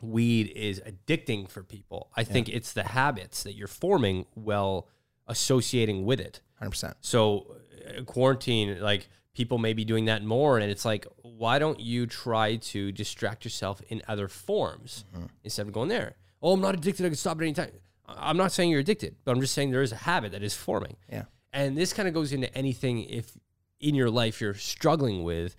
weed 0.00 0.52
is 0.54 0.80
addicting 0.80 1.48
for 1.48 1.62
people. 1.62 2.10
I 2.16 2.24
think 2.24 2.48
it's 2.48 2.72
the 2.72 2.84
habits 2.84 3.42
that 3.42 3.54
you're 3.54 3.68
forming 3.68 4.26
while 4.34 4.88
associating 5.26 6.04
with 6.04 6.20
it. 6.20 6.40
100%. 6.62 6.94
So 7.00 7.56
uh, 7.86 8.02
quarantine, 8.04 8.80
like 8.80 9.08
people 9.34 9.58
may 9.58 9.72
be 9.72 9.84
doing 9.84 10.06
that 10.06 10.24
more, 10.24 10.58
and 10.58 10.70
it's 10.70 10.84
like, 10.84 11.06
why 11.22 11.58
don't 11.58 11.80
you 11.80 12.06
try 12.06 12.56
to 12.56 12.92
distract 12.92 13.44
yourself 13.44 13.80
in 13.88 14.02
other 14.08 14.28
forms 14.28 15.04
instead 15.44 15.66
of 15.66 15.72
going 15.72 15.88
there? 15.88 16.16
Oh, 16.42 16.52
I'm 16.52 16.60
not 16.60 16.74
addicted. 16.74 17.04
I 17.04 17.10
can 17.10 17.16
stop 17.16 17.38
at 17.38 17.42
any 17.42 17.52
time. 17.52 17.70
I'm 18.08 18.36
not 18.36 18.52
saying 18.52 18.70
you're 18.70 18.80
addicted, 18.80 19.16
but 19.24 19.32
I'm 19.32 19.40
just 19.40 19.54
saying 19.54 19.70
there 19.70 19.82
is 19.82 19.92
a 19.92 19.96
habit 19.96 20.32
that 20.32 20.42
is 20.42 20.54
forming. 20.54 20.96
Yeah. 21.10 21.24
And 21.52 21.76
this 21.76 21.92
kind 21.92 22.08
of 22.08 22.14
goes 22.14 22.32
into 22.32 22.52
anything 22.56 23.04
if 23.04 23.36
in 23.78 23.94
your 23.94 24.10
life 24.10 24.40
you're 24.40 24.54
struggling 24.54 25.22
with 25.22 25.56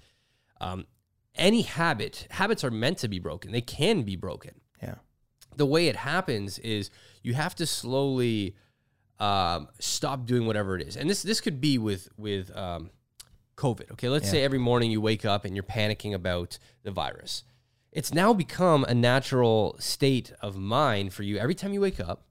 um, 0.60 0.86
any 1.36 1.62
habit. 1.62 2.28
Habits 2.32 2.64
are 2.64 2.72
meant 2.72 2.98
to 3.00 3.08
be 3.08 3.20
broken. 3.20 3.52
They 3.52 3.62
can 3.62 4.02
be 4.04 4.16
broken 4.16 4.56
Yeah. 4.82 4.96
the 5.56 5.66
way 5.66 5.88
it 5.88 5.96
happens 5.96 6.60
is 6.60 6.90
you 7.24 7.34
have 7.34 7.56
to 7.56 7.66
slowly 7.66 8.56
um, 9.20 9.68
stop 9.80 10.26
doing 10.26 10.46
whatever 10.48 10.76
it 10.76 10.88
is, 10.88 10.98
and 10.98 11.10
this 11.10 11.22
this 11.22 11.42
could 11.42 11.62
be 11.62 11.78
with 11.78 12.10
with 12.18 12.56
um, 12.58 12.90
COVID. 13.56 13.92
Okay, 13.92 14.10
let's 14.10 14.30
say 14.30 14.44
every 14.44 14.58
morning 14.58 14.90
you 14.90 15.00
wake 15.00 15.26
up 15.26 15.46
and 15.46 15.56
you're 15.56 15.64
panicking 15.64 16.14
about 16.14 16.58
the 16.84 16.90
virus. 16.92 17.44
It's 17.92 18.14
now 18.14 18.34
become 18.34 18.84
a 18.86 18.94
natural 18.96 19.76
state 19.80 20.32
of 20.42 20.56
mind 20.58 21.14
for 21.14 21.22
you. 21.24 21.38
Every 21.38 21.54
time 21.54 21.72
you 21.74 21.82
wake 21.82 22.00
up, 22.00 22.24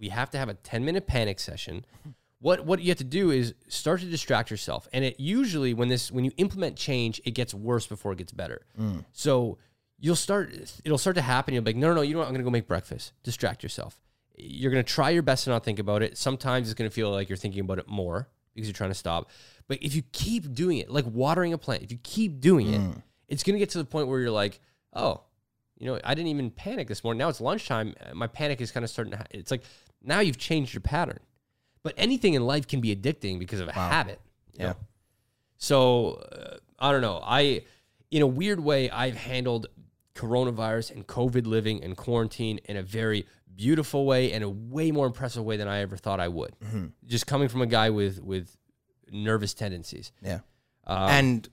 we 0.00 0.08
have 0.08 0.30
to 0.30 0.38
have 0.38 0.48
a 0.48 0.54
10 0.54 0.84
minute 0.84 1.06
panic 1.06 1.38
session. 1.38 1.84
What 2.40 2.64
what 2.64 2.80
you 2.80 2.88
have 2.88 2.98
to 2.98 3.04
do 3.04 3.30
is 3.30 3.54
start 3.68 4.00
to 4.00 4.06
distract 4.06 4.50
yourself. 4.50 4.86
And 4.92 5.04
it 5.04 5.18
usually 5.18 5.74
when 5.74 5.88
this 5.88 6.12
when 6.12 6.24
you 6.24 6.30
implement 6.36 6.76
change, 6.76 7.20
it 7.24 7.32
gets 7.32 7.52
worse 7.52 7.86
before 7.86 8.12
it 8.12 8.18
gets 8.18 8.32
better. 8.32 8.64
Mm. 8.80 9.04
So 9.12 9.58
you'll 9.98 10.16
start 10.16 10.52
it'll 10.84 10.98
start 10.98 11.16
to 11.16 11.22
happen. 11.22 11.54
You'll 11.54 11.64
be 11.64 11.70
like, 11.70 11.76
no, 11.76 11.88
no, 11.88 11.94
no, 11.94 12.00
you 12.02 12.12
know 12.14 12.20
what? 12.20 12.28
I'm 12.28 12.34
gonna 12.34 12.44
go 12.44 12.50
make 12.50 12.68
breakfast. 12.68 13.12
Distract 13.24 13.62
yourself. 13.62 13.98
You're 14.36 14.70
gonna 14.70 14.84
try 14.84 15.10
your 15.10 15.22
best 15.22 15.44
to 15.44 15.50
not 15.50 15.64
think 15.64 15.80
about 15.80 16.02
it. 16.02 16.16
Sometimes 16.16 16.68
it's 16.68 16.74
gonna 16.74 16.90
feel 16.90 17.10
like 17.10 17.28
you're 17.28 17.36
thinking 17.36 17.60
about 17.60 17.80
it 17.80 17.88
more 17.88 18.28
because 18.54 18.68
you're 18.68 18.74
trying 18.74 18.90
to 18.90 18.94
stop. 18.94 19.30
But 19.66 19.82
if 19.82 19.94
you 19.94 20.02
keep 20.12 20.54
doing 20.54 20.78
it, 20.78 20.90
like 20.90 21.06
watering 21.06 21.52
a 21.52 21.58
plant, 21.58 21.82
if 21.82 21.90
you 21.90 21.98
keep 22.04 22.40
doing 22.40 22.72
it, 22.72 22.80
mm. 22.80 23.02
it's 23.26 23.42
gonna 23.42 23.58
get 23.58 23.70
to 23.70 23.78
the 23.78 23.84
point 23.84 24.06
where 24.06 24.20
you're 24.20 24.30
like, 24.30 24.60
oh, 24.92 25.22
you 25.76 25.86
know, 25.86 26.00
I 26.04 26.14
didn't 26.14 26.28
even 26.28 26.50
panic 26.50 26.86
this 26.86 27.02
morning. 27.02 27.18
Now 27.18 27.28
it's 27.28 27.40
lunchtime. 27.40 27.94
My 28.14 28.26
panic 28.28 28.60
is 28.60 28.70
kind 28.70 28.84
of 28.84 28.90
starting 28.90 29.12
to. 29.12 29.18
Ha- 29.18 29.26
it's 29.32 29.50
like 29.50 29.62
now 30.02 30.20
you've 30.20 30.38
changed 30.38 30.72
your 30.72 30.80
pattern. 30.80 31.18
But 31.82 31.94
anything 31.96 32.34
in 32.34 32.46
life 32.46 32.66
can 32.66 32.80
be 32.80 32.94
addicting 32.94 33.38
because 33.38 33.60
of 33.60 33.68
a 33.68 33.72
habit. 33.72 34.20
Yeah. 34.54 34.66
know? 34.66 34.76
So 35.56 36.10
uh, 36.32 36.56
I 36.78 36.92
don't 36.92 37.02
know. 37.02 37.20
I, 37.22 37.62
in 38.10 38.22
a 38.22 38.26
weird 38.26 38.60
way, 38.60 38.90
I've 38.90 39.16
handled 39.16 39.68
coronavirus 40.14 40.92
and 40.92 41.06
COVID 41.06 41.46
living 41.46 41.82
and 41.84 41.96
quarantine 41.96 42.58
in 42.64 42.76
a 42.76 42.82
very 42.82 43.26
beautiful 43.54 44.06
way 44.06 44.32
and 44.32 44.42
a 44.44 44.48
way 44.48 44.90
more 44.90 45.06
impressive 45.06 45.44
way 45.44 45.56
than 45.56 45.68
I 45.68 45.80
ever 45.80 45.96
thought 45.96 46.20
I 46.20 46.28
would. 46.28 46.54
Just 47.06 47.26
coming 47.26 47.48
from 47.48 47.62
a 47.62 47.66
guy 47.66 47.90
with 47.90 48.20
with 48.20 48.56
nervous 49.10 49.54
tendencies. 49.54 50.12
Yeah. 50.22 50.40
Um, 50.86 51.10
and 51.10 51.48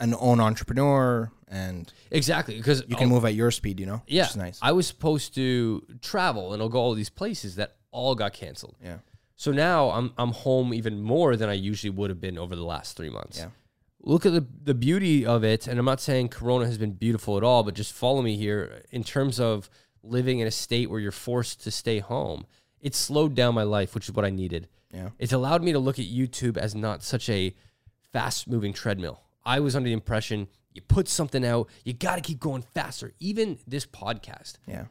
an 0.00 0.14
own 0.18 0.40
entrepreneur, 0.40 1.30
and 1.48 1.92
exactly 2.10 2.56
because 2.56 2.84
you 2.86 2.96
can 2.96 3.08
move 3.08 3.24
at 3.24 3.34
your 3.34 3.50
speed. 3.50 3.80
You 3.80 3.86
know, 3.86 4.02
Yeah, 4.06 4.22
which 4.22 4.30
is 4.30 4.36
nice. 4.36 4.58
I 4.62 4.72
was 4.72 4.86
supposed 4.86 5.34
to 5.34 5.84
travel 6.00 6.52
and 6.52 6.62
I'll 6.62 6.68
go 6.68 6.78
all 6.78 6.94
these 6.94 7.10
places 7.10 7.56
that 7.56 7.76
all 7.90 8.14
got 8.14 8.32
canceled. 8.32 8.76
Yeah. 8.82 8.98
So 9.38 9.52
now 9.52 9.90
I'm 9.90 10.12
I'm 10.18 10.32
home 10.32 10.74
even 10.74 11.00
more 11.00 11.36
than 11.36 11.48
I 11.48 11.52
usually 11.54 11.90
would 11.90 12.10
have 12.10 12.20
been 12.20 12.36
over 12.36 12.56
the 12.56 12.64
last 12.64 12.96
three 12.96 13.08
months. 13.08 13.38
Yeah. 13.38 13.50
Look 14.02 14.26
at 14.26 14.32
the 14.32 14.44
the 14.64 14.74
beauty 14.74 15.24
of 15.24 15.44
it, 15.44 15.68
and 15.68 15.78
I'm 15.78 15.84
not 15.84 16.00
saying 16.00 16.30
Corona 16.30 16.66
has 16.66 16.76
been 16.76 16.92
beautiful 16.92 17.36
at 17.36 17.44
all, 17.44 17.62
but 17.62 17.74
just 17.74 17.92
follow 17.92 18.20
me 18.20 18.36
here 18.36 18.82
in 18.90 19.04
terms 19.04 19.38
of 19.38 19.70
living 20.02 20.40
in 20.40 20.48
a 20.48 20.50
state 20.50 20.90
where 20.90 20.98
you're 20.98 21.12
forced 21.12 21.62
to 21.62 21.70
stay 21.70 22.00
home. 22.00 22.46
It 22.80 22.96
slowed 22.96 23.36
down 23.36 23.54
my 23.54 23.62
life, 23.62 23.94
which 23.94 24.08
is 24.08 24.14
what 24.14 24.24
I 24.24 24.30
needed. 24.30 24.68
Yeah. 24.92 25.10
It's 25.20 25.32
allowed 25.32 25.62
me 25.62 25.72
to 25.72 25.78
look 25.78 26.00
at 26.00 26.06
YouTube 26.06 26.56
as 26.56 26.74
not 26.74 27.04
such 27.04 27.28
a 27.30 27.54
fast 28.12 28.48
moving 28.48 28.72
treadmill. 28.72 29.20
I 29.44 29.60
was 29.60 29.76
under 29.76 29.88
the 29.88 29.92
impression 29.92 30.48
you 30.74 30.82
put 30.82 31.08
something 31.08 31.44
out, 31.44 31.68
you 31.84 31.92
got 31.92 32.16
to 32.16 32.22
keep 32.22 32.40
going 32.40 32.62
faster. 32.62 33.12
Even 33.20 33.58
this 33.66 33.86
podcast, 33.86 34.54
Yeah. 34.66 34.86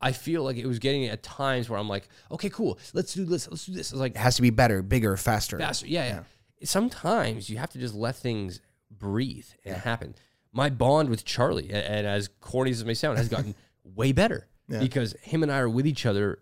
I 0.00 0.12
feel 0.12 0.42
like 0.42 0.56
it 0.56 0.66
was 0.66 0.78
getting 0.78 1.06
at 1.06 1.22
times 1.22 1.70
where 1.70 1.78
I'm 1.78 1.88
like, 1.88 2.08
okay, 2.30 2.50
cool, 2.50 2.78
let's 2.92 3.14
do 3.14 3.24
this, 3.24 3.48
let's 3.48 3.64
do 3.66 3.72
this. 3.72 3.92
I 3.92 3.94
was 3.96 4.00
like, 4.00 4.12
It 4.12 4.18
has 4.18 4.36
to 4.36 4.42
be 4.42 4.50
better, 4.50 4.82
bigger, 4.82 5.16
faster. 5.16 5.58
faster. 5.58 5.86
Yeah, 5.86 6.06
yeah. 6.06 6.22
Sometimes 6.66 7.48
you 7.48 7.58
have 7.58 7.70
to 7.70 7.78
just 7.78 7.94
let 7.94 8.16
things 8.16 8.60
breathe 8.90 9.46
and 9.64 9.76
happen. 9.76 10.14
My 10.52 10.68
bond 10.70 11.08
with 11.08 11.24
Charlie, 11.24 11.70
a- 11.70 11.76
and 11.90 12.06
as 12.06 12.28
corny 12.40 12.70
as 12.70 12.80
it 12.80 12.86
may 12.86 12.94
sound, 12.94 13.18
has 13.18 13.28
gotten 13.28 13.54
way 13.84 14.12
better 14.12 14.48
because 14.80 15.14
him 15.22 15.42
and 15.42 15.52
I 15.52 15.58
are 15.58 15.68
with 15.68 15.86
each 15.86 16.04
other, 16.06 16.40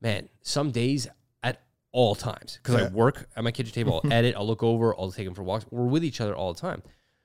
man, 0.00 0.28
some 0.42 0.70
days 0.70 1.06
at 1.42 1.62
all 1.92 2.14
times. 2.14 2.58
Because 2.62 2.74
I 2.82 2.88
work 2.88 3.28
at 3.36 3.44
my 3.44 3.50
kitchen 3.52 3.72
table, 3.72 4.00
I'll 4.04 4.12
edit, 4.18 4.34
I'll 4.36 4.46
look 4.46 4.62
over, 4.62 4.94
I'll 4.98 5.12
take 5.12 5.26
him 5.26 5.34
for 5.34 5.42
walks. 5.42 5.64
We're 5.70 5.84
with 5.86 6.04
each 6.04 6.20
other 6.20 6.34
all 6.34 6.52
the 6.52 6.60
time. 6.60 6.82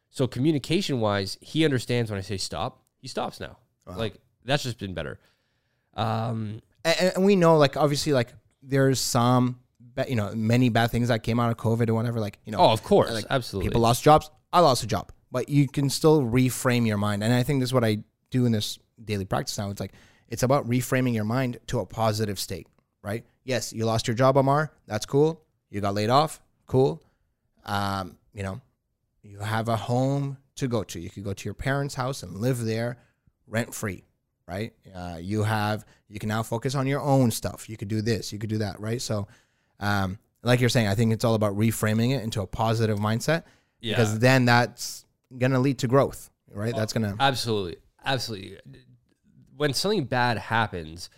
So 0.10 0.28
communication 0.28 1.00
wise, 1.00 1.38
he 1.42 1.66
understands 1.66 2.12
when 2.12 2.18
I 2.18 2.22
say 2.22 2.38
stop, 2.38 2.84
he 2.98 3.08
stops 3.08 3.40
now. 3.40 3.58
Like 3.88 4.16
that's 4.46 4.64
just 4.64 4.78
been 4.78 4.94
better. 4.94 5.20
Um, 6.00 6.62
and, 6.86 7.14
and 7.16 7.26
we 7.26 7.36
know 7.36 7.58
like 7.58 7.76
obviously 7.76 8.14
like 8.14 8.34
there's 8.64 9.00
some 9.00 9.60
you 10.08 10.16
know 10.16 10.34
many 10.34 10.70
bad 10.70 10.92
things 10.92 11.10
that 11.10 11.24
came 11.24 11.42
out 11.42 11.52
of 11.52 11.58
covid 11.58 11.90
or 11.90 11.94
whatever 11.94 12.22
like 12.22 12.40
you 12.46 12.54
know 12.54 12.60
oh, 12.60 12.72
of 12.72 12.84
course, 12.84 13.12
like, 13.12 13.26
absolutely. 13.30 13.70
people 13.70 13.82
lost 13.82 14.02
jobs. 14.04 14.32
I 14.54 14.62
lost 14.62 14.84
a 14.84 14.88
job 14.88 15.12
but 15.32 15.50
you 15.50 15.68
can 15.68 15.90
still 15.90 16.22
reframe 16.22 16.88
your 16.88 16.98
mind. 16.98 17.24
And 17.24 17.34
i 17.34 17.44
think 17.44 17.60
this 17.60 17.70
is 17.70 17.74
what 17.74 17.84
i 17.84 17.98
do 18.32 18.46
in 18.46 18.52
this 18.52 18.80
daily 19.04 19.26
practice 19.26 19.58
now. 19.58 19.70
It's 19.70 19.80
like 19.80 19.94
it's 20.28 20.44
about 20.44 20.70
reframing 20.70 21.14
your 21.14 21.26
mind 21.26 21.60
to 21.68 21.80
a 21.80 21.86
positive 21.86 22.40
state 22.40 22.68
right? 23.04 23.26
Yes 23.44 23.74
you 23.74 23.86
lost 23.86 24.08
your 24.08 24.16
job 24.16 24.38
amar 24.38 24.72
that's 24.88 25.06
cool. 25.06 25.44
You 25.70 25.82
got 25.82 25.94
laid 25.94 26.10
off. 26.10 26.42
Cool. 26.66 27.04
Um, 27.66 28.18
you 28.34 28.44
know 28.44 28.62
you 29.22 29.40
have 29.40 29.68
a 29.68 29.76
home 29.76 30.38
to 30.56 30.68
go 30.68 30.84
to. 30.84 31.00
You 31.00 31.10
could 31.10 31.26
go 31.26 31.34
to 31.34 31.46
your 31.46 31.54
parents 31.54 31.96
house 31.96 32.24
and 32.24 32.38
live 32.38 32.64
there 32.64 32.98
rent 33.48 33.74
free 33.74 34.06
right 34.50 34.74
uh, 34.96 35.18
you 35.20 35.44
have 35.44 35.86
you 36.08 36.20
can 36.20 36.30
now 36.30 36.44
focus 36.44 36.76
on 36.76 36.88
your 36.88 37.02
own 37.02 37.32
stuff 37.32 37.70
you 37.70 37.78
could 37.78 37.88
do 37.88 38.02
this 38.02 38.34
you 38.34 38.40
could 38.40 38.50
do 38.50 38.58
that 38.58 38.80
right 38.80 39.02
so 39.02 39.28
um, 39.80 40.18
like 40.44 40.60
you're 40.60 40.70
saying 40.70 40.88
i 40.88 40.96
think 40.96 41.14
it's 41.14 41.24
all 41.24 41.36
about 41.36 41.56
reframing 41.56 42.18
it 42.18 42.24
into 42.24 42.42
a 42.42 42.48
positive 42.48 42.98
mindset 42.98 43.44
yeah. 43.80 43.94
because 43.94 44.20
then 44.20 44.46
that's 44.46 45.06
gonna 45.38 45.60
lead 45.60 45.78
to 45.78 45.88
growth 45.88 46.30
right 46.52 46.76
that's 46.76 46.94
gonna 46.94 47.16
Absolutely. 47.20 47.78
Absolutely. 48.06 48.58
When 49.56 49.74
something 49.74 50.06
bad 50.06 50.38
happens, 50.38 51.10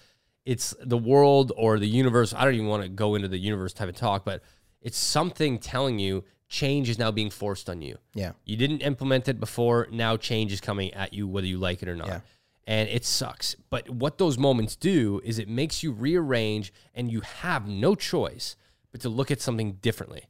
it's 0.46 0.74
the 0.82 0.98
world 0.98 1.52
or 1.56 1.80
the 1.80 1.88
universe. 1.88 2.34
I 2.34 2.44
don't 2.44 2.56
even 2.56 2.68
want 2.68 2.84
to 2.84 2.90
go 2.90 3.16
into 3.16 3.28
the 3.28 3.38
universe 3.38 3.74
type 3.74 3.90
of 3.90 3.96
talk, 3.96 4.26
but 4.26 4.42
it's 4.82 4.98
something 4.98 5.60
telling 5.60 6.00
you 6.00 6.24
change 6.48 6.90
is 6.90 6.98
now 6.98 7.12
being 7.12 7.30
forced 7.30 7.70
on 7.70 7.82
you. 7.82 7.98
yeah 8.14 8.32
You 8.46 8.58
didn't 8.58 8.80
implement 8.80 9.28
it 9.28 9.40
before. 9.40 9.88
Now 9.92 10.18
change 10.18 10.52
is 10.52 10.60
coming 10.60 10.94
at 10.94 11.14
you, 11.14 11.28
whether 11.28 11.48
you 11.48 11.60
like 11.60 11.82
it 11.82 11.88
or 11.88 11.96
not. 11.96 12.08
Yeah. 12.08 12.20
And 12.68 12.88
it 12.90 13.06
sucks. 13.06 13.56
But 13.70 13.90
what 13.90 14.18
those 14.18 14.38
moments 14.38 14.76
do 14.76 15.20
is 15.24 15.40
it 15.40 15.50
makes 15.50 15.84
you 15.84 15.92
rearrange 15.92 16.72
and 16.94 17.12
you 17.12 17.22
have 17.22 17.68
no 17.68 17.96
choice 17.96 18.56
but 18.92 19.02
to 19.02 19.10
look 19.10 19.32
at 19.32 19.42
something 19.42 19.74
differently. 19.82 20.26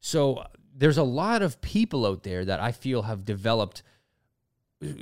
So 0.00 0.34
uh, 0.36 0.46
there's 0.76 0.98
a 0.98 1.02
lot 1.04 1.40
of 1.42 1.60
people 1.60 2.04
out 2.06 2.22
there 2.22 2.44
that 2.44 2.60
I 2.60 2.72
feel 2.72 3.02
have 3.02 3.24
developed 3.24 3.82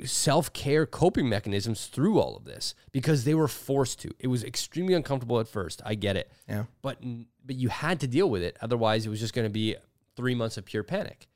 self 0.05 0.53
care 0.53 0.85
coping 0.85 1.27
mechanisms 1.27 1.87
through 1.87 2.19
all 2.19 2.37
of 2.37 2.45
this 2.45 2.73
because 2.91 3.23
they 3.25 3.33
were 3.33 3.47
forced 3.47 3.99
to. 4.01 4.11
It 4.19 4.27
was 4.27 4.43
extremely 4.43 4.93
uncomfortable 4.93 5.39
at 5.39 5.47
first. 5.47 5.81
I 5.85 5.95
get 5.95 6.15
it. 6.15 6.31
yeah 6.47 6.63
But 6.81 6.99
but 7.45 7.55
you 7.55 7.69
had 7.69 7.99
to 8.01 8.07
deal 8.07 8.29
with 8.29 8.41
it. 8.43 8.57
Otherwise, 8.61 9.05
it 9.05 9.09
was 9.09 9.19
just 9.19 9.33
going 9.33 9.45
to 9.47 9.51
be 9.53 9.75
three 10.15 10.35
months 10.35 10.57
of 10.57 10.65
pure 10.65 10.83
panic. 10.83 11.27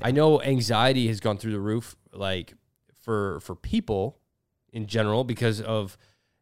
I 0.00 0.12
know 0.12 0.40
anxiety 0.40 1.08
has 1.08 1.20
gone 1.20 1.36
through 1.36 1.52
the 1.52 1.60
roof, 1.60 1.96
like 2.12 2.54
for 3.02 3.40
for 3.40 3.54
people 3.54 4.18
in 4.72 4.86
general, 4.86 5.24
because 5.24 5.60
of 5.60 5.96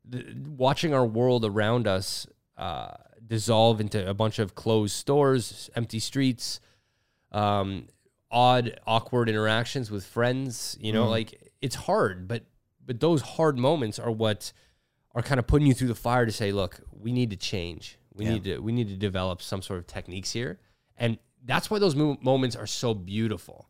the, 0.05 0.24
watching 0.57 0.95
our 0.95 1.05
world 1.07 1.45
around 1.45 1.87
us 1.87 2.26
uh, 2.57 2.95
dissolve 3.26 3.81
into 3.81 4.09
a 4.09 4.14
bunch 4.14 4.39
of 4.39 4.55
closed 4.55 4.95
stores, 4.95 5.70
empty 5.76 5.99
streets, 5.99 6.61
um, 7.33 7.87
odd, 8.31 8.79
awkward 8.87 9.29
interactions 9.29 9.91
with 9.91 10.05
friends. 10.05 10.76
You 10.81 10.93
know, 10.93 11.09
like 11.09 11.51
it's 11.61 11.74
hard, 11.76 12.29
but 12.29 12.45
but 12.85 13.01
those 13.01 13.20
hard 13.22 13.59
moments 13.59 13.99
are 13.99 14.11
what 14.11 14.53
are 15.14 15.22
kind 15.22 15.39
of 15.39 15.47
putting 15.47 15.66
you 15.66 15.74
through 15.74 15.89
the 15.89 15.95
fire 15.95 16.24
to 16.26 16.33
say, 16.33 16.53
look, 16.53 16.81
we 16.93 17.12
need 17.12 17.31
to 17.31 17.37
change. 17.37 17.99
We 18.14 18.24
Yeah. 18.24 18.33
need 18.35 18.45
to 18.45 18.59
we 18.61 18.72
need 18.72 18.89
to 18.89 18.97
develop 18.97 19.43
some 19.43 19.62
sort 19.62 19.79
of 19.79 19.87
techniques 19.87 20.33
here, 20.33 20.59
and 20.97 21.18
that's 21.45 21.70
why 21.70 21.79
those 21.79 21.95
mo- 21.95 22.18
moments 22.20 22.57
are 22.57 22.66
so 22.66 22.95
beautiful. 22.95 23.68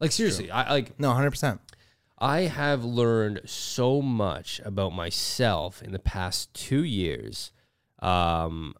Like 0.00 0.12
seriously, 0.12 0.50
I 0.50 0.70
like 0.70 0.98
no 1.00 1.10
100% 1.12 1.58
I 2.18 2.42
have 2.42 2.84
learned 2.84 3.40
so 3.44 4.00
much 4.00 4.60
about 4.64 4.92
myself 4.92 5.82
in 5.82 5.92
the 5.92 5.98
past 5.98 6.52
two 6.54 6.82
years 6.84 7.50
um, 8.00 8.74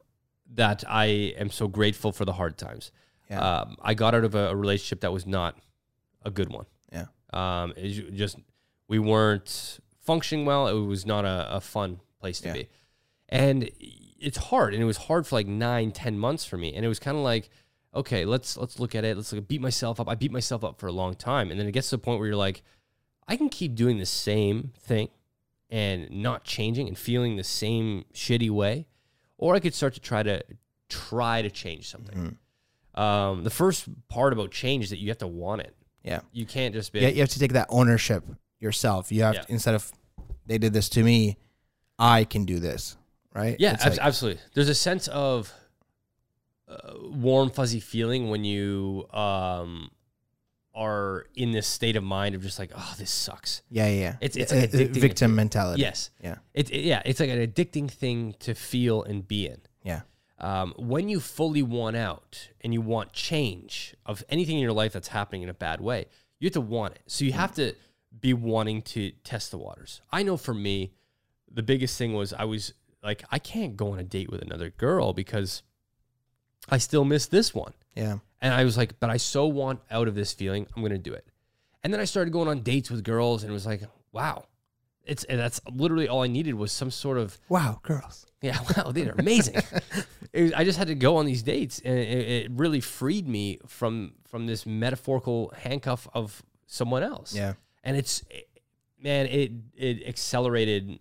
that 0.54 0.84
I 0.88 1.06
am 1.36 1.50
so 1.50 1.66
grateful 1.68 2.12
for 2.12 2.24
the 2.24 2.34
hard 2.34 2.56
times. 2.56 2.92
Yeah. 3.30 3.40
Um, 3.40 3.76
I 3.82 3.94
got 3.94 4.14
out 4.14 4.24
of 4.24 4.34
a, 4.34 4.48
a 4.50 4.56
relationship 4.56 5.00
that 5.00 5.12
was 5.12 5.26
not 5.26 5.56
a 6.24 6.30
good 6.30 6.50
one. 6.50 6.66
yeah 6.92 7.06
Um, 7.32 7.72
it's 7.76 7.96
just 8.16 8.38
we 8.88 8.98
weren't 8.98 9.80
functioning 10.00 10.44
well. 10.46 10.68
It 10.68 10.74
was 10.86 11.04
not 11.06 11.24
a, 11.24 11.56
a 11.56 11.60
fun 11.60 12.00
place 12.20 12.40
to 12.40 12.48
Yeah. 12.48 12.54
be, 12.54 12.68
and 13.28 13.70
it's 14.20 14.36
hard. 14.38 14.74
And 14.74 14.82
it 14.82 14.86
was 14.86 14.96
hard 14.98 15.26
for 15.26 15.34
like 15.36 15.46
nine, 15.46 15.90
ten 15.90 16.18
months 16.18 16.44
for 16.44 16.56
me. 16.56 16.72
And 16.74 16.84
it 16.84 16.88
was 16.88 16.98
kind 16.98 17.16
of 17.16 17.24
like, 17.24 17.48
okay, 17.94 18.24
let's 18.24 18.56
let's 18.56 18.78
look 18.78 18.94
at 18.94 19.04
it. 19.04 19.16
Let's 19.16 19.32
like 19.32 19.48
beat 19.48 19.60
myself 19.60 19.98
up. 20.00 20.08
I 20.08 20.14
beat 20.14 20.30
myself 20.32 20.62
up 20.64 20.78
for 20.78 20.86
a 20.86 20.92
long 20.92 21.14
time, 21.14 21.50
and 21.50 21.58
then 21.58 21.66
it 21.66 21.72
gets 21.72 21.90
to 21.90 21.96
the 21.96 22.02
point 22.02 22.18
where 22.20 22.28
you're 22.28 22.36
like, 22.36 22.62
I 23.26 23.36
can 23.36 23.48
keep 23.48 23.74
doing 23.74 23.98
the 23.98 24.06
same 24.06 24.72
thing 24.78 25.08
and 25.70 26.10
not 26.10 26.44
changing 26.44 26.88
and 26.88 26.96
feeling 26.98 27.36
the 27.36 27.44
same 27.44 28.04
shitty 28.12 28.50
way, 28.50 28.86
or 29.38 29.54
I 29.54 29.60
could 29.60 29.74
start 29.74 29.94
to 29.94 30.00
try 30.00 30.22
to 30.22 30.42
try 30.88 31.42
to 31.42 31.50
change 31.50 31.88
something. 31.88 32.36
Um, 32.94 33.42
the 33.44 33.50
first 33.50 33.88
part 34.08 34.32
about 34.32 34.50
change 34.52 34.84
is 34.84 34.90
that 34.90 34.98
you 34.98 35.08
have 35.08 35.18
to 35.18 35.26
want 35.26 35.62
it. 35.62 35.74
yeah 36.04 36.20
You 36.32 36.46
can't 36.46 36.72
just 36.74 36.92
be 36.92 37.00
yeah 37.00 37.08
you 37.08 37.20
have 37.20 37.30
to 37.30 37.38
take 37.40 37.54
that 37.54 37.66
ownership 37.70 38.22
yourself 38.60 39.10
you 39.10 39.22
have 39.24 39.34
Yeah. 39.34 39.40
to, 39.42 39.52
instead 39.52 39.74
of 39.74 39.90
they 40.46 40.58
did 40.58 40.72
this 40.72 40.88
to 40.90 41.02
me 41.02 41.36
i 41.98 42.24
can 42.24 42.44
do 42.44 42.60
this 42.60 42.96
right 43.34 43.56
Yeah, 43.58 43.72
abs- 43.72 43.84
like- 43.84 43.98
absolutely. 43.98 44.40
There's 44.54 44.68
a 44.68 44.74
sense 44.76 45.08
of 45.08 45.52
uh, 46.68 46.94
warm, 47.10 47.50
fuzzy 47.50 47.80
feeling 47.80 48.30
when 48.30 48.44
you 48.44 49.06
um, 49.12 49.90
are 50.74 51.26
in 51.34 51.52
this 51.52 51.66
state 51.66 51.94
of 51.96 52.02
mind 52.02 52.34
of 52.34 52.42
just 52.42 52.58
like, 52.58 52.72
oh, 52.76 52.94
this 52.98 53.10
sucks. 53.10 53.62
yeah 53.70 53.86
yeah, 53.88 54.00
yeah. 54.00 54.16
It's- 54.20 54.36
it's 54.36 54.52
Uh, 54.52 54.56
like 54.56 54.74
uh, 54.74 54.78
addicting 54.78 55.00
victim 55.00 55.34
mentality 55.34 55.80
Yes, 55.82 56.10
yeah 56.22 56.36
It's 56.52 56.70
it- 56.70 56.84
yeah, 56.84 57.00
it's 57.04 57.20
like 57.20 57.30
an 57.30 57.38
addicting 57.46 57.90
thing 57.90 58.34
to 58.40 58.54
feel 58.54 59.02
and 59.04 59.26
be 59.26 59.46
in. 59.46 59.60
yeah 59.84 60.02
Um, 60.38 60.74
when 60.76 61.08
you 61.08 61.20
fully 61.20 61.62
want 61.62 61.96
out 61.96 62.48
and 62.62 62.72
you 62.74 62.80
want 62.80 63.12
change 63.12 63.94
of 64.04 64.24
anything 64.28 64.56
in 64.56 64.62
your 64.62 64.72
life 64.72 64.92
that's 64.92 65.08
happening 65.08 65.42
in 65.42 65.48
a 65.48 65.54
bad 65.54 65.80
way, 65.80 66.06
you 66.40 66.46
have 66.46 66.52
to 66.54 66.60
want 66.60 66.94
it. 66.96 67.02
So 67.06 67.24
you 67.24 67.32
have 67.32 67.54
to 67.54 67.74
be 68.20 68.32
wanting 68.34 68.82
to 68.82 69.12
test 69.22 69.50
the 69.52 69.58
waters. 69.58 70.00
I 70.12 70.22
know 70.24 70.36
for 70.36 70.54
me, 70.54 70.92
the 71.50 71.62
biggest 71.62 71.96
thing 71.96 72.14
was 72.14 72.32
I 72.32 72.44
was 72.44 72.74
like, 73.02 73.22
I 73.30 73.38
can't 73.38 73.76
go 73.76 73.92
on 73.92 73.98
a 74.00 74.02
date 74.04 74.28
with 74.30 74.42
another 74.42 74.70
girl 74.70 75.12
because 75.12 75.62
I 76.68 76.78
still 76.78 77.04
miss 77.04 77.26
this 77.26 77.54
one. 77.54 77.74
yeah 77.94 78.18
And 78.44 78.54
I 78.54 78.64
was 78.64 78.76
like, 78.76 79.00
but 79.00 79.10
I 79.10 79.16
so 79.16 79.46
want 79.46 79.80
out 79.90 80.06
of 80.06 80.14
this 80.14 80.32
feeling, 80.32 80.66
I'm 80.76 80.82
gonna 80.82 80.98
do 80.98 81.12
it. 81.12 81.26
And 81.82 81.92
then 81.92 82.00
I 82.00 82.04
started 82.04 82.32
going 82.32 82.48
on 82.48 82.60
dates 82.60 82.90
with 82.90 83.02
girls, 83.02 83.42
and 83.42 83.50
it 83.50 83.52
was 83.52 83.66
like, 83.66 83.82
wow, 84.12 84.44
it's 85.02 85.24
and 85.24 85.38
that's 85.38 85.60
literally 85.72 86.08
all 86.08 86.22
I 86.22 86.28
needed 86.28 86.54
was 86.54 86.70
some 86.70 86.90
sort 86.90 87.18
of 87.18 87.38
wow 87.48 87.80
girls 87.82 88.26
yeah, 88.40 88.58
wow, 88.76 88.92
these 88.92 89.08
are 89.08 89.14
amazing. 89.18 89.56
it 90.32 90.42
was, 90.42 90.52
I 90.52 90.64
just 90.64 90.78
had 90.78 90.88
to 90.88 90.94
go 90.94 91.16
on 91.16 91.26
these 91.26 91.42
dates, 91.42 91.80
and 91.84 91.98
it, 91.98 92.28
it 92.28 92.50
really 92.52 92.80
freed 92.80 93.26
me 93.26 93.58
from 93.66 94.12
from 94.28 94.46
this 94.46 94.66
metaphorical 94.66 95.52
handcuff 95.56 96.06
of 96.14 96.42
someone 96.66 97.02
else. 97.02 97.34
yeah 97.34 97.54
and 97.84 97.96
it's 97.96 98.24
man, 99.00 99.26
it 99.26 99.52
it 99.76 100.08
accelerated 100.08 100.98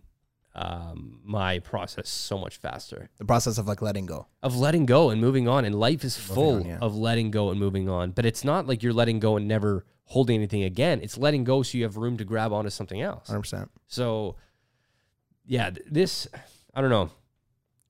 um, 0.55 1.19
my 1.23 1.59
process 1.59 2.07
so 2.09 2.37
much 2.37 2.57
faster 2.57 3.09
The 3.17 3.25
process 3.25 3.57
of 3.57 3.67
like 3.67 3.81
letting 3.81 4.05
go. 4.05 4.27
of 4.43 4.55
letting 4.55 4.85
go 4.85 5.09
and 5.09 5.19
moving 5.19 5.47
on. 5.47 5.65
And 5.65 5.73
life 5.73 6.03
is 6.03 6.15
full 6.15 6.57
on, 6.57 6.65
yeah. 6.65 6.77
of 6.79 6.95
letting 6.95 7.31
go 7.31 7.49
and 7.49 7.59
moving 7.59 7.89
on. 7.89 8.11
But 8.11 8.25
it's 8.25 8.43
not 8.43 8.67
like 8.67 8.83
you're 8.83 8.93
letting 8.93 9.19
go 9.19 9.35
and 9.35 9.47
never 9.47 9.85
holding 10.05 10.35
anything 10.35 10.63
again. 10.63 10.99
It's 11.01 11.17
letting 11.17 11.43
go 11.43 11.63
so 11.63 11.77
you 11.77 11.83
have 11.85 11.97
room 11.97 12.17
to 12.17 12.25
grab 12.25 12.53
onto 12.53 12.69
something 12.69 13.01
else. 13.01 13.29
100%. 13.29 13.69
So, 13.87 14.35
yeah, 15.45 15.71
th- 15.71 15.87
this, 15.89 16.27
I 16.73 16.81
don't 16.81 16.89
know. 16.91 17.09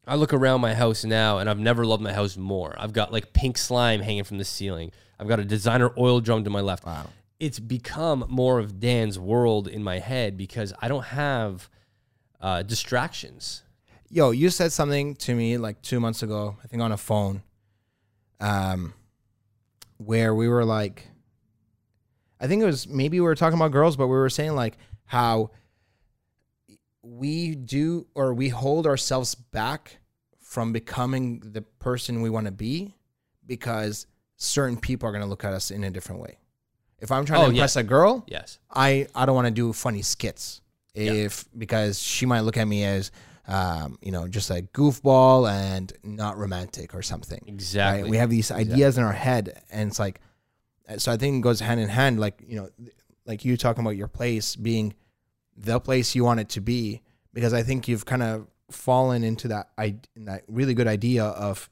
I 0.08 0.16
look 0.16 0.34
around 0.34 0.62
my 0.62 0.74
house 0.74 1.04
now 1.06 1.40
and 1.40 1.50
I've 1.50 1.60
never 1.60 1.86
loved 1.86 2.04
my 2.04 2.14
house 2.14 2.36
more. 2.38 2.76
I've 2.78 2.94
got 2.94 3.12
like 3.12 3.34
pink 3.34 3.58
slime 3.58 4.02
hanging 4.02 4.24
from 4.26 4.38
the 4.38 4.46
ceiling. 4.46 4.92
I've 5.20 5.28
got 5.28 5.40
a 5.40 5.46
designer 5.46 5.92
oil 5.98 6.20
drum 6.22 6.44
to 6.44 6.50
my 6.50 6.62
left. 6.62 6.86
Wow. 6.86 7.10
It's 7.40 7.60
become 7.60 8.26
more 8.30 8.60
of 8.60 8.80
Dan's 8.80 9.18
world 9.20 9.68
in 9.68 9.84
my 9.84 10.00
head 10.00 10.38
because 10.38 10.74
I 10.82 10.88
don't 10.88 11.06
have 11.06 11.70
uh, 12.44 12.62
distractions. 12.62 13.64
Yo, 14.10 14.30
you 14.30 14.50
said 14.52 14.72
something 14.72 15.16
to 15.16 15.34
me 15.34 15.58
like 15.58 15.82
two 15.82 16.00
months 16.00 16.22
ago, 16.22 16.58
I 16.64 16.68
think 16.68 16.84
on 16.84 16.92
a 16.92 16.98
phone, 16.98 17.42
um, 18.40 18.94
where 19.98 20.36
we 20.36 20.48
were 20.48 20.64
like, 20.66 21.08
I 22.40 22.48
think 22.48 22.62
it 22.62 22.66
was 22.66 22.88
maybe 22.88 23.20
we 23.20 23.26
were 23.26 23.34
talking 23.36 23.58
about 23.58 23.72
girls, 23.72 23.96
but 23.96 24.08
we 24.08 24.16
were 24.16 24.30
saying 24.30 24.54
like 24.54 24.78
how 25.06 25.50
we 27.02 27.56
do 27.56 28.06
or 28.14 28.34
we 28.34 28.50
hold 28.50 28.86
ourselves 28.86 29.34
back 29.36 29.98
from 30.40 30.74
becoming 30.74 31.40
the 31.44 31.62
person 31.62 32.22
we 32.22 32.30
want 32.30 32.46
to 32.46 32.52
be 32.52 32.96
because 33.46 34.06
certain 34.36 34.78
people 34.78 35.08
are 35.08 35.12
going 35.12 35.24
to 35.24 35.30
look 35.30 35.44
at 35.44 35.54
us 35.54 35.72
in 35.72 35.84
a 35.84 35.90
different 35.90 36.22
way. 36.22 36.38
If 37.00 37.12
I'm 37.12 37.26
trying 37.26 37.42
Oh, 37.42 37.46
to 37.46 37.50
impress 37.52 37.76
a 37.78 37.84
girl, 37.84 38.24
Yes. 38.28 38.60
I 38.70 39.08
I 39.16 39.26
don't 39.26 39.36
want 39.36 39.48
to 39.48 39.52
do 39.54 39.74
funny 39.74 40.02
skits 40.02 40.62
if 40.94 41.46
because 41.58 42.02
she 42.02 42.26
might 42.26 42.42
look 42.42 42.58
at 42.58 42.68
me 42.68 42.84
as 42.84 43.12
um, 43.48 43.98
you 44.02 44.12
know 44.12 44.28
just 44.28 44.50
a 44.50 44.66
goofball 44.74 45.50
and 45.52 45.92
not 46.04 46.38
romantic 46.38 46.94
or 46.94 47.02
something. 47.02 47.44
Exactly. 47.48 48.04
Right? 48.04 48.12
We 48.12 48.18
have 48.18 48.30
these 48.30 48.52
ideas 48.52 48.98
in 48.98 49.04
our 49.04 49.12
head, 49.12 49.62
and 49.72 49.90
it's 49.90 50.00
like 50.00 50.22
so. 50.98 51.12
I 51.12 51.18
think 51.18 51.38
it 51.38 51.42
goes 51.42 51.60
hand 51.60 51.80
in 51.80 51.90
hand. 51.90 52.20
Like 52.20 52.42
you 52.46 52.56
know, 52.58 52.70
like 53.26 53.44
you 53.46 53.58
talking 53.58 53.84
about 53.84 53.98
your 53.98 54.08
place 54.08 54.56
being 54.56 54.94
the 55.56 55.80
place 55.80 56.16
you 56.16 56.24
want 56.24 56.40
it 56.40 56.50
to 56.50 56.62
be, 56.62 57.02
because 57.34 57.54
I 57.54 57.64
think 57.64 57.88
you've 57.88 58.06
kind 58.06 58.24
of 58.24 58.48
fallen 58.72 59.24
into 59.24 59.50
that 59.50 59.70
I 59.78 59.98
that 60.16 60.44
really 60.48 60.74
good 60.74 60.88
idea 60.88 61.26
of 61.26 61.70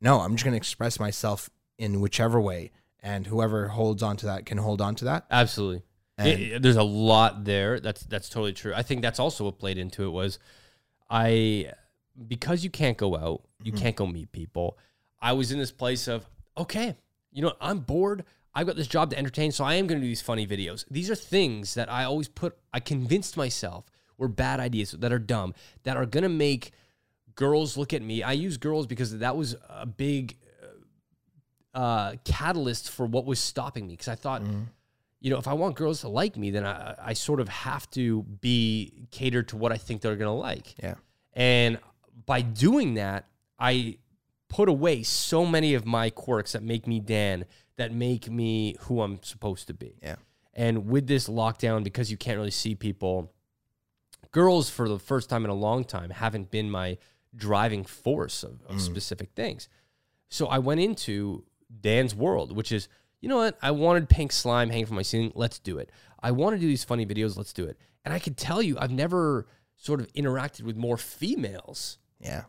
no, 0.00 0.20
I'm 0.20 0.34
just 0.34 0.44
going 0.44 0.52
to 0.52 0.58
express 0.58 1.00
myself 1.00 1.48
in 1.78 2.00
whichever 2.00 2.40
way, 2.40 2.72
and 3.02 3.26
whoever 3.26 3.68
holds 3.68 4.02
on 4.02 4.16
to 4.18 4.26
that 4.26 4.44
can 4.44 4.58
hold 4.58 4.80
on 4.80 4.94
to 4.96 5.04
that. 5.06 5.24
Absolutely. 5.30 5.82
It- 6.18 6.62
there's 6.62 6.76
a 6.76 6.82
lot 6.82 7.44
there. 7.44 7.80
That's 7.80 8.02
that's 8.04 8.28
totally 8.28 8.52
true. 8.52 8.72
I 8.74 8.82
think 8.82 9.02
that's 9.02 9.18
also 9.18 9.44
what 9.44 9.58
played 9.58 9.78
into 9.78 10.04
it 10.06 10.10
was 10.10 10.38
I 11.10 11.72
because 12.28 12.62
you 12.64 12.70
can't 12.70 12.96
go 12.96 13.16
out, 13.16 13.42
you 13.62 13.72
Mm-hmm. 13.72 13.82
can't 13.82 13.96
go 13.96 14.06
meet 14.06 14.30
people. 14.32 14.78
I 15.20 15.32
was 15.32 15.50
in 15.52 15.58
this 15.58 15.72
place 15.72 16.06
of 16.08 16.26
okay, 16.56 16.96
you 17.32 17.42
know, 17.42 17.54
I'm 17.60 17.80
bored. 17.80 18.24
I've 18.54 18.66
got 18.68 18.76
this 18.76 18.86
job 18.86 19.10
to 19.10 19.18
entertain, 19.18 19.50
so 19.50 19.64
I 19.64 19.74
am 19.74 19.88
going 19.88 19.98
to 20.00 20.04
do 20.04 20.08
these 20.08 20.22
funny 20.22 20.46
videos. 20.46 20.84
These 20.88 21.10
are 21.10 21.16
things 21.16 21.74
that 21.74 21.90
I 21.90 22.04
always 22.04 22.28
put. 22.28 22.56
I 22.72 22.78
convinced 22.78 23.36
myself 23.36 23.86
were 24.16 24.28
bad 24.28 24.60
ideas 24.60 24.92
that 24.92 25.12
are 25.12 25.18
dumb 25.18 25.54
that 25.82 25.96
are 25.96 26.06
going 26.06 26.22
to 26.22 26.28
make 26.28 26.70
girls 27.34 27.76
look 27.76 27.92
at 27.92 28.00
me. 28.00 28.22
I 28.22 28.30
use 28.30 28.56
girls 28.58 28.86
because 28.86 29.18
that 29.18 29.36
was 29.36 29.56
a 29.68 29.86
big 29.86 30.36
uh, 31.74 32.14
catalyst 32.24 32.90
for 32.90 33.06
what 33.06 33.24
was 33.24 33.40
stopping 33.40 33.88
me 33.88 33.94
because 33.94 34.06
I 34.08 34.14
thought, 34.14 34.42
you 35.24 35.30
know, 35.30 35.38
if 35.38 35.48
I 35.48 35.54
want 35.54 35.74
girls 35.74 36.02
to 36.02 36.08
like 36.08 36.36
me, 36.36 36.50
then 36.50 36.66
I, 36.66 36.94
I 37.02 37.12
sort 37.14 37.40
of 37.40 37.48
have 37.48 37.88
to 37.92 38.24
be 38.42 39.06
catered 39.10 39.48
to 39.48 39.56
what 39.56 39.72
I 39.72 39.78
think 39.78 40.02
they're 40.02 40.16
going 40.16 40.28
to 40.28 40.32
like. 40.32 40.74
Yeah. 40.82 40.96
And 41.32 41.78
by 42.26 42.42
doing 42.42 42.94
that, 42.94 43.26
I 43.58 43.96
put 44.50 44.68
away 44.68 45.02
so 45.02 45.46
many 45.46 45.72
of 45.72 45.86
my 45.86 46.10
quirks 46.10 46.52
that 46.52 46.62
make 46.62 46.86
me 46.86 47.00
Dan, 47.00 47.46
that 47.78 47.90
make 47.90 48.30
me 48.30 48.76
who 48.80 49.00
I'm 49.00 49.22
supposed 49.22 49.66
to 49.68 49.72
be. 49.72 49.96
Yeah. 50.02 50.16
And 50.52 50.88
with 50.90 51.06
this 51.06 51.26
lockdown, 51.26 51.84
because 51.84 52.10
you 52.10 52.18
can't 52.18 52.36
really 52.36 52.50
see 52.50 52.74
people, 52.74 53.32
girls 54.30 54.68
for 54.68 54.90
the 54.90 54.98
first 54.98 55.30
time 55.30 55.46
in 55.46 55.50
a 55.50 55.54
long 55.54 55.84
time 55.84 56.10
haven't 56.10 56.50
been 56.50 56.70
my 56.70 56.98
driving 57.34 57.84
force 57.84 58.42
of, 58.42 58.60
of 58.68 58.76
mm. 58.76 58.80
specific 58.80 59.30
things. 59.34 59.70
So 60.28 60.48
I 60.48 60.58
went 60.58 60.80
into 60.80 61.44
Dan's 61.80 62.14
world, 62.14 62.54
which 62.54 62.70
is, 62.70 62.88
you 63.24 63.30
know 63.30 63.38
what? 63.38 63.56
I 63.62 63.70
wanted 63.70 64.08
pink 64.10 64.32
slime 64.32 64.68
hanging 64.68 64.84
from 64.86 64.96
my 64.96 65.02
ceiling. 65.02 65.32
Let's 65.34 65.58
do 65.58 65.78
it. 65.78 65.90
I 66.22 66.30
want 66.30 66.54
to 66.56 66.60
do 66.60 66.66
these 66.66 66.84
funny 66.84 67.06
videos. 67.06 67.36
Let's 67.38 67.54
do 67.54 67.64
it. 67.64 67.78
And 68.04 68.12
I 68.12 68.18
can 68.18 68.34
tell 68.34 68.60
you, 68.60 68.76
I've 68.78 68.90
never 68.90 69.46
sort 69.76 70.00
of 70.00 70.12
interacted 70.12 70.62
with 70.62 70.76
more 70.76 70.96
females 70.98 71.98
Yeah. 72.20 72.44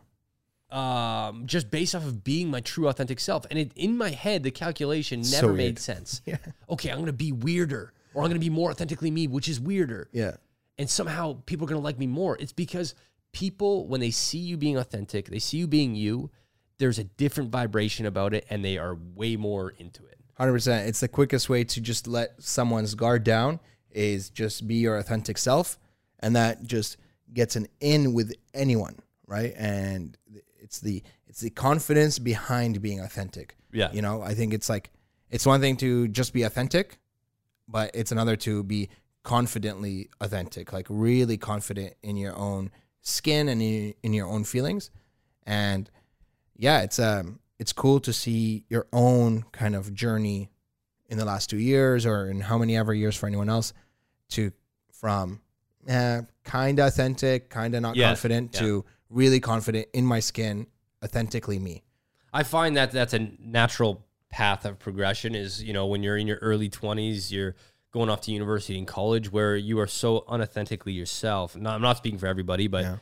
um, 0.70 1.46
just 1.46 1.70
based 1.70 1.94
off 1.94 2.04
of 2.04 2.24
being 2.24 2.50
my 2.50 2.60
true 2.60 2.88
authentic 2.88 3.20
self. 3.20 3.46
And 3.50 3.58
it, 3.58 3.72
in 3.76 3.96
my 3.96 4.10
head, 4.10 4.42
the 4.42 4.50
calculation 4.50 5.22
never 5.30 5.46
weird. 5.48 5.56
made 5.56 5.78
sense. 5.78 6.20
Yeah. 6.26 6.38
Okay, 6.68 6.90
I'm 6.90 6.96
going 6.96 7.06
to 7.06 7.12
be 7.12 7.32
weirder 7.32 7.92
or 8.14 8.22
I'm 8.22 8.28
going 8.28 8.40
to 8.40 8.44
be 8.44 8.50
more 8.50 8.70
authentically 8.70 9.10
me, 9.10 9.28
which 9.28 9.48
is 9.48 9.60
weirder. 9.60 10.08
Yeah. 10.12 10.36
And 10.78 10.90
somehow 10.90 11.38
people 11.46 11.64
are 11.66 11.68
going 11.70 11.80
to 11.80 11.84
like 11.84 11.98
me 11.98 12.06
more. 12.06 12.36
It's 12.38 12.52
because 12.52 12.94
people, 13.32 13.86
when 13.88 14.00
they 14.00 14.10
see 14.10 14.38
you 14.38 14.56
being 14.56 14.76
authentic, 14.76 15.28
they 15.28 15.38
see 15.38 15.56
you 15.58 15.66
being 15.66 15.94
you, 15.94 16.30
there's 16.78 16.98
a 16.98 17.04
different 17.04 17.50
vibration 17.50 18.04
about 18.04 18.34
it 18.34 18.44
and 18.50 18.62
they 18.64 18.76
are 18.76 18.94
way 19.14 19.36
more 19.36 19.70
into 19.70 20.04
it. 20.04 20.15
Hundred 20.36 20.52
percent. 20.52 20.88
It's 20.88 21.00
the 21.00 21.08
quickest 21.08 21.48
way 21.48 21.64
to 21.64 21.80
just 21.80 22.06
let 22.06 22.42
someone's 22.42 22.94
guard 22.94 23.24
down 23.24 23.58
is 23.90 24.28
just 24.28 24.68
be 24.68 24.74
your 24.76 24.98
authentic 24.98 25.38
self, 25.38 25.78
and 26.20 26.36
that 26.36 26.62
just 26.62 26.98
gets 27.32 27.56
an 27.56 27.66
in 27.80 28.12
with 28.12 28.34
anyone, 28.52 28.98
right? 29.26 29.54
And 29.56 30.16
it's 30.60 30.80
the 30.80 31.02
it's 31.26 31.40
the 31.40 31.50
confidence 31.50 32.18
behind 32.18 32.82
being 32.82 33.00
authentic. 33.00 33.56
Yeah. 33.72 33.90
You 33.92 34.02
know, 34.02 34.22
I 34.22 34.34
think 34.34 34.52
it's 34.52 34.68
like 34.68 34.90
it's 35.30 35.46
one 35.46 35.60
thing 35.60 35.76
to 35.78 36.08
just 36.08 36.32
be 36.32 36.42
authentic, 36.42 36.98
but 37.66 37.90
it's 37.94 38.12
another 38.12 38.36
to 38.36 38.62
be 38.62 38.90
confidently 39.22 40.08
authentic, 40.20 40.72
like 40.72 40.86
really 40.88 41.36
confident 41.36 41.94
in 42.02 42.16
your 42.16 42.36
own 42.36 42.70
skin 43.00 43.48
and 43.48 43.60
in, 43.62 43.94
in 44.02 44.12
your 44.12 44.26
own 44.26 44.44
feelings. 44.44 44.90
And 45.46 45.90
yeah, 46.56 46.82
it's 46.82 46.98
um 46.98 47.40
it's 47.58 47.72
cool 47.72 48.00
to 48.00 48.12
see 48.12 48.64
your 48.68 48.86
own 48.92 49.44
kind 49.52 49.74
of 49.74 49.94
journey 49.94 50.50
in 51.08 51.18
the 51.18 51.24
last 51.24 51.48
two 51.50 51.58
years 51.58 52.04
or 52.04 52.28
in 52.28 52.40
how 52.40 52.58
many 52.58 52.76
ever 52.76 52.92
years 52.92 53.16
for 53.16 53.26
anyone 53.26 53.48
else 53.48 53.72
to 54.30 54.52
from 54.92 55.40
uh, 55.88 56.22
kind 56.44 56.78
of 56.80 56.86
authentic, 56.88 57.48
kind 57.50 57.74
of 57.74 57.82
not 57.82 57.96
Yeah, 57.96 58.08
confident 58.08 58.54
yeah. 58.54 58.60
to 58.60 58.84
really 59.08 59.40
confident 59.40 59.86
in 59.92 60.04
my 60.04 60.20
skin, 60.20 60.66
authentically 61.04 61.58
me. 61.58 61.84
I 62.32 62.42
find 62.42 62.76
that 62.76 62.90
that's 62.90 63.14
a 63.14 63.30
natural 63.38 64.04
path 64.30 64.64
of 64.64 64.78
progression 64.78 65.34
is, 65.34 65.62
you 65.62 65.72
know, 65.72 65.86
when 65.86 66.02
you're 66.02 66.16
in 66.16 66.26
your 66.26 66.38
early 66.38 66.68
20s, 66.68 67.30
you're 67.30 67.54
going 67.92 68.10
off 68.10 68.20
to 68.22 68.32
university 68.32 68.76
and 68.76 68.86
college 68.86 69.30
where 69.32 69.56
you 69.56 69.78
are 69.78 69.86
so 69.86 70.24
unauthentically 70.28 70.94
yourself. 70.94 71.56
Not, 71.56 71.76
I'm 71.76 71.82
not 71.82 71.96
speaking 71.98 72.18
for 72.18 72.26
everybody, 72.26 72.66
but 72.66 72.82
Yeah. 72.84 72.96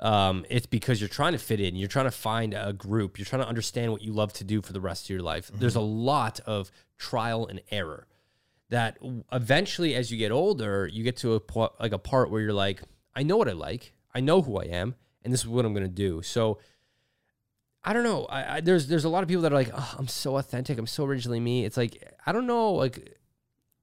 Um, 0.00 0.46
it's 0.48 0.66
because 0.66 1.00
you're 1.00 1.08
trying 1.08 1.32
to 1.32 1.38
fit 1.38 1.60
in. 1.60 1.76
You're 1.76 1.88
trying 1.88 2.06
to 2.06 2.10
find 2.10 2.54
a 2.54 2.72
group. 2.72 3.18
You're 3.18 3.26
trying 3.26 3.42
to 3.42 3.48
understand 3.48 3.92
what 3.92 4.02
you 4.02 4.12
love 4.12 4.32
to 4.34 4.44
do 4.44 4.62
for 4.62 4.72
the 4.72 4.80
rest 4.80 5.04
of 5.06 5.10
your 5.10 5.22
life. 5.22 5.50
There's 5.54 5.76
a 5.76 5.80
lot 5.80 6.40
of 6.46 6.72
trial 6.98 7.46
and 7.46 7.60
error 7.70 8.06
that 8.70 8.98
eventually, 9.30 9.94
as 9.94 10.10
you 10.10 10.16
get 10.16 10.32
older, 10.32 10.88
you 10.90 11.04
get 11.04 11.18
to 11.18 11.34
a 11.34 11.40
po- 11.40 11.74
like 11.78 11.92
a 11.92 11.98
part 11.98 12.30
where 12.30 12.40
you're 12.40 12.52
like, 12.52 12.82
I 13.14 13.22
know 13.22 13.36
what 13.36 13.48
I 13.48 13.52
like. 13.52 13.92
I 14.14 14.20
know 14.20 14.42
who 14.42 14.58
I 14.58 14.64
am, 14.64 14.94
and 15.22 15.32
this 15.32 15.40
is 15.40 15.46
what 15.46 15.64
I'm 15.64 15.74
going 15.74 15.86
to 15.86 15.88
do. 15.88 16.22
So 16.22 16.58
I 17.84 17.92
don't 17.92 18.04
know. 18.04 18.24
I, 18.24 18.56
I 18.56 18.60
there's 18.60 18.86
there's 18.86 19.04
a 19.04 19.08
lot 19.08 19.22
of 19.22 19.28
people 19.28 19.42
that 19.42 19.52
are 19.52 19.56
like, 19.56 19.70
oh, 19.74 19.94
I'm 19.98 20.08
so 20.08 20.36
authentic. 20.36 20.78
I'm 20.78 20.86
so 20.86 21.04
originally 21.04 21.40
me. 21.40 21.64
It's 21.64 21.76
like 21.76 22.02
I 22.24 22.32
don't 22.32 22.46
know. 22.46 22.72
Like 22.72 23.18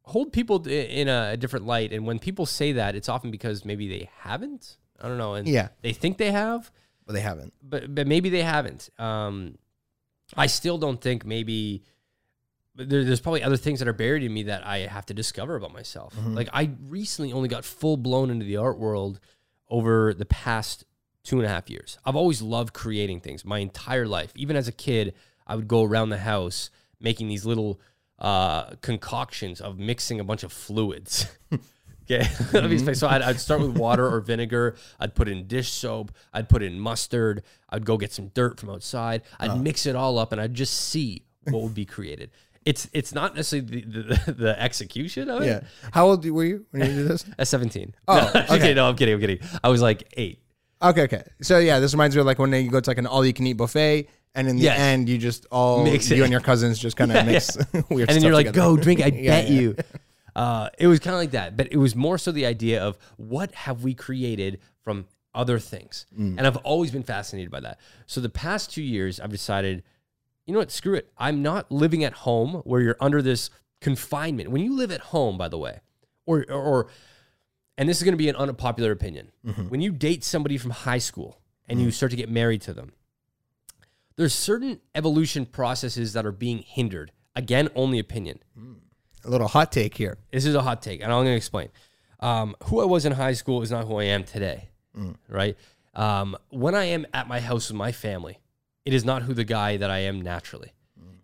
hold 0.02 0.34
people 0.34 0.66
in 0.68 1.08
a 1.10 1.38
different 1.38 1.66
light, 1.66 1.94
and 1.94 2.08
when 2.08 2.18
people 2.18 2.46
say 2.46 2.72
that, 2.72 2.96
it's 2.96 3.10
often 3.10 3.30
because 3.30 3.66
maybe 3.66 3.88
they 3.88 4.10
haven't. 4.20 4.78
I 5.02 5.08
don't 5.08 5.18
know, 5.18 5.36
and 5.36 5.48
Yeah. 5.48 5.70
they 5.82 5.94
think 5.94 6.18
they 6.18 6.32
have, 6.32 6.72
But 7.06 7.14
they 7.14 7.22
haven't. 7.22 7.54
but 7.62 7.94
but 7.94 8.08
maybe 8.08 8.30
they 8.30 8.44
haven't. 8.44 8.90
Um, 9.00 9.58
I 10.36 10.48
still 10.48 10.78
don't 10.78 11.00
think 11.02 11.26
maybe. 11.26 11.84
But 12.76 12.90
there, 12.90 13.04
there's 13.04 13.22
probably 13.22 13.42
other 13.44 13.58
things 13.58 13.80
that 13.80 13.88
are 13.88 13.94
buried 13.94 14.22
in 14.24 14.32
me 14.34 14.44
that 14.44 14.66
I 14.66 14.80
have 14.80 15.06
to 15.08 15.14
discover 15.14 15.56
about 15.56 15.74
myself. 15.74 16.14
Like 16.24 16.48
I 16.54 16.70
recently 16.88 17.34
only 17.34 17.50
got 17.50 17.66
full 17.66 17.98
blown 17.98 18.30
into 18.30 18.46
the 18.46 18.58
art 18.58 18.78
world 18.78 19.20
over 19.70 20.14
the 20.14 20.26
past 20.26 20.84
two 21.24 21.38
and 21.38 21.46
a 21.46 21.50
half 21.50 21.70
years. 21.72 21.98
I've 22.06 22.16
always 22.16 22.42
loved 22.42 22.74
creating 22.74 23.22
things 23.22 23.44
my 23.44 23.60
entire 23.60 24.06
life. 24.06 24.32
Even 24.36 24.56
as 24.56 24.68
a 24.68 24.72
kid, 24.72 25.16
I 25.48 25.56
would 25.56 25.68
go 25.68 25.84
around 25.84 26.10
the 26.10 26.20
house 26.20 26.70
making 27.00 27.30
these 27.30 27.46
little 27.46 27.80
uh, 28.20 28.76
concoctions 28.82 29.60
of 29.60 29.80
mixing 29.80 30.20
a 30.20 30.24
bunch 30.24 30.44
of 30.44 30.52
fluids. 30.54 31.26
Okay. 32.10 32.24
Mm-hmm. 32.58 32.78
Space. 32.78 33.00
so 33.00 33.08
I'd, 33.08 33.22
I'd 33.22 33.40
start 33.40 33.62
with 33.62 33.78
water 33.78 34.08
or 34.08 34.20
vinegar. 34.22 34.76
I'd 35.00 35.14
put 35.16 35.28
in 35.28 35.46
dish 35.48 35.72
soap. 35.72 36.12
I'd 36.34 36.48
put 36.50 36.64
in 36.64 36.80
mustard. 36.80 37.44
I'd 37.70 37.86
go 37.86 37.98
get 37.98 38.12
some 38.14 38.30
dirt 38.30 38.60
from 38.60 38.70
outside. 38.70 39.24
I'd 39.40 39.50
uh. 39.52 39.56
mix 39.58 39.86
it 39.86 39.96
all 39.96 40.18
up 40.18 40.32
and 40.32 40.40
I'd 40.42 40.54
just 40.54 40.74
see 40.74 41.24
what 41.50 41.62
would 41.64 41.74
be 41.76 41.86
created. 41.86 42.32
It's 42.66 42.90
it's 42.94 43.14
not 43.14 43.36
necessarily 43.36 43.82
the, 43.82 44.02
the, 44.26 44.32
the 44.46 44.62
execution 44.62 45.30
of 45.30 45.42
it. 45.42 45.46
Yeah. 45.48 45.60
How 45.92 46.08
old 46.08 46.26
were 46.30 46.44
you 46.44 46.66
when 46.72 46.90
you 46.90 46.96
did 46.98 47.08
this? 47.08 47.26
At 47.40 47.48
17. 47.48 47.94
Oh, 48.08 48.16
no, 48.34 48.42
okay. 48.42 48.56
okay. 48.56 48.74
No, 48.74 48.88
I'm 48.90 48.96
kidding. 48.96 49.14
I'm 49.14 49.22
kidding. 49.22 49.40
I 49.64 49.70
was 49.70 49.82
like 49.82 50.04
eight. 50.18 50.42
Okay, 50.82 51.04
okay. 51.04 51.24
So 51.42 51.60
yeah, 51.60 51.80
this 51.80 51.94
reminds 51.94 52.16
me 52.16 52.20
of 52.20 52.26
like 52.26 52.40
when 52.40 52.52
you 52.54 52.70
go 52.70 52.80
to 52.80 52.90
like 52.90 52.98
an 52.98 53.08
all 53.08 53.26
you 53.26 53.34
can 53.34 53.48
eat 53.48 53.54
buffet, 53.54 54.10
and 54.36 54.48
in 54.48 54.58
the 54.58 54.64
Yes. 54.64 54.80
end 54.80 55.10
you 55.10 55.18
just 55.18 55.46
all 55.52 55.84
Mix 55.84 56.12
it. 56.12 56.18
you 56.18 56.24
and 56.24 56.32
your 56.32 56.42
cousins 56.42 56.78
just 56.78 56.96
kind 56.98 57.12
of 57.12 57.26
mix 57.26 57.58
weird. 57.90 58.10
and 58.10 58.16
then 58.18 58.22
you're 58.24 58.34
like, 58.34 58.48
together. 58.48 58.76
go 58.76 58.78
drink. 58.78 59.02
I 59.02 59.08
Yeah, 59.08 59.32
bet 59.32 59.50
yeah. 59.50 59.60
you. 59.60 59.76
Uh, 60.38 60.70
it 60.78 60.86
was 60.88 61.00
kind 61.00 61.16
of 61.16 61.20
like 61.20 61.32
that, 61.32 61.58
but 61.58 61.68
it 61.72 61.78
was 61.78 61.96
more 61.96 62.18
so 62.18 62.32
the 62.32 62.46
idea 62.46 62.82
of 62.82 62.98
what 63.18 63.52
have 63.56 63.84
we 63.84 63.94
created 63.94 64.60
from 64.84 65.06
other 65.34 65.58
things, 65.60 66.06
Mm. 66.18 66.38
and 66.38 66.48
I've 66.48 66.58
always 66.58 66.92
been 66.92 67.04
fascinated 67.04 67.52
by 67.52 67.60
that. 67.62 67.80
So 68.06 68.22
the 68.22 68.30
past 68.30 68.72
two 68.72 68.84
years, 68.84 69.20
I've 69.20 69.32
decided, 69.32 69.84
you 70.46 70.54
know 70.54 70.60
what, 70.60 70.72
screw 70.72 70.94
it. 70.96 71.12
I'm 71.18 71.42
not 71.42 71.72
living 71.72 72.04
at 72.04 72.14
home 72.14 72.56
where 72.66 72.82
you're 72.82 72.98
under 73.00 73.22
this 73.22 73.50
confinement. 73.82 74.50
When 74.52 74.62
you 74.64 74.76
live 74.76 74.92
at 74.92 75.02
home, 75.02 75.38
by 75.38 75.48
the 75.48 75.58
way, 75.58 75.80
or 76.26 76.46
or, 76.50 76.62
or 76.62 76.88
and 77.78 77.88
this 77.90 77.98
is 77.98 78.04
going 78.04 78.14
to 78.14 78.18
be 78.18 78.30
an 78.30 78.36
unpopular 78.36 78.92
opinion. 78.92 79.32
Mm-hmm. 79.46 79.70
When 79.70 79.82
you 79.82 79.92
date 79.92 80.24
somebody 80.24 80.58
from 80.58 80.72
high 80.72 80.98
school 81.00 81.40
and 81.68 81.80
you 81.82 81.92
start 81.92 82.10
to 82.12 82.16
get 82.16 82.30
married 82.30 82.62
to 82.64 82.74
them, 82.74 82.94
there's 84.16 84.34
certain 84.34 84.80
evolution 84.96 85.46
processes 85.46 86.14
that 86.14 86.26
are 86.26 86.32
being 86.32 86.60
hindered. 86.60 87.12
Again, 87.36 87.70
only 87.76 88.00
opinion. 88.00 88.40
A 89.28 89.30
little 89.30 89.48
hot 89.48 89.72
take 89.72 89.96
here. 89.96 90.18
This 90.32 90.46
is 90.46 90.56
a 90.56 90.62
hot 90.62 90.82
take, 90.82 91.02
and 91.02 91.12
I'm 91.12 91.20
going 91.20 91.34
to 91.34 91.36
explain. 91.36 91.70
Um, 92.20 92.56
who 92.64 92.80
I 92.82 92.86
was 92.86 93.06
in 93.06 93.12
high 93.12 93.34
school 93.34 93.62
is 93.62 93.70
not 93.70 93.86
who 93.86 93.98
I 93.98 94.06
am 94.06 94.24
today, 94.24 94.70
right? 95.30 95.56
Um, 95.94 96.36
when 96.50 96.74
I 96.74 96.86
am 96.86 97.06
at 97.14 97.28
my 97.28 97.40
house 97.40 97.70
with 97.70 97.78
my 97.78 97.92
family, 97.92 98.40
it 98.86 98.94
is 98.94 99.06
not 99.06 99.24
who 99.24 99.34
the 99.34 99.44
guy 99.44 99.78
that 99.78 99.92
I 99.92 100.00
am 100.00 100.22
naturally. 100.22 100.74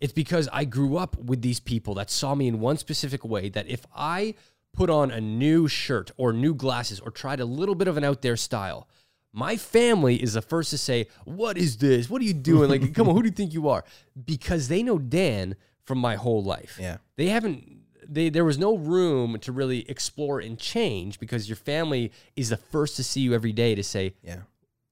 It's 0.00 0.12
because 0.12 0.48
I 0.52 0.64
grew 0.64 0.96
up 0.96 1.16
with 1.18 1.40
these 1.42 1.58
people 1.60 1.94
that 1.94 2.10
saw 2.10 2.34
me 2.34 2.46
in 2.46 2.60
one 2.60 2.76
specific 2.76 3.24
way. 3.24 3.48
That 3.48 3.66
if 3.68 3.86
I 3.96 4.34
put 4.72 4.90
on 4.90 5.10
a 5.10 5.20
new 5.20 5.66
shirt 5.66 6.10
or 6.16 6.32
new 6.32 6.54
glasses 6.54 7.00
or 7.00 7.10
tried 7.10 7.40
a 7.40 7.44
little 7.44 7.74
bit 7.74 7.88
of 7.88 7.96
an 7.96 8.04
out 8.04 8.20
there 8.22 8.36
style, 8.36 8.86
my 9.32 9.56
family 9.56 10.22
is 10.22 10.34
the 10.34 10.42
first 10.42 10.70
to 10.70 10.78
say, 10.78 11.06
"What 11.24 11.56
is 11.56 11.78
this? 11.78 12.10
What 12.10 12.20
are 12.20 12.24
you 12.24 12.34
doing? 12.34 12.68
Like, 12.68 12.92
come 12.94 13.08
on, 13.08 13.14
who 13.14 13.22
do 13.22 13.28
you 13.28 13.34
think 13.34 13.54
you 13.54 13.68
are?" 13.68 13.84
Because 14.26 14.68
they 14.68 14.82
know 14.82 14.98
Dan 14.98 15.56
from 15.84 15.98
my 15.98 16.16
whole 16.16 16.42
life 16.42 16.78
Yeah. 16.80 16.98
they 17.16 17.28
haven't 17.28 17.83
they 18.14 18.28
there 18.30 18.44
was 18.44 18.58
no 18.58 18.76
room 18.76 19.38
to 19.40 19.52
really 19.52 19.88
explore 19.90 20.40
and 20.40 20.58
change 20.58 21.18
because 21.20 21.48
your 21.48 21.56
family 21.56 22.12
is 22.36 22.48
the 22.48 22.56
first 22.56 22.96
to 22.96 23.04
see 23.04 23.20
you 23.20 23.34
every 23.34 23.52
day 23.52 23.74
to 23.74 23.82
say 23.82 24.14
Yeah. 24.22 24.42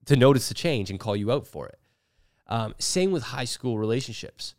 to 0.06 0.16
notice 0.16 0.48
the 0.48 0.54
change 0.54 0.90
and 0.90 0.98
call 1.00 1.16
you 1.16 1.30
out 1.32 1.46
for 1.46 1.66
it. 1.68 1.78
Um, 2.48 2.74
same 2.78 3.12
with 3.12 3.22
high 3.22 3.44
school 3.46 3.78
relationships. 3.78 4.54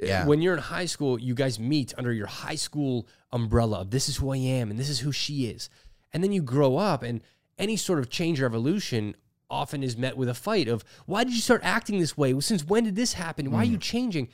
Yeah. 0.00 0.26
when 0.26 0.40
you're 0.40 0.54
in 0.54 0.60
high 0.60 0.84
school 0.86 1.18
you 1.18 1.34
guys 1.34 1.58
meet 1.58 1.92
under 1.98 2.12
your 2.12 2.28
high 2.28 2.54
school 2.54 3.08
umbrella 3.32 3.80
of 3.80 3.90
this 3.90 4.08
is 4.08 4.18
who 4.18 4.30
i 4.32 4.36
am 4.36 4.70
and 4.70 4.78
this 4.78 4.88
is 4.88 5.00
who 5.00 5.10
she 5.10 5.46
is. 5.46 5.68
And 6.12 6.22
then 6.22 6.30
you 6.30 6.40
grow 6.40 6.76
up 6.76 7.02
and 7.02 7.20
any 7.58 7.76
sort 7.76 7.98
of 7.98 8.08
change 8.08 8.40
or 8.40 8.46
evolution 8.46 9.16
often 9.50 9.82
is 9.82 9.96
met 9.96 10.16
with 10.16 10.28
a 10.28 10.34
fight 10.34 10.68
of 10.68 10.84
why 11.06 11.24
did 11.24 11.32
you 11.34 11.40
start 11.40 11.62
acting 11.64 11.98
this 11.98 12.16
way? 12.16 12.38
Since 12.38 12.64
when 12.64 12.84
did 12.84 12.94
this 12.94 13.14
happen? 13.14 13.50
Why 13.50 13.62
are 13.62 13.64
you 13.64 13.76
changing 13.78 14.28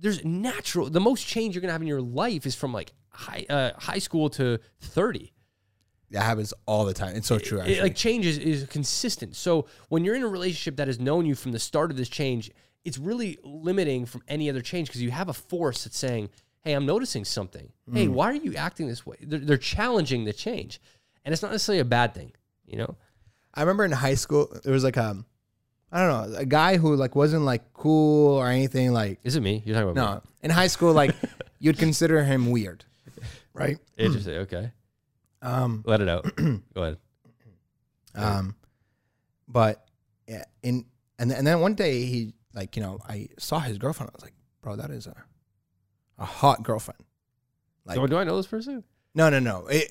there's 0.00 0.24
natural 0.24 0.88
the 0.90 1.00
most 1.00 1.26
change 1.26 1.54
you're 1.54 1.60
gonna 1.62 1.72
have 1.72 1.82
in 1.82 1.88
your 1.88 2.02
life 2.02 2.46
is 2.46 2.54
from 2.54 2.72
like 2.72 2.92
high 3.08 3.46
uh, 3.48 3.70
high 3.78 3.98
school 3.98 4.28
to 4.30 4.58
30 4.80 5.32
That 6.10 6.22
happens 6.22 6.52
all 6.66 6.84
the 6.84 6.92
time. 6.94 7.16
It's 7.16 7.26
so 7.26 7.38
true. 7.38 7.58
It- 7.58 7.62
Actually. 7.62 7.80
like 7.80 7.96
change 7.96 8.26
is, 8.26 8.38
is 8.38 8.64
consistent 8.68 9.34
so 9.36 9.66
when 9.88 10.04
you're 10.04 10.14
in 10.14 10.22
a 10.22 10.28
relationship 10.28 10.76
that 10.76 10.86
has 10.88 11.00
known 11.00 11.24
you 11.26 11.34
from 11.34 11.52
the 11.52 11.58
start 11.58 11.90
of 11.90 11.96
this 11.96 12.08
change 12.08 12.50
it's 12.84 12.98
really 12.98 13.38
limiting 13.42 14.06
from 14.06 14.22
any 14.28 14.48
other 14.50 14.60
change 14.60 14.88
because 14.88 15.02
you 15.02 15.10
have 15.10 15.28
a 15.28 15.32
force 15.32 15.84
that's 15.84 15.98
saying 15.98 16.28
hey 16.62 16.72
i'm 16.74 16.86
noticing 16.86 17.24
something 17.24 17.72
Mm. 17.90 17.96
hey 17.96 18.08
why 18.08 18.26
are 18.30 18.34
you 18.34 18.54
acting 18.56 18.88
this 18.88 19.06
way 19.06 19.16
they're, 19.22 19.38
they're 19.38 19.56
challenging 19.56 20.24
the 20.24 20.32
change 20.32 20.80
and 21.24 21.32
it's 21.32 21.42
not 21.42 21.50
necessarily 21.52 21.80
a 21.80 21.84
bad 21.84 22.14
thing 22.14 22.32
you 22.66 22.76
know 22.76 22.96
I 23.54 23.60
remember 23.62 23.84
in 23.86 23.92
high 23.92 24.16
school 24.16 24.52
there 24.64 24.72
was 24.74 24.84
like 24.84 24.98
um, 24.98 25.24
I 25.92 26.06
don't 26.06 26.30
know, 26.32 26.38
a 26.38 26.44
guy 26.44 26.76
who 26.76 26.96
like 26.96 27.14
wasn't 27.14 27.44
like 27.44 27.72
cool 27.72 28.34
or 28.34 28.48
anything. 28.48 28.92
Like 28.92 29.20
is 29.24 29.36
it 29.36 29.40
me 29.40 29.62
you're 29.64 29.74
talking 29.74 29.90
about 29.90 30.24
no, 30.24 30.30
in 30.42 30.50
high 30.50 30.66
school 30.66 30.92
like 30.92 31.14
you'd 31.58 31.78
consider 31.78 32.22
him 32.24 32.50
weird, 32.50 32.84
right? 33.54 33.78
interesting 33.96 34.34
okay 34.38 34.72
Um, 35.42 35.82
let 35.86 36.00
it 36.00 36.08
out 36.08 36.24
go 36.74 36.82
ahead 36.82 36.98
Um, 38.14 38.56
but 39.46 39.86
yeah, 40.26 40.44
in 40.62 40.86
and 41.18 41.30
and 41.32 41.46
then 41.46 41.60
one 41.60 41.74
day 41.74 42.04
he 42.04 42.34
like 42.54 42.76
you 42.76 42.82
know 42.82 42.98
I 43.08 43.28
saw 43.38 43.60
his 43.60 43.78
girlfriend. 43.78 44.10
I 44.10 44.16
was 44.16 44.22
like, 44.24 44.34
bro, 44.62 44.76
that 44.76 44.90
is 44.90 45.06
a 45.06 45.16
a 46.18 46.24
hot 46.24 46.62
girlfriend. 46.62 47.02
Like 47.84 47.96
do, 47.96 48.06
do 48.08 48.16
i 48.16 48.24
know 48.24 48.36
this 48.36 48.46
person 48.48 48.82
no 49.16 49.30
no 49.30 49.38
no. 49.40 49.66
It, 49.66 49.90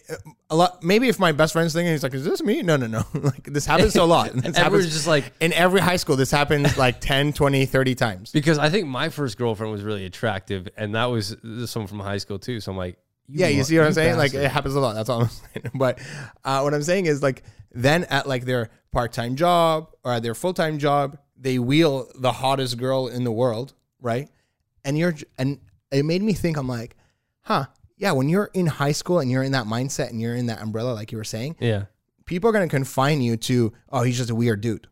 a 0.49 0.55
lot 0.55 0.83
maybe 0.83 1.09
if 1.09 1.19
my 1.19 1.31
best 1.31 1.51
friend's 1.53 1.73
thinking 1.73 1.91
he's 1.91 2.03
like 2.03 2.13
is 2.13 2.23
this 2.23 2.43
me? 2.43 2.61
No 2.61 2.77
no 2.77 2.85
no. 2.85 3.03
Like 3.13 3.43
this 3.43 3.65
happens 3.65 3.95
a 3.95 4.03
lot. 4.03 4.31
This 4.33 4.45
everyone's 4.45 4.57
happens 4.57 4.93
just 4.93 5.07
like 5.07 5.33
in 5.39 5.51
every 5.51 5.81
high 5.81 5.95
school 5.95 6.15
this 6.15 6.29
happens 6.29 6.77
like 6.77 7.01
10 7.01 7.33
20 7.33 7.65
30 7.65 7.95
times. 7.95 8.31
Because 8.31 8.59
I 8.59 8.69
think 8.69 8.87
my 8.87 9.09
first 9.09 9.37
girlfriend 9.37 9.71
was 9.71 9.81
really 9.81 10.05
attractive, 10.05 10.69
and 10.77 10.93
that 10.93 11.05
was 11.05 11.35
someone 11.65 11.87
from 11.87 11.99
high 11.99 12.17
school 12.17 12.37
too. 12.37 12.59
So 12.59 12.71
I'm 12.71 12.77
like, 12.77 12.97
yeah 13.27 13.47
you 13.47 13.63
see 13.63 13.77
what 13.77 13.87
i'm 13.87 13.93
saying? 13.93 14.17
Like 14.17 14.35
it 14.35 14.51
happens 14.51 14.75
a 14.75 14.79
lot 14.79 14.93
that's 14.93 15.09
all 15.09 15.21
i'm 15.23 15.29
saying. 15.29 15.71
But 15.73 15.99
uh, 16.43 16.61
what 16.61 16.73
i'm 16.75 16.83
saying 16.83 17.07
is 17.07 17.23
like 17.23 17.41
then 17.71 18.03
at 18.05 18.27
like 18.27 18.45
their 18.45 18.69
part-time 18.91 19.35
job 19.35 19.89
or 20.03 20.13
at 20.13 20.23
their 20.23 20.35
full-time 20.35 20.77
job 20.77 21.17
they 21.35 21.57
wheel 21.57 22.09
the 22.15 22.31
hottest 22.31 22.77
girl 22.77 23.07
in 23.07 23.23
the 23.23 23.31
world 23.31 23.73
right? 23.99 24.29
And 24.83 24.97
you're 24.97 25.15
and 25.39 25.59
it 25.91 26.05
made 26.05 26.21
me 26.21 26.33
think 26.33 26.57
i'm 26.57 26.67
like 26.67 26.95
huh 27.41 27.65
yeah 27.97 28.11
when 28.11 28.29
you're 28.29 28.49
in 28.53 28.65
high 28.67 28.91
school 28.91 29.19
and 29.19 29.29
you're 29.31 29.43
in 29.43 29.51
that 29.53 29.65
mindset 29.65 30.09
and 30.09 30.21
you're 30.21 30.35
in 30.35 30.47
that 30.47 30.61
umbrella 30.61 30.93
like 30.93 31.11
you 31.11 31.17
were 31.17 31.23
saying 31.23 31.55
yeah, 31.59 31.85
people 32.25 32.49
are 32.49 32.53
going 32.53 32.67
to 32.67 32.73
confine 32.75 33.21
you 33.21 33.37
to 33.37 33.71
oh 33.89 34.03
he's 34.03 34.17
just 34.17 34.29
a 34.29 34.35
weird 34.35 34.61
dude 34.61 34.87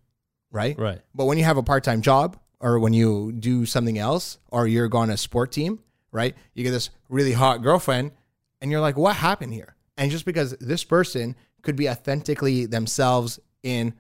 right 0.52 0.78
right, 0.78 1.02
but 1.16 1.26
when 1.26 1.38
you 1.38 1.44
have 1.44 1.58
a 1.58 1.64
part-time 1.64 2.02
job 2.02 2.38
or 2.60 2.80
when 2.80 2.94
you 2.94 3.34
do 3.34 3.66
something 3.66 3.98
else 3.98 4.38
or 4.48 4.68
you're 4.68 4.88
going 4.88 5.10
to 5.10 5.16
a 5.16 5.18
sport 5.18 5.52
team, 5.52 5.80
right? 6.14 6.34
You 6.54 6.64
get 6.64 6.72
this 6.72 6.92
really 7.10 7.34
hot 7.34 7.62
girlfriend 7.62 8.12
and 8.62 8.72
you're 8.72 8.80
like, 8.80 8.96
what 8.96 9.18
happened 9.18 9.54
here? 9.54 9.76
And 9.98 10.10
just 10.10 10.24
because 10.24 10.52
this 10.62 10.86
person 10.86 11.36
could 11.62 11.76
be 11.76 11.90
authentically 11.90 12.66
themselves 12.66 13.38
in 13.64 13.94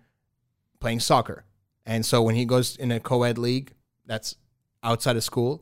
playing 0.80 1.02
soccer. 1.02 1.44
And 1.86 2.06
so 2.06 2.22
when 2.22 2.36
he 2.36 2.46
goes 2.46 2.78
in 2.78 2.90
a 2.92 3.02
co-ed 3.02 3.38
league 3.38 3.74
that's 4.06 4.38
outside 4.82 5.18
of 5.18 5.26
school, 5.26 5.62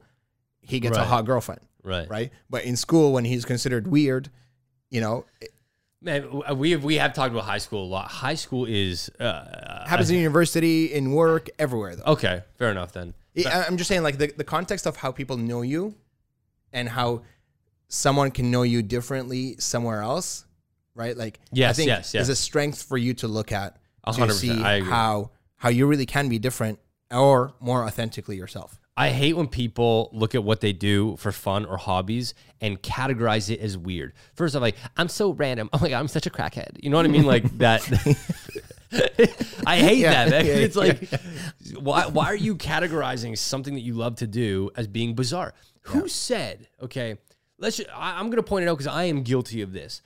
he 0.62 0.80
gets 0.80 0.96
a 0.98 1.06
hot 1.08 1.26
girlfriend, 1.26 1.62
right, 1.84 2.10
right? 2.10 2.32
But 2.50 2.64
in 2.66 2.76
school 2.76 3.14
when 3.14 3.26
he's 3.26 3.46
considered 3.46 3.88
weird, 3.88 4.30
you 4.90 5.02
know, 5.02 5.26
it 5.42 5.52
Man, 6.04 6.42
we 6.58 6.72
have 6.72 6.84
we 6.84 6.96
have 6.96 7.14
talked 7.14 7.32
about 7.32 7.44
high 7.46 7.60
school 7.60 7.84
a 7.86 7.92
lot. 7.92 8.10
High 8.10 8.34
school 8.34 8.66
is 8.66 9.10
uh, 9.20 9.86
happens 9.88 10.10
in 10.10 10.18
university, 10.18 10.92
in 10.92 11.12
work, 11.12 11.48
everywhere 11.60 11.96
though. 11.96 12.14
okay. 12.14 12.42
Fair 12.58 12.72
enough 12.72 12.92
then. 12.92 13.14
I- 13.46 13.66
I'm 13.68 13.78
just 13.78 13.88
saying, 13.88 14.02
like 14.02 14.18
the, 14.18 14.34
the 14.36 14.44
context 14.44 14.88
of 14.88 14.96
how 14.98 15.12
people 15.12 15.38
know 15.38 15.62
you, 15.62 15.94
and 16.74 16.90
how 16.90 17.22
someone 17.88 18.32
can 18.32 18.50
know 18.50 18.64
you 18.64 18.82
differently 18.82 19.58
somewhere 19.60 20.02
else, 20.02 20.46
right? 20.96 21.16
Like, 21.16 21.38
I 21.44 21.50
Yes, 21.54 21.76
think 21.76 21.88
yes, 21.88 22.16
yes. 22.16 22.24
is 22.24 22.30
a 22.30 22.36
strength 22.36 22.82
for 22.82 22.98
you 22.98 23.14
to 23.16 23.28
look 23.28 23.52
at 23.52 23.78
A 24.04 24.12
to 24.12 24.20
hundred 24.22 24.34
see 24.34 24.60
I 24.60 24.82
how 24.82 25.30
how 25.58 25.70
you 25.70 25.86
really 25.86 26.08
can 26.08 26.30
be 26.30 26.40
different 26.40 26.80
or 27.12 27.54
more 27.60 27.84
authentically 27.86 28.38
yourself. 28.38 28.80
I 29.02 29.10
hate 29.10 29.36
when 29.36 29.48
people 29.48 30.10
look 30.14 30.36
at 30.36 30.44
what 30.44 30.62
they 30.62 30.74
do 30.74 31.16
for 31.18 31.32
fun 31.32 31.66
or 31.66 31.78
hobbies 31.78 32.34
and 32.60 32.82
categorize 32.82 33.50
it 33.50 33.60
as 33.60 33.78
weird. 33.78 34.14
First, 34.36 34.54
I'm 34.56 34.62
like, 34.62 34.76
I'm 34.96 35.10
so 35.10 35.32
random. 35.32 35.70
Oh 35.74 35.80
my 35.82 35.90
god, 35.90 36.00
I'm 36.00 36.08
such 36.08 36.28
a 36.28 36.30
crackhead. 36.30 36.82
You 36.84 36.90
know 36.90 36.98
what 36.98 37.06
I 37.06 37.10
mean? 37.10 37.24
Like 37.26 37.44
that. 37.58 37.82
I 39.66 39.78
hate 39.78 40.00
Yeah, 40.00 40.26
that. 40.26 40.30
Man. 40.32 40.46
yeah, 40.46 40.54
it's 40.54 40.76
like, 40.76 41.10
why 41.80 42.08
why 42.08 42.26
are 42.26 42.36
you 42.36 42.56
categorizing 42.56 43.38
something 43.38 43.74
that 43.74 43.82
you 43.82 43.94
love 43.94 44.16
to 44.18 44.28
do 44.28 44.70
as 44.76 44.88
being 44.88 45.16
bizarre? 45.16 45.54
Who 45.84 46.08
said? 46.08 46.68
Okay, 46.82 47.18
let's. 47.58 47.78
ju- 47.78 47.86
I, 47.96 48.20
I'm 48.20 48.26
going 48.28 48.38
to 48.38 48.44
point 48.44 48.66
it 48.66 48.68
out 48.70 48.78
because 48.78 48.94
I 48.94 49.06
am 49.06 49.24
guilty 49.24 49.62
of 49.62 49.72
this. 49.74 50.02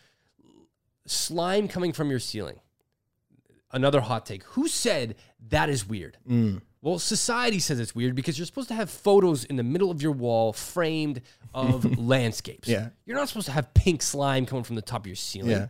Slime 1.08 1.68
coming 1.68 1.94
from 1.94 2.10
your 2.10 2.20
ceiling. 2.20 2.60
Another 3.72 4.02
hot 4.02 4.26
take. 4.26 4.44
Who 4.44 4.68
said 4.68 5.16
that 5.50 5.68
is 5.70 5.86
weird? 5.88 6.18
Mm. 6.30 6.62
Well, 6.86 7.00
society 7.00 7.58
says 7.58 7.80
it's 7.80 7.96
weird 7.96 8.14
because 8.14 8.38
you're 8.38 8.46
supposed 8.46 8.68
to 8.68 8.76
have 8.76 8.92
photos 8.92 9.44
in 9.44 9.56
the 9.56 9.64
middle 9.64 9.90
of 9.90 10.04
your 10.04 10.12
wall 10.12 10.54
framed 10.54 11.22
of 11.52 11.98
landscapes. 11.98 12.68
Yeah. 12.68 12.90
You're 13.08 13.18
not 13.18 13.28
supposed 13.28 13.48
to 13.48 13.54
have 13.54 13.74
pink 13.74 14.04
slime 14.04 14.46
coming 14.46 14.64
from 14.64 14.76
the 14.76 14.84
top 14.84 15.02
of 15.02 15.08
your 15.08 15.16
ceiling. 15.16 15.50
Yeah. 15.50 15.68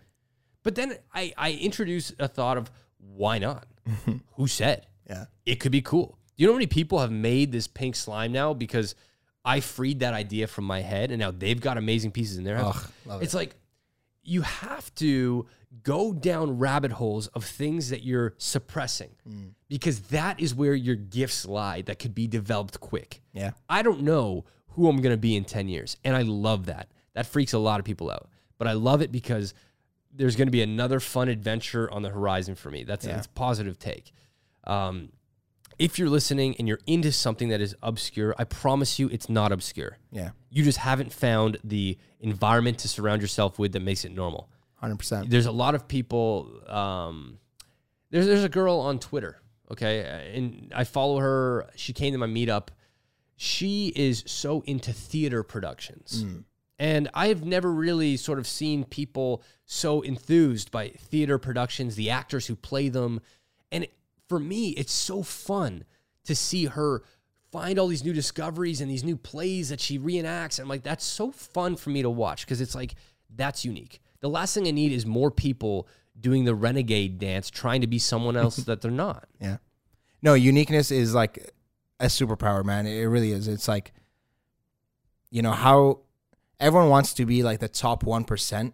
But 0.64 0.76
then 0.76 0.98
I, 1.14 1.32
I 1.38 1.54
introduce 1.54 2.12
a 2.20 2.28
thought 2.28 2.58
of 2.58 2.70
why 2.98 3.38
not? 3.38 3.66
Who 4.34 4.48
said? 4.48 4.88
Yeah, 5.10 5.28
It 5.46 5.62
could 5.62 5.72
be 5.72 5.82
cool. 5.82 6.18
Do 6.36 6.42
you 6.44 6.48
know 6.48 6.54
how 6.54 6.58
many 6.58 6.68
people 6.68 7.00
have 7.00 7.12
made 7.12 7.50
this 7.50 7.66
pink 7.66 7.96
slime 7.96 8.34
now 8.34 8.54
because 8.54 8.94
I 9.46 9.62
freed 9.62 10.02
that 10.02 10.14
idea 10.14 10.48
from 10.48 10.66
my 10.66 10.82
head 10.82 11.12
and 11.12 11.22
now 11.22 11.32
they've 11.32 11.62
got 11.62 11.78
amazing 11.78 12.12
pieces 12.12 12.38
in 12.38 12.44
their 12.44 12.58
house? 12.58 12.86
Ugh, 13.10 13.24
it's 13.24 13.34
like 13.34 13.56
you 14.22 14.42
have 14.42 14.94
to 14.96 15.46
go 15.84 16.14
down 16.14 16.58
rabbit 16.58 16.94
holes 16.94 17.28
of 17.28 17.44
things 17.44 17.90
that 17.90 18.04
you're 18.04 18.34
suppressing 18.38 19.10
because 19.68 20.00
that 20.10 20.40
is 20.40 20.54
where 20.56 20.74
your 20.74 20.96
gifts 20.96 21.46
lie 21.46 21.82
that 21.84 22.00
could 22.00 22.14
be 22.16 22.28
developed 22.28 22.80
quick. 22.80 23.22
yeah, 23.34 23.52
I 23.70 23.82
don't 23.82 24.02
know 24.02 24.46
who 24.70 24.88
I'm 24.90 24.98
going 25.02 25.14
to 25.14 25.18
be 25.18 25.36
in 25.36 25.46
10 25.46 25.68
years. 25.70 25.96
And 26.04 26.16
I 26.16 26.22
love 26.24 26.66
that. 26.66 26.90
That 27.14 27.26
freaks 27.26 27.54
a 27.54 27.60
lot 27.60 27.80
of 27.80 27.86
people 27.86 28.12
out. 28.12 28.28
But 28.58 28.68
I 28.68 28.74
love 28.74 29.02
it 29.02 29.12
because 29.12 29.54
there's 30.14 30.36
going 30.36 30.48
to 30.48 30.52
be 30.52 30.62
another 30.62 31.00
fun 31.00 31.30
adventure 31.30 31.90
on 31.92 32.02
the 32.02 32.10
horizon 32.10 32.56
for 32.56 32.70
me. 32.70 32.84
That's, 32.84 33.06
Yeah. 33.06 33.14
that's 33.16 33.28
a 33.28 33.30
positive 33.30 33.80
take. 33.80 34.12
Um, 34.66 35.12
if 35.78 36.00
you're 36.00 36.10
listening 36.10 36.56
and 36.58 36.68
you're 36.68 36.80
into 36.88 37.12
something 37.12 37.50
that 37.50 37.60
is 37.62 37.76
obscure, 37.82 38.34
I 38.38 38.44
promise 38.46 38.98
you 39.00 39.08
it's 39.10 39.30
not 39.30 39.52
obscure. 39.52 39.98
Yeah, 40.12 40.30
You 40.50 40.64
just 40.64 40.78
haven't 40.80 41.12
found 41.12 41.58
the 41.64 41.98
environment 42.22 42.80
to 42.80 42.88
surround 42.88 43.22
yourself 43.22 43.60
with 43.60 43.74
that 43.74 43.82
makes 43.82 44.06
it 44.06 44.14
normal. 44.14 44.50
Hundred 44.86 45.00
percent. 45.00 45.30
There's 45.30 45.46
a 45.46 45.52
lot 45.52 45.76
of 45.76 45.88
people. 45.88 46.62
Um, 46.68 47.40
there's 48.12 48.26
there's 48.26 48.44
a 48.44 48.50
girl 48.50 48.80
on 48.80 49.00
Twitter, 49.00 49.42
okay, 49.72 50.32
and 50.36 50.72
I 50.76 50.84
follow 50.84 51.20
her. 51.20 51.68
She 51.76 51.94
came 51.94 52.14
to 52.14 52.18
my 52.18 52.28
meetup. 52.28 52.70
She 53.36 53.92
is 53.96 54.24
so 54.26 54.62
into 54.66 54.94
theater 54.94 55.44
productions, 55.44 56.24
and 56.80 57.10
I 57.14 57.28
have 57.28 57.44
never 57.44 57.72
really 57.72 58.16
sort 58.18 58.40
of 58.40 58.48
seen 58.48 58.86
people 58.86 59.44
so 59.66 60.02
enthused 60.02 60.72
by 60.72 60.90
theater 60.90 61.38
productions, 61.38 61.96
the 61.96 62.10
actors 62.10 62.48
who 62.48 62.56
play 62.56 62.90
them, 62.90 63.20
and 63.72 63.88
for 64.30 64.40
me, 64.40 64.70
it's 64.70 64.94
so 64.94 65.22
fun 65.24 65.84
to 66.26 66.36
see 66.36 66.66
her 66.66 67.04
find 67.52 67.80
all 67.80 67.88
these 67.88 68.04
new 68.04 68.14
discoveries 68.14 68.82
and 68.82 68.92
these 68.92 69.04
new 69.04 69.16
plays 69.16 69.70
that 69.70 69.80
she 69.80 69.98
reenacts. 69.98 70.58
And 70.58 70.66
I'm 70.66 70.70
like, 70.70 70.84
that's 70.84 71.06
so 71.06 71.32
fun 71.32 71.76
for 71.78 71.90
me 71.90 72.02
to 72.02 72.10
watch 72.10 72.46
because 72.46 72.60
it's 72.60 72.76
like, 72.76 72.96
that's 73.34 73.64
unique. 73.64 74.02
The 74.26 74.30
last 74.30 74.56
thing 74.56 74.68
I 74.68 74.72
need 74.72 74.92
is 74.92 75.06
more 75.06 75.30
people 75.30 75.88
doing 76.20 76.46
the 76.46 76.56
renegade 76.56 77.20
dance, 77.20 77.52
trying 77.52 77.82
to 77.82 77.86
be 77.86 78.00
someone 78.00 78.36
else 78.36 78.56
that 78.66 78.82
they're 78.82 78.90
not. 78.90 79.28
Yeah. 79.40 79.58
No, 80.24 80.34
uniqueness 80.34 80.90
is 80.90 81.14
like 81.14 81.54
a 82.00 82.08
superpower, 82.08 82.66
man. 82.66 82.88
It 82.88 83.04
really 83.04 83.30
is. 83.30 83.48
It's 83.48 83.68
like, 83.68 83.94
you 85.30 85.44
know, 85.44 85.52
how 85.52 86.00
everyone 86.60 86.90
wants 86.90 87.14
to 87.14 87.28
be 87.28 87.44
like 87.44 87.60
the 87.60 87.68
top 87.68 88.04
1% 88.04 88.74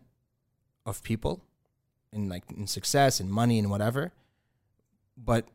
of 0.86 1.04
people 1.04 1.43
in 2.14 2.30
like 2.30 2.43
in 2.56 2.66
success 2.66 3.20
and 3.20 3.30
money 3.30 3.60
and 3.60 3.70
whatever. 3.70 4.14
But 5.18 5.49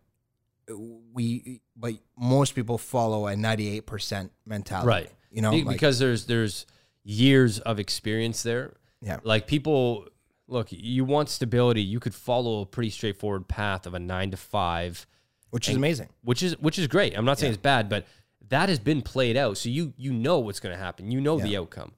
we, 1.14 1.62
but 1.74 1.94
most 2.18 2.55
people 2.55 2.76
follow 2.76 3.28
a 3.28 3.32
98% 3.32 4.28
mentality. 4.44 4.88
Right. 4.88 5.11
You 5.30 5.40
know, 5.40 5.53
Be- 5.53 5.64
like, 5.64 5.76
because 5.76 5.99
there's 5.99 6.26
there's 6.26 6.66
years 7.03 7.61
of 7.61 7.80
experience 7.80 8.42
there. 8.42 8.74
Yeah. 9.01 9.18
Like 9.22 9.47
people 9.47 10.09
look, 10.49 10.68
you 10.70 11.05
want 11.05 11.28
stability, 11.28 11.82
you 11.82 12.01
could 12.01 12.14
follow 12.14 12.62
a 12.62 12.66
pretty 12.66 12.90
straightforward 12.90 13.49
path 13.49 13.86
of 13.86 13.94
a 13.94 13.99
9 13.99 14.30
to 14.32 14.36
5 14.36 15.07
which 15.51 15.68
is 15.68 15.76
amazing. 15.76 16.09
which 16.22 16.42
is 16.42 16.59
which 16.59 16.78
is 16.78 16.86
great. 16.86 17.16
I'm 17.16 17.24
not 17.24 17.38
saying 17.38 17.53
it's 17.53 17.62
bad, 17.62 17.88
but 17.88 18.05
that 18.49 18.68
has 18.68 18.78
been 18.78 19.01
played 19.01 19.36
out. 19.36 19.57
So 19.57 19.68
you 19.68 19.94
you 19.97 20.12
know 20.12 20.38
what's 20.38 20.61
going 20.61 20.74
to 20.74 20.78
happen. 20.78 21.11
You 21.11 21.20
know 21.20 21.38
the 21.38 21.57
outcome. 21.57 21.92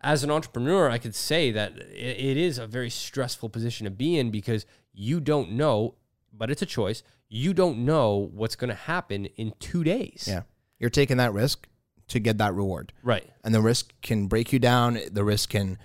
As 0.00 0.24
an 0.24 0.30
entrepreneur, 0.30 0.88
I 0.88 0.98
could 0.98 1.14
say 1.14 1.50
that 1.52 1.76
it, 1.78 2.18
it 2.18 2.36
is 2.36 2.58
a 2.58 2.66
very 2.66 2.88
stressful 2.90 3.48
position 3.50 3.84
to 3.84 3.90
be 3.90 4.16
in 4.18 4.30
because 4.30 4.64
you 4.92 5.20
don't 5.20 5.52
know, 5.52 5.94
but 6.32 6.50
it's 6.50 6.62
a 6.62 6.66
choice. 6.66 7.02
You 7.28 7.52
don't 7.52 7.84
know 7.84 8.30
what's 8.32 8.56
going 8.56 8.68
to 8.70 8.74
happen 8.74 9.26
in 9.36 9.52
2 9.60 9.84
days. 9.84 10.24
Yeah. 10.26 10.42
You're 10.78 10.90
taking 10.90 11.16
that 11.18 11.32
risk 11.32 11.68
to 12.08 12.18
get 12.20 12.38
that 12.38 12.54
reward. 12.54 12.92
Right. 13.02 13.28
and 13.44 13.54
the 13.54 13.60
risk 13.60 13.92
can 14.02 14.28
break 14.28 14.52
you 14.52 14.58
down. 14.58 14.98
The 15.10 15.24
risk 15.24 15.50
can 15.50 15.78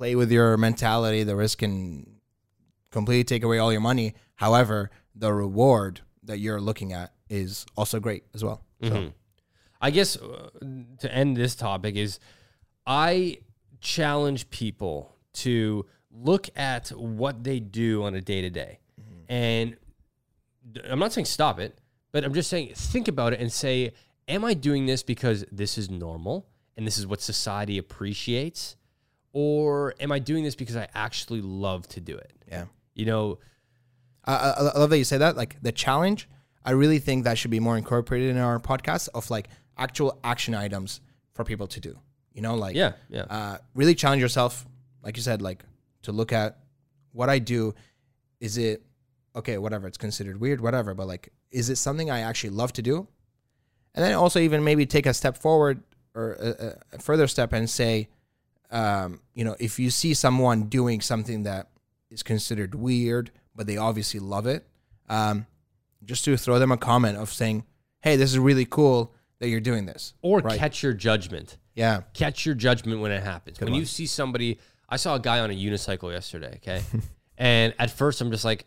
play 0.00 0.14
with 0.16 0.32
your 0.32 0.56
mentality. 0.56 1.24
The 1.24 1.36
risk 1.36 1.58
can 1.58 2.06
completely 2.90 3.22
take 3.24 3.42
away 3.42 3.58
all 3.58 3.70
your 3.70 3.82
money. 3.82 4.14
However, 4.36 4.90
the 5.14 5.30
reward 5.30 6.00
that 6.22 6.38
you're 6.38 6.58
looking 6.60 6.94
at 6.94 7.12
is 7.28 7.66
also 7.76 8.00
great 8.00 8.24
as 8.32 8.42
well. 8.42 8.64
So 8.82 8.88
Mhm. 8.90 9.12
I 9.78 9.90
guess 9.90 10.16
uh, 10.16 10.48
to 11.00 11.14
end 11.14 11.36
this 11.36 11.54
topic 11.54 11.96
is 11.96 12.18
I 12.86 13.40
challenge 13.82 14.48
people 14.48 15.16
to 15.44 15.84
look 16.10 16.48
at 16.56 16.88
what 16.88 17.44
they 17.44 17.60
do 17.60 18.02
on 18.02 18.14
a 18.14 18.22
day 18.22 18.40
to 18.40 18.48
day. 18.50 18.78
And 19.28 19.76
I'm 20.88 20.98
not 20.98 21.12
saying 21.12 21.26
stop 21.26 21.60
it, 21.60 21.78
but 22.10 22.24
I'm 22.24 22.32
just 22.32 22.48
saying 22.48 22.72
think 22.74 23.06
about 23.06 23.34
it 23.34 23.40
and 23.40 23.52
say, 23.52 23.92
am 24.26 24.44
I 24.46 24.54
doing 24.54 24.86
this 24.86 25.02
because 25.02 25.44
this 25.52 25.76
is 25.76 25.90
normal 25.90 26.46
and 26.76 26.86
this 26.86 26.96
is 26.98 27.06
what 27.06 27.20
society 27.20 27.76
appreciates? 27.78 28.76
Or 29.32 29.94
am 30.00 30.10
I 30.12 30.18
doing 30.18 30.44
this 30.44 30.54
because 30.54 30.76
I 30.76 30.88
actually 30.94 31.40
love 31.40 31.86
to 31.88 32.00
do 32.00 32.16
it? 32.16 32.32
yeah, 32.48 32.64
You 32.94 33.06
know, 33.06 33.38
I, 34.24 34.34
I, 34.34 34.50
I 34.50 34.78
love 34.78 34.90
that 34.90 34.98
you 34.98 35.04
say 35.04 35.18
that. 35.18 35.36
Like 35.36 35.56
the 35.62 35.72
challenge, 35.72 36.28
I 36.64 36.72
really 36.72 36.98
think 36.98 37.24
that 37.24 37.38
should 37.38 37.50
be 37.50 37.60
more 37.60 37.78
incorporated 37.78 38.30
in 38.30 38.38
our 38.38 38.58
podcast 38.58 39.08
of 39.14 39.30
like 39.30 39.48
actual 39.78 40.18
action 40.24 40.54
items 40.54 41.00
for 41.32 41.44
people 41.44 41.66
to 41.68 41.80
do. 41.80 41.98
You 42.32 42.42
know, 42.42 42.54
like 42.54 42.76
yeah, 42.76 42.92
yeah. 43.08 43.22
uh, 43.22 43.58
really 43.74 43.94
challenge 43.94 44.22
yourself, 44.22 44.66
like 45.02 45.16
you 45.16 45.22
said, 45.22 45.42
like 45.42 45.64
to 46.02 46.12
look 46.12 46.32
at 46.32 46.58
what 47.12 47.28
I 47.28 47.38
do. 47.38 47.74
Is 48.40 48.56
it 48.58 48.82
okay? 49.34 49.58
Whatever, 49.58 49.86
it's 49.86 49.98
considered 49.98 50.40
weird, 50.40 50.60
whatever. 50.60 50.94
But 50.94 51.06
like, 51.06 51.32
is 51.50 51.70
it 51.70 51.76
something 51.76 52.10
I 52.10 52.20
actually 52.20 52.50
love 52.50 52.72
to 52.74 52.82
do? 52.82 53.08
And 53.94 54.04
then 54.04 54.14
also 54.14 54.38
even 54.38 54.62
maybe 54.62 54.86
take 54.86 55.06
a 55.06 55.14
step 55.14 55.36
forward 55.36 55.82
or 56.14 56.32
a, 56.32 56.96
a 56.96 56.98
further 56.98 57.26
step 57.26 57.52
and 57.52 57.68
say, 57.68 58.08
um, 58.70 59.20
you 59.34 59.44
know, 59.44 59.56
if 59.58 59.78
you 59.78 59.90
see 59.90 60.14
someone 60.14 60.64
doing 60.64 61.00
something 61.00 61.42
that 61.44 61.68
is 62.10 62.22
considered 62.22 62.74
weird, 62.74 63.30
but 63.54 63.66
they 63.66 63.76
obviously 63.76 64.20
love 64.20 64.46
it, 64.46 64.66
um, 65.08 65.46
just 66.04 66.24
to 66.24 66.36
throw 66.36 66.58
them 66.58 66.72
a 66.72 66.76
comment 66.76 67.18
of 67.18 67.32
saying, 67.32 67.64
"Hey, 68.00 68.16
this 68.16 68.30
is 68.30 68.38
really 68.38 68.64
cool 68.64 69.14
that 69.38 69.48
you're 69.48 69.60
doing 69.60 69.86
this." 69.86 70.14
or 70.22 70.40
right. 70.40 70.58
catch 70.58 70.82
your 70.82 70.92
judgment. 70.92 71.56
Yeah, 71.74 72.02
catch 72.14 72.46
your 72.46 72.54
judgment 72.54 73.00
when 73.00 73.12
it 73.12 73.22
happens. 73.22 73.60
when 73.60 73.70
one. 73.70 73.80
you 73.80 73.86
see 73.86 74.06
somebody, 74.06 74.58
I 74.88 74.96
saw 74.96 75.14
a 75.16 75.20
guy 75.20 75.40
on 75.40 75.50
a 75.50 75.54
unicycle 75.54 76.12
yesterday. 76.12 76.54
Okay, 76.56 76.82
and 77.38 77.74
at 77.78 77.90
first 77.90 78.20
I'm 78.20 78.30
just 78.30 78.44
like, 78.44 78.66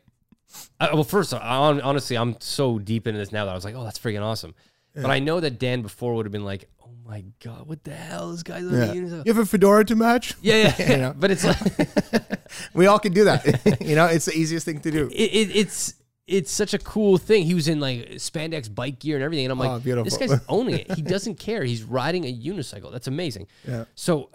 I, 0.79 0.93
well, 0.93 1.03
first 1.03 1.33
I, 1.33 1.39
honestly, 1.39 2.17
I'm 2.17 2.35
so 2.39 2.79
deep 2.79 3.07
into 3.07 3.19
this 3.19 3.31
now 3.31 3.45
that 3.45 3.51
I 3.51 3.55
was 3.55 3.65
like, 3.65 3.75
oh, 3.75 3.83
that's 3.83 3.99
freaking 3.99 4.21
awesome. 4.21 4.53
But 4.95 5.09
I 5.09 5.19
know 5.19 5.39
that 5.39 5.57
Dan 5.57 5.81
before 5.81 6.13
would 6.13 6.27
have 6.27 6.31
been 6.31 6.45
like, 6.45 6.69
my 7.07 7.23
god, 7.43 7.67
what 7.67 7.83
the 7.83 7.93
hell, 7.93 8.31
is 8.31 8.37
this 8.37 8.43
guy's 8.43 8.63
on 8.65 8.73
a 8.75 8.87
unicycle. 8.93 9.25
You 9.25 9.33
have 9.33 9.43
a 9.43 9.45
fedora 9.45 9.85
to 9.85 9.95
match? 9.95 10.35
Yeah, 10.41 10.73
yeah, 10.77 10.91
You 10.91 10.97
know? 10.97 11.13
but 11.17 11.31
it's 11.31 11.43
like 11.43 11.57
We 12.73 12.85
all 12.87 12.99
can 12.99 13.13
do 13.13 13.23
that. 13.25 13.77
you 13.81 13.95
know, 13.95 14.05
it's 14.05 14.25
the 14.25 14.33
easiest 14.33 14.65
thing 14.65 14.79
to 14.81 14.91
do. 14.91 15.07
it, 15.11 15.15
it, 15.15 15.55
it's 15.55 15.95
it's 16.25 16.51
such 16.51 16.73
a 16.73 16.77
cool 16.79 17.17
thing. 17.17 17.43
He 17.43 17.53
was 17.53 17.67
in 17.67 17.79
like 17.81 18.11
spandex 18.11 18.73
bike 18.73 18.99
gear 18.99 19.15
and 19.17 19.23
everything, 19.23 19.45
and 19.45 19.51
I'm 19.51 19.59
like, 19.59 19.69
Oh, 19.71 19.79
beautiful. 19.79 20.05
this 20.05 20.17
guy's 20.17 20.39
owning 20.47 20.75
it. 20.79 20.91
He 20.93 21.01
doesn't 21.01 21.35
care. 21.35 21.63
He's 21.65 21.83
riding 21.83 22.23
a 22.25 22.33
unicycle. 22.33 22.91
That's 22.93 23.07
amazing. 23.07 23.47
Yeah. 23.67 23.85
So 23.95 24.29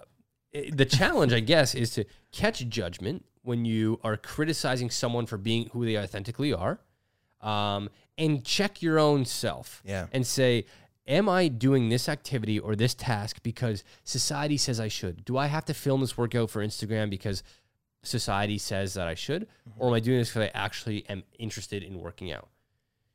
eh, 0.53 0.69
the 0.73 0.85
challenge, 0.85 1.33
I 1.33 1.41
guess, 1.41 1.75
is 1.75 1.91
to 1.93 2.05
catch 2.31 2.69
judgment 2.69 3.25
when 3.43 3.65
you 3.65 3.99
are 4.05 4.19
criticizing 4.19 4.91
someone 4.91 5.25
for 5.25 5.39
being 5.39 5.71
who 5.73 5.87
they 5.87 5.97
authentically 5.99 6.53
are, 6.53 6.79
um, 7.41 7.89
and 8.19 8.45
check 8.45 8.83
your 8.83 8.99
own 8.99 9.25
self. 9.25 9.81
Yeah. 9.87 10.09
And 10.13 10.27
say, 10.27 10.67
am 11.09 11.29
I 11.29 11.49
doing 11.49 11.89
this 11.89 12.09
activity 12.09 12.59
or 12.61 12.77
this 12.77 12.95
task 12.95 13.43
because 13.43 13.83
society 14.05 14.57
says 14.57 14.79
I 14.79 14.89
should? 14.89 15.25
Do 15.25 15.37
I 15.39 15.47
have 15.47 15.65
to 15.65 15.75
film 15.75 16.01
this 16.03 16.17
workout 16.19 16.51
for 16.51 16.63
Instagram 16.65 17.11
because 17.11 17.43
society 18.03 18.59
says 18.59 18.95
that 18.95 19.09
I 19.09 19.15
should, 19.15 19.43
Mm-hmm. 19.69 19.81
or 19.83 19.89
am 19.89 19.95
I 19.95 20.01
doing 20.01 20.19
this 20.19 20.29
because 20.29 20.43
I 20.55 20.59
actually 20.59 21.09
am 21.09 21.23
interested 21.39 21.83
in 21.83 21.99
working 22.01 22.31
out? 22.33 22.49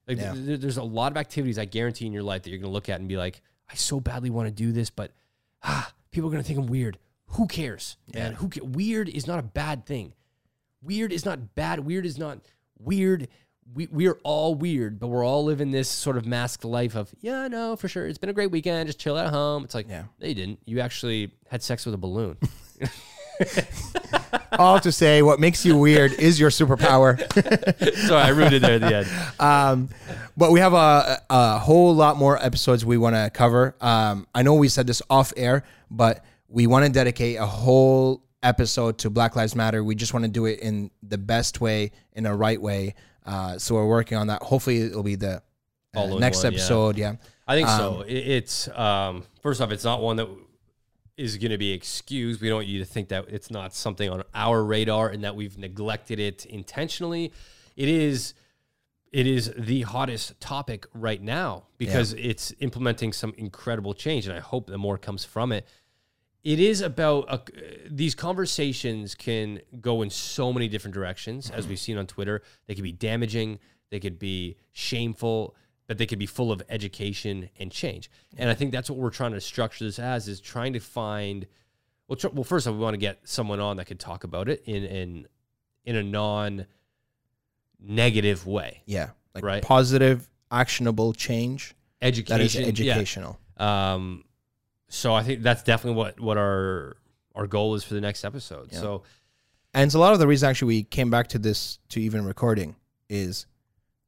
Like, 0.07 0.17
Yeah. 0.17 0.33
th- 0.33 0.45
th- 0.45 0.59
there's 0.59 0.77
a 0.77 0.83
lot 0.83 1.11
of 1.11 1.17
activities 1.17 1.57
I 1.57 1.65
guarantee 1.65 2.05
in 2.05 2.11
your 2.13 2.23
life 2.23 2.43
that 2.43 2.49
you're 2.49 2.59
going 2.59 2.69
to 2.69 2.73
look 2.73 2.89
at 2.89 2.99
and 2.99 3.07
be 3.07 3.15
like, 3.17 3.41
I 3.69 3.75
so 3.75 3.99
badly 3.99 4.29
want 4.29 4.47
to 4.47 4.51
do 4.51 4.71
this, 4.71 4.89
but 4.89 5.11
ah, 5.63 5.93
people 6.11 6.27
are 6.29 6.31
going 6.31 6.43
to 6.43 6.47
think 6.47 6.59
I'm 6.59 6.67
weird. 6.67 6.97
Who 7.27 7.47
cares, 7.47 7.95
man? 8.13 8.33
Who 8.33 8.49
ca- 8.49 8.63
weird 8.65 9.07
is 9.09 9.25
not 9.25 9.39
a 9.39 9.43
bad 9.43 9.85
thing. 9.85 10.13
Weird 10.81 11.13
is 11.13 11.25
not 11.25 11.55
bad. 11.55 11.79
Weird 11.79 12.05
is 12.05 12.17
not 12.17 12.39
weird. 12.77 13.29
We 13.75 13.87
we 13.91 14.07
are 14.07 14.17
all 14.23 14.55
weird, 14.55 14.99
but 14.99 15.07
we're 15.07 15.25
all 15.25 15.43
living 15.43 15.71
this 15.71 15.89
sort 15.89 16.17
of 16.17 16.25
masked 16.25 16.63
life 16.65 16.95
of 16.95 17.13
yeah, 17.21 17.47
no, 17.47 17.75
for 17.75 17.87
sure. 17.87 18.07
It's 18.07 18.17
been 18.17 18.29
a 18.29 18.33
great 18.33 18.51
weekend. 18.51 18.87
Just 18.87 18.99
chill 18.99 19.17
at 19.17 19.29
home. 19.29 19.63
It's 19.63 19.73
like 19.75 19.87
Yeah. 19.89 20.03
no, 20.19 20.27
you 20.27 20.35
didn't. 20.35 20.59
You 20.65 20.79
actually 20.79 21.31
had 21.47 21.61
sex 21.63 21.85
with 21.85 21.95
a 21.95 21.97
balloon. 21.97 22.37
All 24.59 24.79
to 24.79 24.91
say, 24.91 25.21
what 25.23 25.39
makes 25.39 25.65
you 25.65 25.75
weird 25.77 26.13
is 26.13 26.39
your 26.39 26.51
superpower. 26.51 27.17
Sorry, 28.07 28.21
I 28.21 28.29
ruined 28.29 28.53
it 28.53 28.61
there 28.61 28.75
at 28.75 28.81
the 28.81 28.95
end. 28.97 29.07
Um, 29.39 29.89
but 30.37 30.51
we 30.51 30.59
have 30.59 30.73
a, 30.73 31.21
a 31.29 31.57
whole 31.57 31.95
lot 31.95 32.17
more 32.17 32.37
episodes 32.43 32.85
we 32.85 32.97
want 32.97 33.15
to 33.15 33.31
cover. 33.33 33.75
Um, 33.81 34.27
I 34.35 34.43
know 34.43 34.53
we 34.53 34.67
said 34.69 34.85
this 34.85 35.01
off 35.09 35.33
air, 35.35 35.63
but 35.89 36.23
we 36.47 36.67
want 36.67 36.85
to 36.85 36.91
dedicate 36.91 37.37
a 37.39 37.45
whole 37.47 38.23
episode 38.43 38.99
to 38.99 39.09
Black 39.09 39.35
Lives 39.35 39.55
Matter. 39.55 39.83
We 39.83 39.95
just 39.95 40.13
want 40.13 40.25
to 40.25 40.31
do 40.31 40.45
it 40.45 40.59
in 40.59 40.91
the 41.01 41.17
best 41.17 41.59
way, 41.59 41.91
in 42.13 42.27
a 42.27 42.35
right 42.35 42.61
way. 42.61 42.93
Uh, 43.25 43.57
so 43.57 43.75
we're 43.75 43.87
working 43.87 44.17
on 44.17 44.27
that. 44.27 44.41
Hopefully, 44.41 44.81
it'll 44.81 45.03
be 45.03 45.15
the 45.15 45.41
uh, 45.95 46.07
next 46.17 46.43
one, 46.43 46.53
episode. 46.53 46.97
Yeah. 46.97 47.15
I 47.47 47.55
think 47.55 47.67
so. 47.67 48.01
It, 48.01 48.13
it's 48.13 48.67
um, 48.69 49.23
first 49.41 49.61
off, 49.61 49.71
it's 49.71 49.83
not 49.83 50.01
one 50.01 50.15
that 50.17 50.27
is 51.17 51.37
going 51.37 51.51
to 51.51 51.57
be 51.57 51.71
excused. 51.71 52.41
We 52.41 52.49
don't 52.49 52.57
want 52.57 52.67
you 52.67 52.79
to 52.79 52.85
think 52.85 53.09
that 53.09 53.25
it's 53.29 53.51
not 53.51 53.73
something 53.73 54.09
on 54.09 54.23
our 54.33 54.63
radar 54.63 55.09
and 55.09 55.23
that 55.23 55.35
we've 55.35 55.57
neglected 55.57 56.19
it 56.19 56.45
intentionally. 56.45 57.31
It 57.75 57.89
is. 57.89 58.33
it 59.11 59.27
is 59.27 59.53
the 59.55 59.83
hottest 59.83 60.39
topic 60.39 60.87
right 60.93 61.21
now 61.21 61.65
because 61.77 62.13
it's 62.13 62.51
implementing 62.59 63.13
some 63.13 63.33
incredible 63.37 63.93
change, 63.93 64.27
and 64.27 64.35
I 64.35 64.39
hope 64.39 64.67
that 64.67 64.77
more 64.79 64.97
comes 64.97 65.23
from 65.23 65.51
it. 65.51 65.67
It 66.43 66.59
is 66.59 66.81
about 66.81 67.25
a, 67.29 67.41
these 67.89 68.15
conversations 68.15 69.15
can 69.15 69.61
go 69.79 70.01
in 70.01 70.09
so 70.09 70.51
many 70.51 70.67
different 70.67 70.93
directions, 70.93 71.49
as 71.49 71.67
we've 71.67 71.79
seen 71.79 71.97
on 71.97 72.05
Twitter. 72.05 72.41
They 72.67 72.75
could 72.75 72.83
be 72.83 72.91
damaging, 72.91 73.59
they 73.91 73.99
could 73.99 74.19
be 74.19 74.57
shameful, 74.73 75.55
but 75.87 75.97
they 75.97 76.05
could 76.05 76.19
be 76.19 76.25
full 76.25 76.51
of 76.51 76.61
education 76.67 77.49
and 77.59 77.71
change. 77.71 78.11
And 78.37 78.49
I 78.49 78.55
think 78.55 78.71
that's 78.71 78.89
what 78.89 78.99
we're 78.99 79.09
trying 79.09 79.31
to 79.31 79.41
structure 79.41 79.85
this 79.85 79.99
as: 79.99 80.27
is 80.27 80.41
trying 80.41 80.73
to 80.73 80.79
find. 80.79 81.47
Well, 82.07 82.17
tr- 82.17 82.27
well, 82.29 82.43
first, 82.43 82.67
all, 82.67 82.73
we 82.73 82.79
want 82.79 82.95
to 82.95 82.99
get 82.99 83.19
someone 83.23 83.61
on 83.61 83.77
that 83.77 83.85
could 83.85 83.99
talk 83.99 84.25
about 84.25 84.49
it 84.49 84.63
in 84.65 84.83
in 84.83 85.27
in 85.85 85.95
a 85.95 86.03
non 86.03 86.65
negative 87.79 88.45
way. 88.45 88.81
Yeah. 88.85 89.09
Like 89.35 89.43
Right. 89.43 89.63
positive, 89.63 90.29
actionable 90.51 91.13
change 91.13 91.73
Education, 92.01 92.37
that 92.37 92.43
is 92.43 92.55
yeah. 92.55 92.93
educational. 92.93 93.39
Um, 93.57 94.25
so 94.93 95.13
I 95.13 95.23
think 95.23 95.41
that's 95.41 95.63
definitely 95.63 95.97
what 95.97 96.19
what 96.19 96.37
our 96.37 96.97
our 97.35 97.47
goal 97.47 97.75
is 97.75 97.83
for 97.83 97.93
the 97.93 98.01
next 98.01 98.23
episode. 98.23 98.69
Yeah. 98.71 98.79
So 98.79 99.03
And 99.73 99.85
it's 99.85 99.95
a 99.95 99.99
lot 99.99 100.13
of 100.13 100.19
the 100.19 100.27
reason 100.27 100.49
actually 100.49 100.67
we 100.67 100.83
came 100.83 101.09
back 101.09 101.27
to 101.29 101.39
this 101.39 101.79
to 101.89 102.01
even 102.01 102.25
recording 102.25 102.75
is 103.09 103.47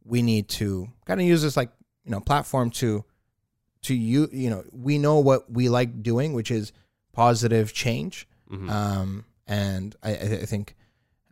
we 0.04 0.22
need 0.22 0.48
to 0.48 0.88
kind 1.06 1.20
of 1.20 1.26
use 1.26 1.42
this 1.42 1.58
like 1.58 1.72
you 2.04 2.12
know 2.12 2.20
platform 2.20 2.70
to 2.70 3.04
to 3.84 3.96
you 3.96 4.30
you 4.32 4.50
know 4.50 4.64
we 4.72 4.98
know 4.98 5.20
what 5.20 5.52
we 5.52 5.70
like 5.70 6.04
doing 6.04 6.34
which 6.34 6.52
is 6.52 6.72
positive 7.14 7.74
change 7.74 8.28
mhm. 8.52 8.70
um, 8.70 9.26
and 9.48 9.96
I, 10.04 10.12
I 10.12 10.14
I 10.14 10.46
think 10.46 10.76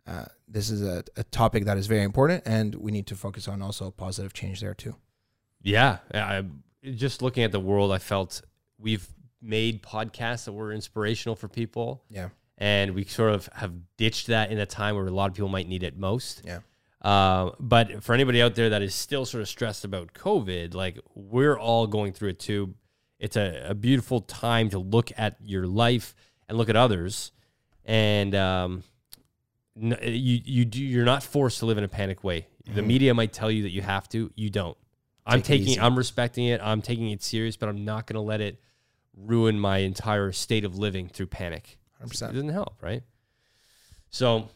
uh, 0.06 0.26
this 0.48 0.70
is 0.70 0.82
a, 0.82 1.04
a 1.16 1.24
topic 1.24 1.64
that 1.64 1.78
is 1.78 1.86
very 1.86 2.02
important 2.02 2.42
and 2.44 2.74
we 2.74 2.92
need 2.92 3.06
to 3.06 3.16
focus 3.16 3.48
on 3.48 3.62
also 3.62 3.90
positive 3.90 4.32
change 4.32 4.60
there 4.60 4.74
too 4.74 4.96
yeah, 5.64 5.98
I, 6.12 6.44
just 6.82 7.22
looking 7.22 7.42
at 7.42 7.50
the 7.50 7.58
world, 7.58 7.90
I 7.90 7.98
felt 7.98 8.42
we've 8.78 9.08
made 9.44 9.82
podcasts 9.82 10.46
that 10.46 10.52
were 10.52 10.72
inspirational 10.72 11.36
for 11.36 11.48
people, 11.48 12.02
yeah 12.08 12.30
and 12.56 12.94
we 12.94 13.04
sort 13.04 13.32
of 13.32 13.48
have 13.54 13.72
ditched 13.96 14.28
that 14.28 14.52
in 14.52 14.58
a 14.58 14.66
time 14.66 14.94
where 14.94 15.06
a 15.06 15.10
lot 15.10 15.28
of 15.28 15.34
people 15.34 15.48
might 15.48 15.68
need 15.68 15.82
it 15.82 15.96
most. 15.98 16.42
yeah 16.44 16.60
Uh, 17.02 17.50
but 17.60 18.02
for 18.02 18.14
anybody 18.14 18.40
out 18.40 18.54
there 18.54 18.70
that 18.70 18.80
is 18.80 18.94
still 18.94 19.26
sort 19.26 19.42
of 19.42 19.48
stressed 19.48 19.84
about 19.84 20.14
COVID, 20.14 20.72
like 20.74 20.98
we're 21.14 21.58
all 21.58 21.86
going 21.86 22.12
through 22.12 22.30
it 22.30 22.38
too. 22.38 22.74
It's 23.18 23.36
a, 23.36 23.66
a 23.70 23.74
beautiful 23.74 24.20
time 24.20 24.70
to 24.70 24.78
look 24.78 25.10
at 25.16 25.36
your 25.42 25.66
life 25.66 26.14
and 26.48 26.56
look 26.56 26.68
at 26.68 26.76
others, 26.76 27.32
and 27.84 28.34
um, 28.34 28.84
you 29.76 30.40
you 30.44 30.64
do 30.64 30.82
you're 30.82 31.04
not 31.04 31.22
forced 31.22 31.58
to 31.58 31.66
live 31.66 31.78
in 31.78 31.84
a 31.84 31.88
panic 31.88 32.22
way. 32.24 32.46
The 32.74 32.82
media 32.82 33.12
might 33.12 33.32
tell 33.32 33.50
you 33.50 33.64
that 33.64 33.70
you 33.70 33.82
have 33.82 34.08
to. 34.10 34.30
You 34.34 34.48
don't. 34.48 34.76
I'm 35.26 35.42
Take 35.42 35.62
it 35.62 35.64
taking. 35.66 35.82
I'm 35.82 35.96
respecting 35.96 36.46
it. 36.46 36.60
I'm 36.62 36.80
taking 36.80 37.10
it 37.10 37.22
serious, 37.22 37.56
but 37.56 37.68
I'm 37.68 37.84
not 37.84 38.06
going 38.06 38.14
to 38.14 38.20
let 38.22 38.40
it 38.40 38.60
ruin 39.16 39.58
my 39.58 39.78
entire 39.78 40.32
state 40.32 40.64
of 40.64 40.76
living 40.76 41.08
through 41.08 41.26
panic. 41.26 41.78
It 42.00 42.08
100% 42.08 42.32
doesn't 42.32 42.48
help, 42.48 42.76
right? 42.82 43.02
So 44.10 44.48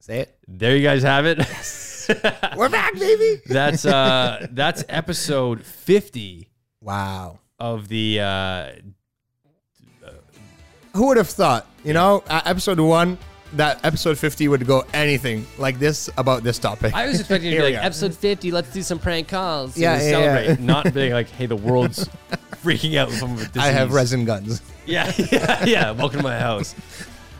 say 0.00 0.20
it 0.20 0.38
there 0.46 0.76
you 0.76 0.82
guys 0.82 1.02
have 1.02 1.24
it. 1.24 1.38
we're 2.56 2.68
back 2.68 2.92
baby 2.92 3.40
that's 3.46 3.86
uh 3.86 4.46
that's 4.50 4.84
episode 4.90 5.64
50 5.64 6.50
wow 6.82 7.38
of 7.58 7.88
the 7.88 8.20
uh 8.20 8.72
who 10.92 11.06
would 11.06 11.16
have 11.16 11.30
thought 11.30 11.66
you 11.82 11.94
know 11.94 12.22
at 12.28 12.46
episode 12.46 12.78
one 12.78 13.16
that 13.56 13.84
episode 13.84 14.18
50 14.18 14.48
would 14.48 14.66
go 14.66 14.84
anything 14.92 15.46
like 15.58 15.78
this 15.78 16.10
about 16.16 16.42
this 16.42 16.58
topic 16.58 16.92
I 16.94 17.06
was 17.06 17.20
expecting 17.20 17.50
to 17.50 17.56
Here 17.56 17.66
be 17.66 17.74
like 17.74 17.84
episode 17.84 18.14
50 18.14 18.50
let's 18.50 18.72
do 18.72 18.82
some 18.82 18.98
prank 18.98 19.28
calls 19.28 19.76
Yeah, 19.76 19.94
yeah, 19.94 20.10
celebrate 20.10 20.46
yeah. 20.46 20.56
not 20.66 20.92
being 20.94 21.12
like 21.12 21.28
hey 21.30 21.46
the 21.46 21.56
world's 21.56 22.08
freaking 22.64 22.96
out 22.96 23.10
from 23.10 23.34
a 23.34 23.36
disease. 23.36 23.56
I 23.56 23.68
have 23.68 23.92
resin 23.92 24.24
guns. 24.24 24.60
yeah 24.86 25.12
yeah 25.32 25.64
yeah 25.64 25.90
welcome 25.92 26.18
to 26.18 26.22
my 26.24 26.38
house 26.38 26.74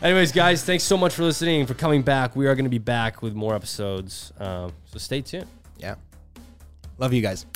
anyways 0.02 0.32
guys 0.32 0.64
thanks 0.64 0.84
so 0.84 0.96
much 0.96 1.12
for 1.14 1.22
listening 1.24 1.66
for 1.66 1.74
coming 1.74 2.02
back 2.02 2.34
we 2.36 2.46
are 2.46 2.54
going 2.54 2.64
to 2.64 2.70
be 2.70 2.78
back 2.78 3.20
with 3.22 3.34
more 3.34 3.54
episodes 3.54 4.32
um, 4.38 4.72
so 4.86 4.98
stay 4.98 5.20
tuned 5.20 5.46
Yeah. 5.78 5.96
Love 6.98 7.12
you 7.12 7.20
guys. 7.22 7.44
there 7.44 7.44
it 7.44 7.52
is 7.52 7.53